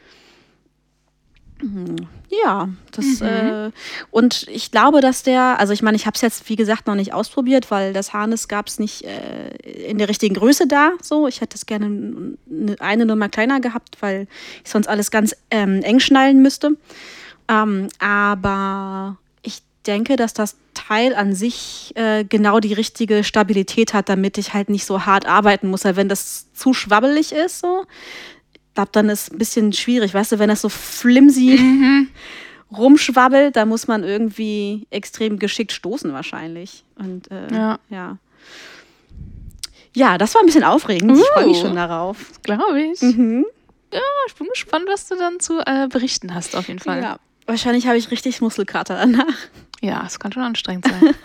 Ja, 2.43 2.69
das 2.91 3.21
Mhm. 3.21 3.27
äh, 3.27 3.71
und 4.11 4.47
ich 4.49 4.71
glaube, 4.71 5.01
dass 5.01 5.23
der, 5.23 5.59
also 5.59 5.73
ich 5.73 5.83
meine, 5.83 5.97
ich 5.97 6.07
habe 6.07 6.15
es 6.15 6.21
jetzt 6.21 6.49
wie 6.49 6.57
gesagt 6.57 6.87
noch 6.87 6.95
nicht 6.95 7.15
ausprobiert, 7.15 7.71
weil 7.71 7.93
das 7.93 8.13
Harness 8.13 8.49
gab 8.49 8.67
es 8.67 8.79
nicht 8.79 9.05
äh, 9.05 9.51
in 9.89 9.99
der 9.99 10.09
richtigen 10.09 10.35
Größe 10.35 10.67
da. 10.67 10.93
So, 11.01 11.29
ich 11.29 11.41
hätte 11.41 11.57
es 11.57 11.67
gerne 11.67 12.37
eine, 12.81 13.07
Nummer 13.07 13.29
kleiner 13.29 13.61
gehabt, 13.61 13.99
weil 14.01 14.27
ich 14.65 14.71
sonst 14.71 14.89
alles 14.89 15.11
ganz 15.11 15.37
ähm, 15.51 15.83
eng 15.83 16.01
schnallen 16.01 16.43
müsste. 16.43 16.77
Ähm, 17.49 17.89
aber 17.99 19.17
ich 19.43 19.63
denke, 19.87 20.17
dass 20.17 20.35
das 20.35 20.57
Teil 20.75 21.15
an 21.15 21.35
sich 21.35 21.93
äh, 21.95 22.25
genau 22.25 22.59
die 22.59 22.73
richtige 22.73 23.23
Stabilität 23.23 23.95
hat, 23.95 24.09
damit 24.09 24.39
ich 24.39 24.55
halt 24.55 24.69
nicht 24.69 24.85
so 24.87 25.07
hart 25.07 25.27
arbeiten 25.27 25.69
muss. 25.69 25.85
Weil 25.85 25.97
wenn 25.97 26.09
das 26.09 26.53
zu 26.53 26.75
schwabbelig 26.75 27.33
ist, 27.33 27.61
so, 27.61 27.85
glaube, 28.75 28.91
dann 28.93 29.09
ist 29.09 29.33
ein 29.33 29.39
bisschen 29.39 29.73
schwierig, 29.73 30.13
weißt 30.15 30.33
du, 30.33 30.39
wenn 30.39 30.49
das 30.49 30.61
so 30.61 30.69
flimsy 30.69 31.59
Mhm. 31.61 32.09
rumschwabbelt, 32.77 33.55
da 33.57 33.67
muss 33.67 33.87
man 33.87 34.03
irgendwie 34.05 34.87
extrem 34.91 35.39
geschickt 35.39 35.73
stoßen 35.73 36.13
wahrscheinlich. 36.13 36.85
Und 36.97 37.31
äh, 37.31 37.53
Ja. 37.53 37.79
ja. 37.91 38.19
Ja, 39.97 40.19
das 40.19 40.35
war 40.35 40.43
ein 40.43 40.47
bisschen 40.47 40.65
aufregend. 40.65 41.17
Ich 41.17 41.25
freue 41.35 41.47
mich 41.47 41.59
Uh. 41.59 41.67
schon 41.67 41.77
darauf. 41.77 42.33
Glaube 42.43 42.83
ich. 42.83 43.01
Mhm. 43.01 43.47
Ja, 43.93 44.01
ich 44.27 44.35
bin 44.35 44.49
gespannt, 44.49 44.87
was 44.89 45.07
du 45.09 45.15
dann 45.17 45.39
zu 45.39 45.61
äh, 45.65 45.87
berichten 45.87 46.35
hast, 46.35 46.57
auf 46.57 46.67
jeden 46.67 46.81
Fall. 46.81 47.01
Ja. 47.01 47.19
Wahrscheinlich 47.47 47.87
habe 47.87 47.97
ich 47.97 48.11
richtig 48.11 48.41
Muskelkater 48.41 48.97
danach. 48.97 49.37
Ja, 49.81 50.03
es 50.07 50.19
kann 50.19 50.33
schon 50.33 50.43
anstrengend 50.43 50.87
sein. 50.89 51.15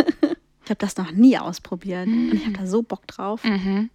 Ich 0.66 0.72
habe 0.72 0.86
das 0.86 0.98
noch 0.98 1.10
nie 1.12 1.36
ausprobiert 1.36 2.06
und 2.06 2.32
ich 2.32 2.46
habe 2.46 2.56
da 2.56 2.68
so 2.68 2.84
Bock 2.84 3.08
drauf. 3.08 3.44
mhm. 3.44 3.90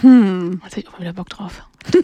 Hm. 0.00 0.60
Jetzt 0.64 0.72
habe 0.72 0.80
ich 0.80 0.88
auch 0.88 0.92
mal 0.92 1.00
wieder 1.00 1.12
Bock 1.12 1.28
drauf. 1.28 1.62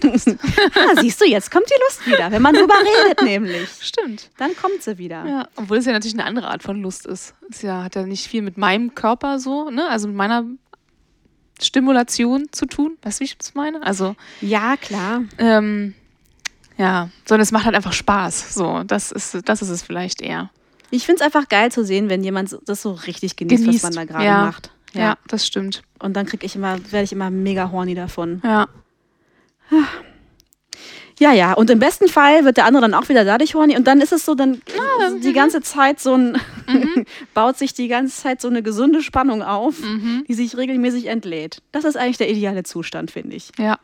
Ah, 0.75 1.01
siehst 1.01 1.21
du, 1.21 1.27
jetzt 1.27 1.51
kommt 1.51 1.67
die 1.69 1.81
Lust 1.87 2.07
wieder, 2.07 2.31
wenn 2.31 2.41
man 2.41 2.55
drüber 2.55 2.75
redet 2.75 3.23
nämlich. 3.23 3.69
Stimmt. 3.81 4.31
Dann 4.39 4.57
kommt 4.57 4.83
sie 4.83 4.97
wieder. 4.99 5.25
Ja, 5.27 5.49
obwohl 5.57 5.77
es 5.79 5.85
ja 5.85 5.93
natürlich 5.93 6.15
eine 6.15 6.25
andere 6.25 6.49
Art 6.49 6.63
von 6.63 6.81
Lust 6.81 7.07
ist. 7.07 7.35
Es 7.51 7.63
ja, 7.63 7.83
hat 7.83 7.95
ja 7.95 8.05
nicht 8.05 8.27
viel 8.27 8.43
mit 8.43 8.57
meinem 8.57 8.95
Körper 8.95 9.39
so, 9.39 9.71
ne? 9.71 9.89
Also 9.89 10.09
mit 10.09 10.17
meiner 10.17 10.45
Stimulation 11.61 12.47
zu 12.53 12.67
tun. 12.67 12.97
Weißt 13.03 13.19
du, 13.19 13.21
wie 13.21 13.25
ich 13.25 13.39
das 13.39 13.55
meine? 13.55 13.83
Also, 13.83 14.17
Ja, 14.41 14.77
klar. 14.77 15.23
ähm, 15.39 15.95
ja, 16.77 17.11
sondern 17.27 17.43
es 17.43 17.53
macht 17.53 17.67
halt 17.67 17.77
einfach 17.77 17.93
Spaß. 17.93 18.55
So, 18.55 18.83
das 18.85 19.13
ist, 19.13 19.39
das 19.45 19.63
ist 19.63 19.69
es 19.69 19.83
vielleicht 19.83 20.23
eher. 20.23 20.51
Ich 20.91 21.07
finde 21.07 21.21
es 21.21 21.27
einfach 21.27 21.49
geil 21.49 21.71
zu 21.73 21.85
sehen, 21.85 22.09
wenn 22.09 22.23
jemand 22.23 22.57
das 22.67 22.83
so 22.83 22.93
richtig 22.93 23.37
genießt, 23.37 23.65
Genießt, 23.65 23.85
was 23.85 23.95
man 23.95 24.07
da 24.07 24.13
gerade 24.13 24.25
ja. 24.27 24.45
macht. 24.47 24.71
Ja, 25.03 25.17
das 25.29 25.47
stimmt. 25.47 25.83
Und 25.99 26.15
dann 26.15 26.27
krieg 26.27 26.43
ich 26.45 26.55
immer, 26.57 26.79
werde 26.91 27.05
ich 27.05 27.13
immer 27.13 27.31
mega 27.31 27.71
horny 27.71 27.95
davon. 27.95 28.41
Ja. 28.45 28.69
Ja, 31.21 31.33
ja. 31.33 31.53
Und 31.53 31.71
im 31.71 31.79
besten 31.79 32.09
Fall 32.09 32.45
wird 32.45 32.57
der 32.57 32.65
andere 32.65 32.83
dann 32.83 32.95
auch 32.95 33.09
wieder 33.09 33.25
dadurch 33.25 33.55
horny. 33.55 33.77
Und 33.77 33.87
dann 33.87 34.01
ist 34.01 34.13
es 34.13 34.25
so, 34.25 34.35
dann 34.35 34.61
Ah, 34.99 35.11
die 35.23 35.33
ganze 35.33 35.61
Zeit 35.63 36.01
so 36.01 36.15
ein, 36.15 36.37
Mhm. 36.67 37.05
baut 37.35 37.57
sich 37.57 37.73
die 37.75 37.89
ganze 37.89 38.21
Zeit 38.21 38.41
so 38.41 38.49
eine 38.49 38.63
gesunde 38.63 39.01
Spannung 39.03 39.43
auf, 39.43 39.81
Mhm. 39.81 40.25
die 40.27 40.35
sich 40.35 40.57
regelmäßig 40.57 41.07
entlädt. 41.07 41.63
Das 41.73 41.85
ist 41.85 41.97
eigentlich 41.97 42.17
der 42.19 42.31
ideale 42.31 42.63
Zustand, 42.65 43.11
finde 43.13 43.37
ich. 43.37 43.51
Ja. 43.59 43.79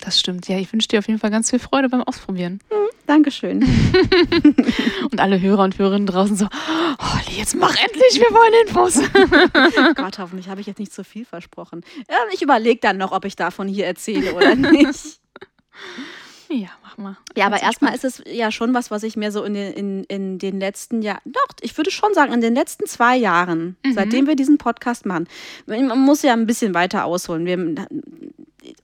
Das 0.00 0.18
stimmt. 0.18 0.48
Ja, 0.48 0.58
ich 0.58 0.72
wünsche 0.72 0.88
dir 0.88 0.98
auf 0.98 1.08
jeden 1.08 1.18
Fall 1.18 1.30
ganz 1.30 1.50
viel 1.50 1.58
Freude 1.58 1.88
beim 1.88 2.02
Ausprobieren. 2.02 2.60
Dankeschön. 3.06 3.62
Und 5.10 5.20
alle 5.20 5.40
Hörer 5.40 5.62
und 5.62 5.78
Hörerinnen 5.78 6.06
draußen 6.06 6.36
so, 6.36 6.46
oh, 6.46 7.30
jetzt 7.30 7.54
mach 7.54 7.74
endlich, 7.76 8.20
wir 8.20 8.30
wollen 8.32 8.66
Infos. 8.66 9.94
Gott, 9.94 10.18
hoffentlich 10.18 10.48
habe 10.48 10.60
ich 10.60 10.66
jetzt 10.66 10.78
nicht 10.78 10.92
zu 10.92 11.04
viel 11.04 11.24
versprochen. 11.24 11.84
Ja, 12.10 12.16
ich 12.32 12.42
überlege 12.42 12.80
dann 12.80 12.98
noch, 12.98 13.12
ob 13.12 13.24
ich 13.24 13.36
davon 13.36 13.68
hier 13.68 13.86
erzähle 13.86 14.34
oder 14.34 14.54
nicht. 14.54 15.20
ja, 16.48 16.68
mach 16.82 16.98
mal. 16.98 17.16
Ja, 17.36 17.46
aber 17.46 17.62
erstmal 17.62 17.94
ist 17.94 18.04
es 18.04 18.22
ja 18.26 18.50
schon 18.50 18.74
was, 18.74 18.90
was 18.90 19.04
ich 19.04 19.16
mir 19.16 19.30
so 19.30 19.44
in 19.44 19.54
den, 19.54 19.72
in, 19.72 20.04
in 20.04 20.38
den 20.38 20.58
letzten 20.58 21.00
Jahren, 21.02 21.20
doch, 21.24 21.46
ich 21.60 21.76
würde 21.76 21.90
schon 21.92 22.12
sagen, 22.12 22.32
in 22.32 22.40
den 22.40 22.54
letzten 22.54 22.86
zwei 22.86 23.16
Jahren, 23.16 23.76
seitdem 23.94 24.26
wir 24.26 24.34
diesen 24.34 24.58
Podcast 24.58 25.06
machen, 25.06 25.28
man 25.66 25.98
muss 25.98 26.22
ja 26.22 26.32
ein 26.32 26.46
bisschen 26.46 26.74
weiter 26.74 27.04
ausholen. 27.04 27.46
Wir, 27.46 27.86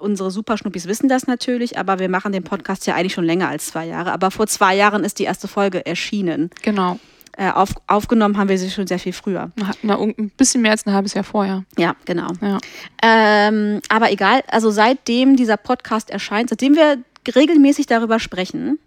unsere 0.03 0.31
Superschnuppis 0.31 0.87
wissen 0.87 1.09
das 1.09 1.27
natürlich, 1.27 1.79
aber 1.79 1.99
wir 1.99 2.09
machen 2.09 2.33
den 2.33 2.43
Podcast 2.45 2.87
ja 2.87 2.95
eigentlich 2.95 3.15
schon 3.15 3.25
länger 3.25 3.49
als 3.49 3.67
zwei 3.67 3.87
Jahre. 3.87 4.13
Aber 4.13 4.31
vor 4.31 4.47
zwei 4.47 4.77
Jahren 4.77 5.05
ist 5.05 5.19
die 5.19 5.25
erste 5.25 5.49
Folge 5.49 5.87
erschienen. 5.87 6.51
Genau. 6.63 6.99
Äh, 7.39 7.51
auf, 7.51 7.71
aufgenommen 7.87 8.37
haben 8.37 8.51
wir 8.51 8.59
sie 8.59 8.71
schon 8.71 8.87
sehr 8.87 8.99
viel 8.99 9.15
früher. 9.15 9.53
Na, 9.83 9.97
ein 9.99 10.31
bisschen 10.37 10.61
mehr 10.61 10.73
als 10.73 10.85
ein 10.87 10.93
halbes 10.93 11.15
Jahr 11.15 11.25
vorher. 11.25 11.65
Ja, 11.79 11.97
genau. 12.05 12.29
Ja. 12.43 12.59
Ähm, 13.03 13.81
aber 13.89 14.13
egal, 14.13 14.43
also 14.49 14.71
seitdem 14.71 15.37
dieser 15.37 15.57
Podcast 15.57 16.11
erscheint, 16.11 16.51
seitdem 16.51 16.75
wir 16.75 16.99
regelmäßig 17.35 17.87
darüber 17.87 18.19
sprechen, 18.21 18.79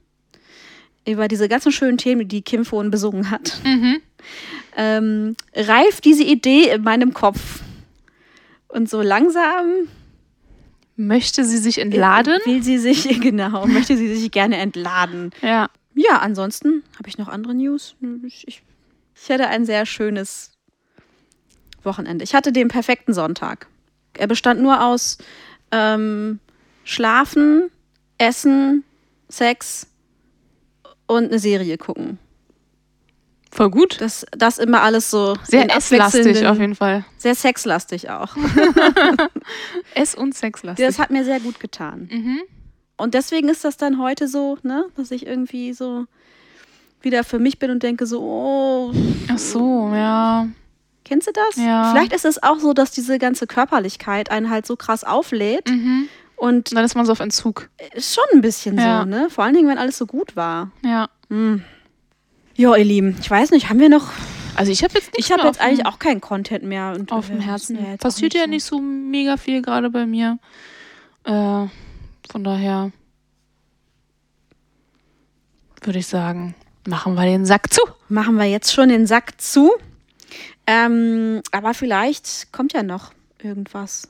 über 1.07 1.27
diese 1.27 1.47
ganzen 1.49 1.71
schönen 1.71 1.97
Themen, 1.97 2.27
die 2.27 2.41
Kim 2.43 2.65
vorhin 2.65 2.91
besungen 2.91 3.31
hat, 3.31 3.59
Mhm. 3.63 4.01
ähm, 4.77 5.35
reift 5.55 6.05
diese 6.05 6.23
Idee 6.23 6.69
in 6.69 6.83
meinem 6.83 7.13
Kopf. 7.13 7.61
Und 8.67 8.89
so 8.89 9.01
langsam 9.01 9.87
Möchte 10.95 11.43
sie 11.43 11.57
sich 11.57 11.79
entladen? 11.79 12.39
will 12.45 12.63
sie 12.63 12.77
sich, 12.77 13.19
genau, 13.21 13.67
möchte 13.67 13.97
sie 13.97 14.15
sich 14.15 14.31
gerne 14.31 14.57
entladen. 14.57 15.31
Ja. 15.41 15.69
Ja, 15.93 16.19
ansonsten 16.19 16.83
habe 16.97 17.07
ich 17.07 17.17
noch 17.17 17.29
andere 17.29 17.53
News. 17.53 17.95
Ich, 18.25 18.47
ich, 18.47 18.63
ich 19.15 19.29
hatte 19.29 19.47
ein 19.47 19.65
sehr 19.65 19.85
schönes 19.85 20.51
Wochenende. 21.83 22.23
Ich 22.23 22.35
hatte 22.35 22.51
den 22.51 22.67
perfekten 22.67 23.13
Sonntag. 23.13 23.67
Er 24.13 24.27
bestand 24.27 24.61
nur 24.61 24.83
aus 24.83 25.17
ähm, 25.71 26.39
Schlafen, 26.83 27.69
Essen, 28.17 28.83
Sex 29.29 29.87
und 31.07 31.25
eine 31.25 31.39
Serie 31.39 31.77
gucken. 31.77 32.19
Voll 33.55 33.69
gut. 33.69 34.01
Das, 34.01 34.25
das 34.37 34.57
immer 34.57 34.81
alles 34.81 35.09
so 35.09 35.37
Sehr 35.43 35.73
esslastig 35.73 36.45
auf 36.45 36.59
jeden 36.59 36.75
Fall. 36.75 37.05
Sehr 37.17 37.35
sexlastig 37.35 38.09
auch. 38.09 38.35
Ess- 39.95 40.13
und 40.15 40.35
sexlastig. 40.35 40.85
Das 40.85 40.99
hat 40.99 41.09
mir 41.09 41.23
sehr 41.23 41.39
gut 41.39 41.59
getan. 41.61 42.09
mhm. 42.11 42.39
Und 42.97 43.13
deswegen 43.13 43.49
ist 43.49 43.65
das 43.65 43.75
dann 43.77 43.99
heute 43.99 44.27
so, 44.29 44.57
ne, 44.63 44.85
dass 44.95 45.11
ich 45.11 45.25
irgendwie 45.27 45.73
so 45.73 46.05
wieder 47.01 47.23
für 47.25 47.39
mich 47.39 47.59
bin 47.59 47.69
und 47.71 47.83
denke 47.83 48.05
so, 48.05 48.21
oh, 48.21 48.93
Ach 49.29 49.37
so, 49.37 49.89
ja. 49.93 50.47
Kennst 51.03 51.27
du 51.27 51.31
das? 51.33 51.55
Ja. 51.57 51.91
Vielleicht 51.91 52.13
ist 52.13 52.25
es 52.25 52.41
auch 52.41 52.57
so, 52.59 52.73
dass 52.73 52.91
diese 52.91 53.19
ganze 53.19 53.47
Körperlichkeit 53.47 54.31
einen 54.31 54.49
halt 54.49 54.65
so 54.65 54.75
krass 54.75 55.03
auflädt. 55.03 55.69
Mhm. 55.69 56.07
Und 56.37 56.75
dann 56.75 56.83
ist 56.83 56.95
man 56.95 57.05
so 57.05 57.11
auf 57.11 57.19
Entzug. 57.19 57.69
ist 57.93 58.15
schon 58.15 58.23
ein 58.33 58.41
bisschen 58.41 58.77
Ja. 58.77 59.01
so, 59.03 59.09
ne? 59.09 59.27
Vor 59.29 59.43
allen 59.43 59.53
Dingen, 59.53 59.67
wenn 59.69 59.77
alles 59.77 59.97
so 59.97 60.05
gut 60.05 60.35
war. 60.35 60.71
Ja. 60.83 61.09
Ja, 62.55 62.75
ihr 62.75 62.85
Lieben, 62.85 63.17
ich 63.19 63.29
weiß 63.29 63.51
nicht, 63.51 63.69
haben 63.69 63.79
wir 63.79 63.89
noch. 63.89 64.11
Also 64.55 64.71
ich 64.71 64.83
habe 64.83 64.93
jetzt 64.93 65.11
Ich 65.17 65.31
habe 65.31 65.43
jetzt 65.43 65.59
eigentlich 65.59 65.85
auch 65.85 65.99
keinen 65.99 66.21
Content 66.21 66.63
mehr. 66.63 66.93
Und 66.95 67.11
auf 67.11 67.27
dem 67.27 67.39
wir 67.39 67.45
Herzen. 67.45 67.75
ja 67.77 67.97
Passiert 67.97 68.33
ja 68.33 68.43
so- 68.43 68.49
nicht 68.49 68.63
so 68.63 68.79
mega 68.79 69.35
viel 69.37 69.61
gerade 69.61 69.89
bei 69.89 70.05
mir. 70.05 70.39
Äh, 71.25 71.31
von 72.31 72.43
daher 72.43 72.91
würde 75.83 75.99
ich 75.99 76.07
sagen, 76.07 76.55
machen 76.87 77.15
wir 77.15 77.25
den 77.25 77.45
Sack 77.45 77.71
zu. 77.73 77.81
Machen 78.09 78.35
wir 78.37 78.45
jetzt 78.45 78.73
schon 78.73 78.89
den 78.89 79.05
Sack 79.05 79.39
zu. 79.41 79.71
Ähm, 80.65 81.41
aber 81.51 81.73
vielleicht 81.73 82.51
kommt 82.53 82.73
ja 82.73 82.81
noch 82.83 83.11
irgendwas. 83.41 84.07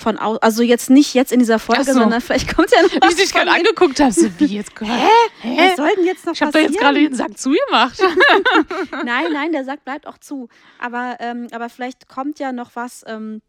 Von 0.00 0.18
au 0.18 0.36
also 0.36 0.62
jetzt 0.62 0.88
nicht 0.88 1.12
jetzt 1.12 1.30
in 1.30 1.40
dieser 1.40 1.58
Folge, 1.58 1.84
so. 1.84 1.92
sondern 1.92 2.22
vielleicht 2.22 2.56
kommt 2.56 2.70
ja 2.70 2.80
noch 2.80 2.90
Wie 2.90 3.00
was 3.02 3.12
ich 3.12 3.16
dich 3.20 3.32
gerade 3.34 3.50
angeguckt 3.50 4.00
habe, 4.00 4.12
so 4.12 4.30
wie 4.38 4.46
jetzt 4.46 4.74
gerade. 4.74 4.92
Hä? 5.40 5.56
Was 5.58 5.76
soll 5.76 5.90
denn 5.94 6.06
jetzt 6.06 6.24
noch 6.24 6.32
Ich 6.32 6.40
habe 6.40 6.52
da 6.52 6.58
jetzt 6.58 6.78
gerade 6.78 6.98
den 6.98 7.14
Sack 7.14 7.36
zugemacht. 7.36 7.98
Nein, 9.04 9.26
nein, 9.32 9.52
der 9.52 9.64
Sack 9.64 9.84
bleibt 9.84 10.06
auch 10.06 10.16
zu. 10.16 10.48
Aber, 10.78 11.18
ähm, 11.20 11.48
aber 11.52 11.68
vielleicht 11.68 12.08
kommt 12.08 12.38
ja 12.38 12.50
noch 12.52 12.70
was 12.74 13.04
ähm, 13.06 13.42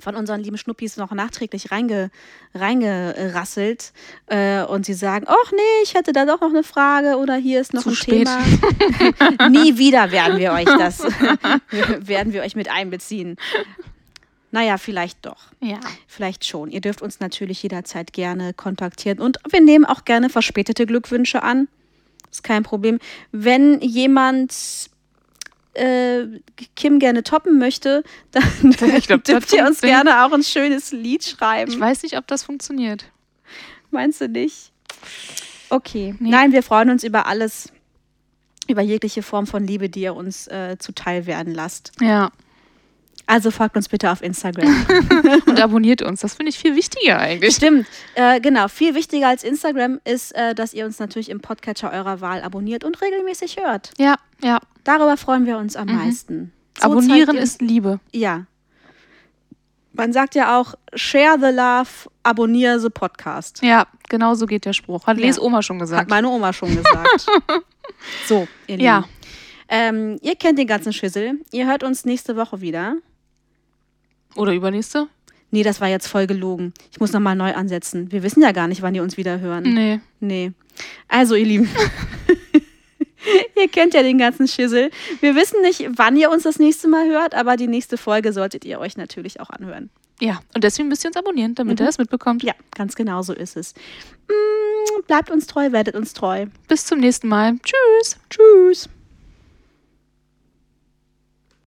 von 0.00 0.16
unseren 0.16 0.40
lieben 0.40 0.56
Schnuppis 0.56 0.96
noch 0.96 1.12
nachträglich 1.12 1.70
reinge, 1.70 2.10
reingerasselt 2.54 3.92
äh, 4.26 4.62
und 4.62 4.86
sie 4.86 4.94
sagen, 4.94 5.26
ach 5.28 5.52
nee, 5.52 5.82
ich 5.84 5.94
hätte 5.94 6.12
da 6.12 6.24
doch 6.24 6.40
noch 6.40 6.50
eine 6.50 6.62
Frage 6.62 7.18
oder 7.18 7.36
hier 7.36 7.60
ist 7.60 7.74
noch 7.74 7.82
Zu 7.82 7.90
ein 7.90 7.94
spät. 7.94 8.28
Thema. 8.28 9.48
Nie 9.50 9.76
wieder 9.76 10.10
werden 10.10 10.38
wir 10.38 10.52
euch 10.52 10.64
das, 10.64 11.00
werden 11.70 12.32
wir 12.32 12.42
euch 12.42 12.56
mit 12.56 12.70
einbeziehen. 12.70 13.36
Naja, 14.52 14.76
vielleicht 14.76 15.24
doch. 15.24 15.46
Ja. 15.60 15.80
Vielleicht 16.06 16.44
schon. 16.44 16.70
Ihr 16.70 16.82
dürft 16.82 17.02
uns 17.02 17.20
natürlich 17.20 17.62
jederzeit 17.62 18.12
gerne 18.12 18.52
kontaktieren 18.52 19.18
und 19.18 19.38
wir 19.50 19.62
nehmen 19.62 19.86
auch 19.86 20.04
gerne 20.04 20.28
verspätete 20.28 20.86
Glückwünsche 20.86 21.42
an. 21.42 21.68
Ist 22.30 22.44
kein 22.44 22.62
Problem. 22.62 22.98
Wenn 23.32 23.80
jemand 23.80 24.54
äh, 25.72 26.24
Kim 26.76 26.98
gerne 26.98 27.22
toppen 27.22 27.58
möchte, 27.58 28.04
dann 28.30 28.44
Ich 28.96 29.06
glaub, 29.06 29.24
dürft 29.24 29.52
ihr 29.54 29.66
uns 29.66 29.80
gerne 29.80 30.24
auch 30.24 30.32
ein 30.32 30.42
schönes 30.42 30.92
Lied 30.92 31.24
schreiben. 31.24 31.72
Ich 31.72 31.80
weiß 31.80 32.02
nicht, 32.02 32.18
ob 32.18 32.26
das 32.26 32.42
funktioniert. 32.42 33.06
Meinst 33.90 34.20
du 34.20 34.28
nicht? 34.28 34.70
Okay. 35.70 36.14
Nee. 36.18 36.28
Nein, 36.28 36.52
wir 36.52 36.62
freuen 36.62 36.90
uns 36.90 37.04
über 37.04 37.26
alles, 37.26 37.72
über 38.68 38.82
jegliche 38.82 39.22
Form 39.22 39.46
von 39.46 39.66
Liebe, 39.66 39.88
die 39.88 40.02
ihr 40.02 40.14
uns 40.14 40.46
äh, 40.48 40.76
zuteil 40.78 41.24
werden 41.24 41.54
lasst. 41.54 41.92
Ja. 42.02 42.30
Also 43.26 43.50
folgt 43.50 43.76
uns 43.76 43.88
bitte 43.88 44.10
auf 44.10 44.22
Instagram. 44.22 44.86
Und 45.46 45.60
abonniert 45.60 46.02
uns. 46.02 46.20
Das 46.20 46.34
finde 46.34 46.50
ich 46.50 46.58
viel 46.58 46.74
wichtiger 46.74 47.18
eigentlich. 47.18 47.54
Stimmt, 47.54 47.86
äh, 48.14 48.40
genau. 48.40 48.68
Viel 48.68 48.94
wichtiger 48.94 49.28
als 49.28 49.44
Instagram 49.44 50.00
ist, 50.04 50.32
äh, 50.34 50.54
dass 50.54 50.74
ihr 50.74 50.84
uns 50.84 50.98
natürlich 50.98 51.30
im 51.30 51.40
Podcatcher 51.40 51.92
eurer 51.92 52.20
Wahl 52.20 52.42
abonniert 52.42 52.84
und 52.84 53.00
regelmäßig 53.00 53.56
hört. 53.58 53.92
Ja, 53.98 54.16
ja. 54.42 54.58
Darüber 54.84 55.16
freuen 55.16 55.46
wir 55.46 55.56
uns 55.58 55.76
am 55.76 55.86
meisten. 55.86 56.52
So 56.78 56.88
Mhm. 56.88 56.92
Abonnieren 56.92 57.36
ist 57.36 57.62
Liebe. 57.62 58.00
Ja. 58.12 58.46
Man 59.94 60.12
sagt 60.12 60.34
ja 60.34 60.58
auch, 60.58 60.74
share 60.94 61.36
the 61.38 61.54
love, 61.54 62.10
abonniere 62.22 62.80
the 62.80 62.88
podcast. 62.88 63.62
Ja, 63.62 63.86
genau 64.08 64.34
so 64.34 64.46
geht 64.46 64.64
der 64.64 64.72
Spruch. 64.72 65.06
Hat 65.06 65.18
Ja. 65.18 65.26
Les 65.26 65.38
Oma 65.38 65.62
schon 65.62 65.76
Hat 65.76 65.82
gesagt. 65.82 66.10
meine 66.10 66.28
Oma 66.28 66.52
schon 66.52 66.74
gesagt. 66.74 67.26
so, 68.26 68.48
ihr 68.66 68.76
Lieben. 68.76 68.84
Ja. 68.84 69.04
Ähm, 69.68 70.18
ihr 70.22 70.34
kennt 70.34 70.58
den 70.58 70.66
ganzen 70.66 70.92
Schüssel. 70.92 71.40
Ihr 71.52 71.66
hört 71.66 71.82
uns 71.82 72.04
nächste 72.04 72.36
Woche 72.36 72.60
wieder. 72.60 72.96
Oder 74.36 74.52
übernächste? 74.54 75.08
Nee, 75.50 75.62
das 75.62 75.80
war 75.80 75.88
jetzt 75.88 76.06
voll 76.06 76.26
gelogen. 76.26 76.72
Ich 76.90 76.98
muss 76.98 77.12
nochmal 77.12 77.36
neu 77.36 77.54
ansetzen. 77.54 78.10
Wir 78.10 78.22
wissen 78.22 78.42
ja 78.42 78.52
gar 78.52 78.68
nicht, 78.68 78.80
wann 78.80 78.94
ihr 78.94 79.02
uns 79.02 79.18
wieder 79.18 79.40
hören. 79.40 79.64
Nee. 79.64 80.00
Nee. 80.18 80.52
Also, 81.08 81.34
ihr 81.34 81.44
Lieben. 81.44 81.68
ihr 83.56 83.68
kennt 83.68 83.92
ja 83.92 84.02
den 84.02 84.16
ganzen 84.16 84.48
Schissel. 84.48 84.90
Wir 85.20 85.34
wissen 85.34 85.60
nicht, 85.60 85.86
wann 85.96 86.16
ihr 86.16 86.30
uns 86.30 86.44
das 86.44 86.58
nächste 86.58 86.88
Mal 86.88 87.06
hört, 87.08 87.34
aber 87.34 87.56
die 87.56 87.66
nächste 87.66 87.98
Folge 87.98 88.32
solltet 88.32 88.64
ihr 88.64 88.78
euch 88.80 88.96
natürlich 88.96 89.40
auch 89.40 89.50
anhören. 89.50 89.90
Ja, 90.20 90.40
und 90.54 90.64
deswegen 90.64 90.88
müsst 90.88 91.04
ihr 91.04 91.08
uns 91.08 91.16
abonnieren, 91.16 91.54
damit 91.54 91.80
ihr 91.80 91.86
das 91.86 91.98
mitbekommt. 91.98 92.42
Ja, 92.42 92.54
ganz 92.74 92.94
genau 92.94 93.22
so 93.22 93.32
ist 93.32 93.56
es. 93.56 93.74
Mm, 94.28 95.02
bleibt 95.06 95.30
uns 95.30 95.46
treu, 95.46 95.72
werdet 95.72 95.96
uns 95.96 96.14
treu. 96.14 96.46
Bis 96.68 96.86
zum 96.86 97.00
nächsten 97.00 97.28
Mal. 97.28 97.58
Tschüss. 97.58 98.18
Tschüss. 98.30 98.88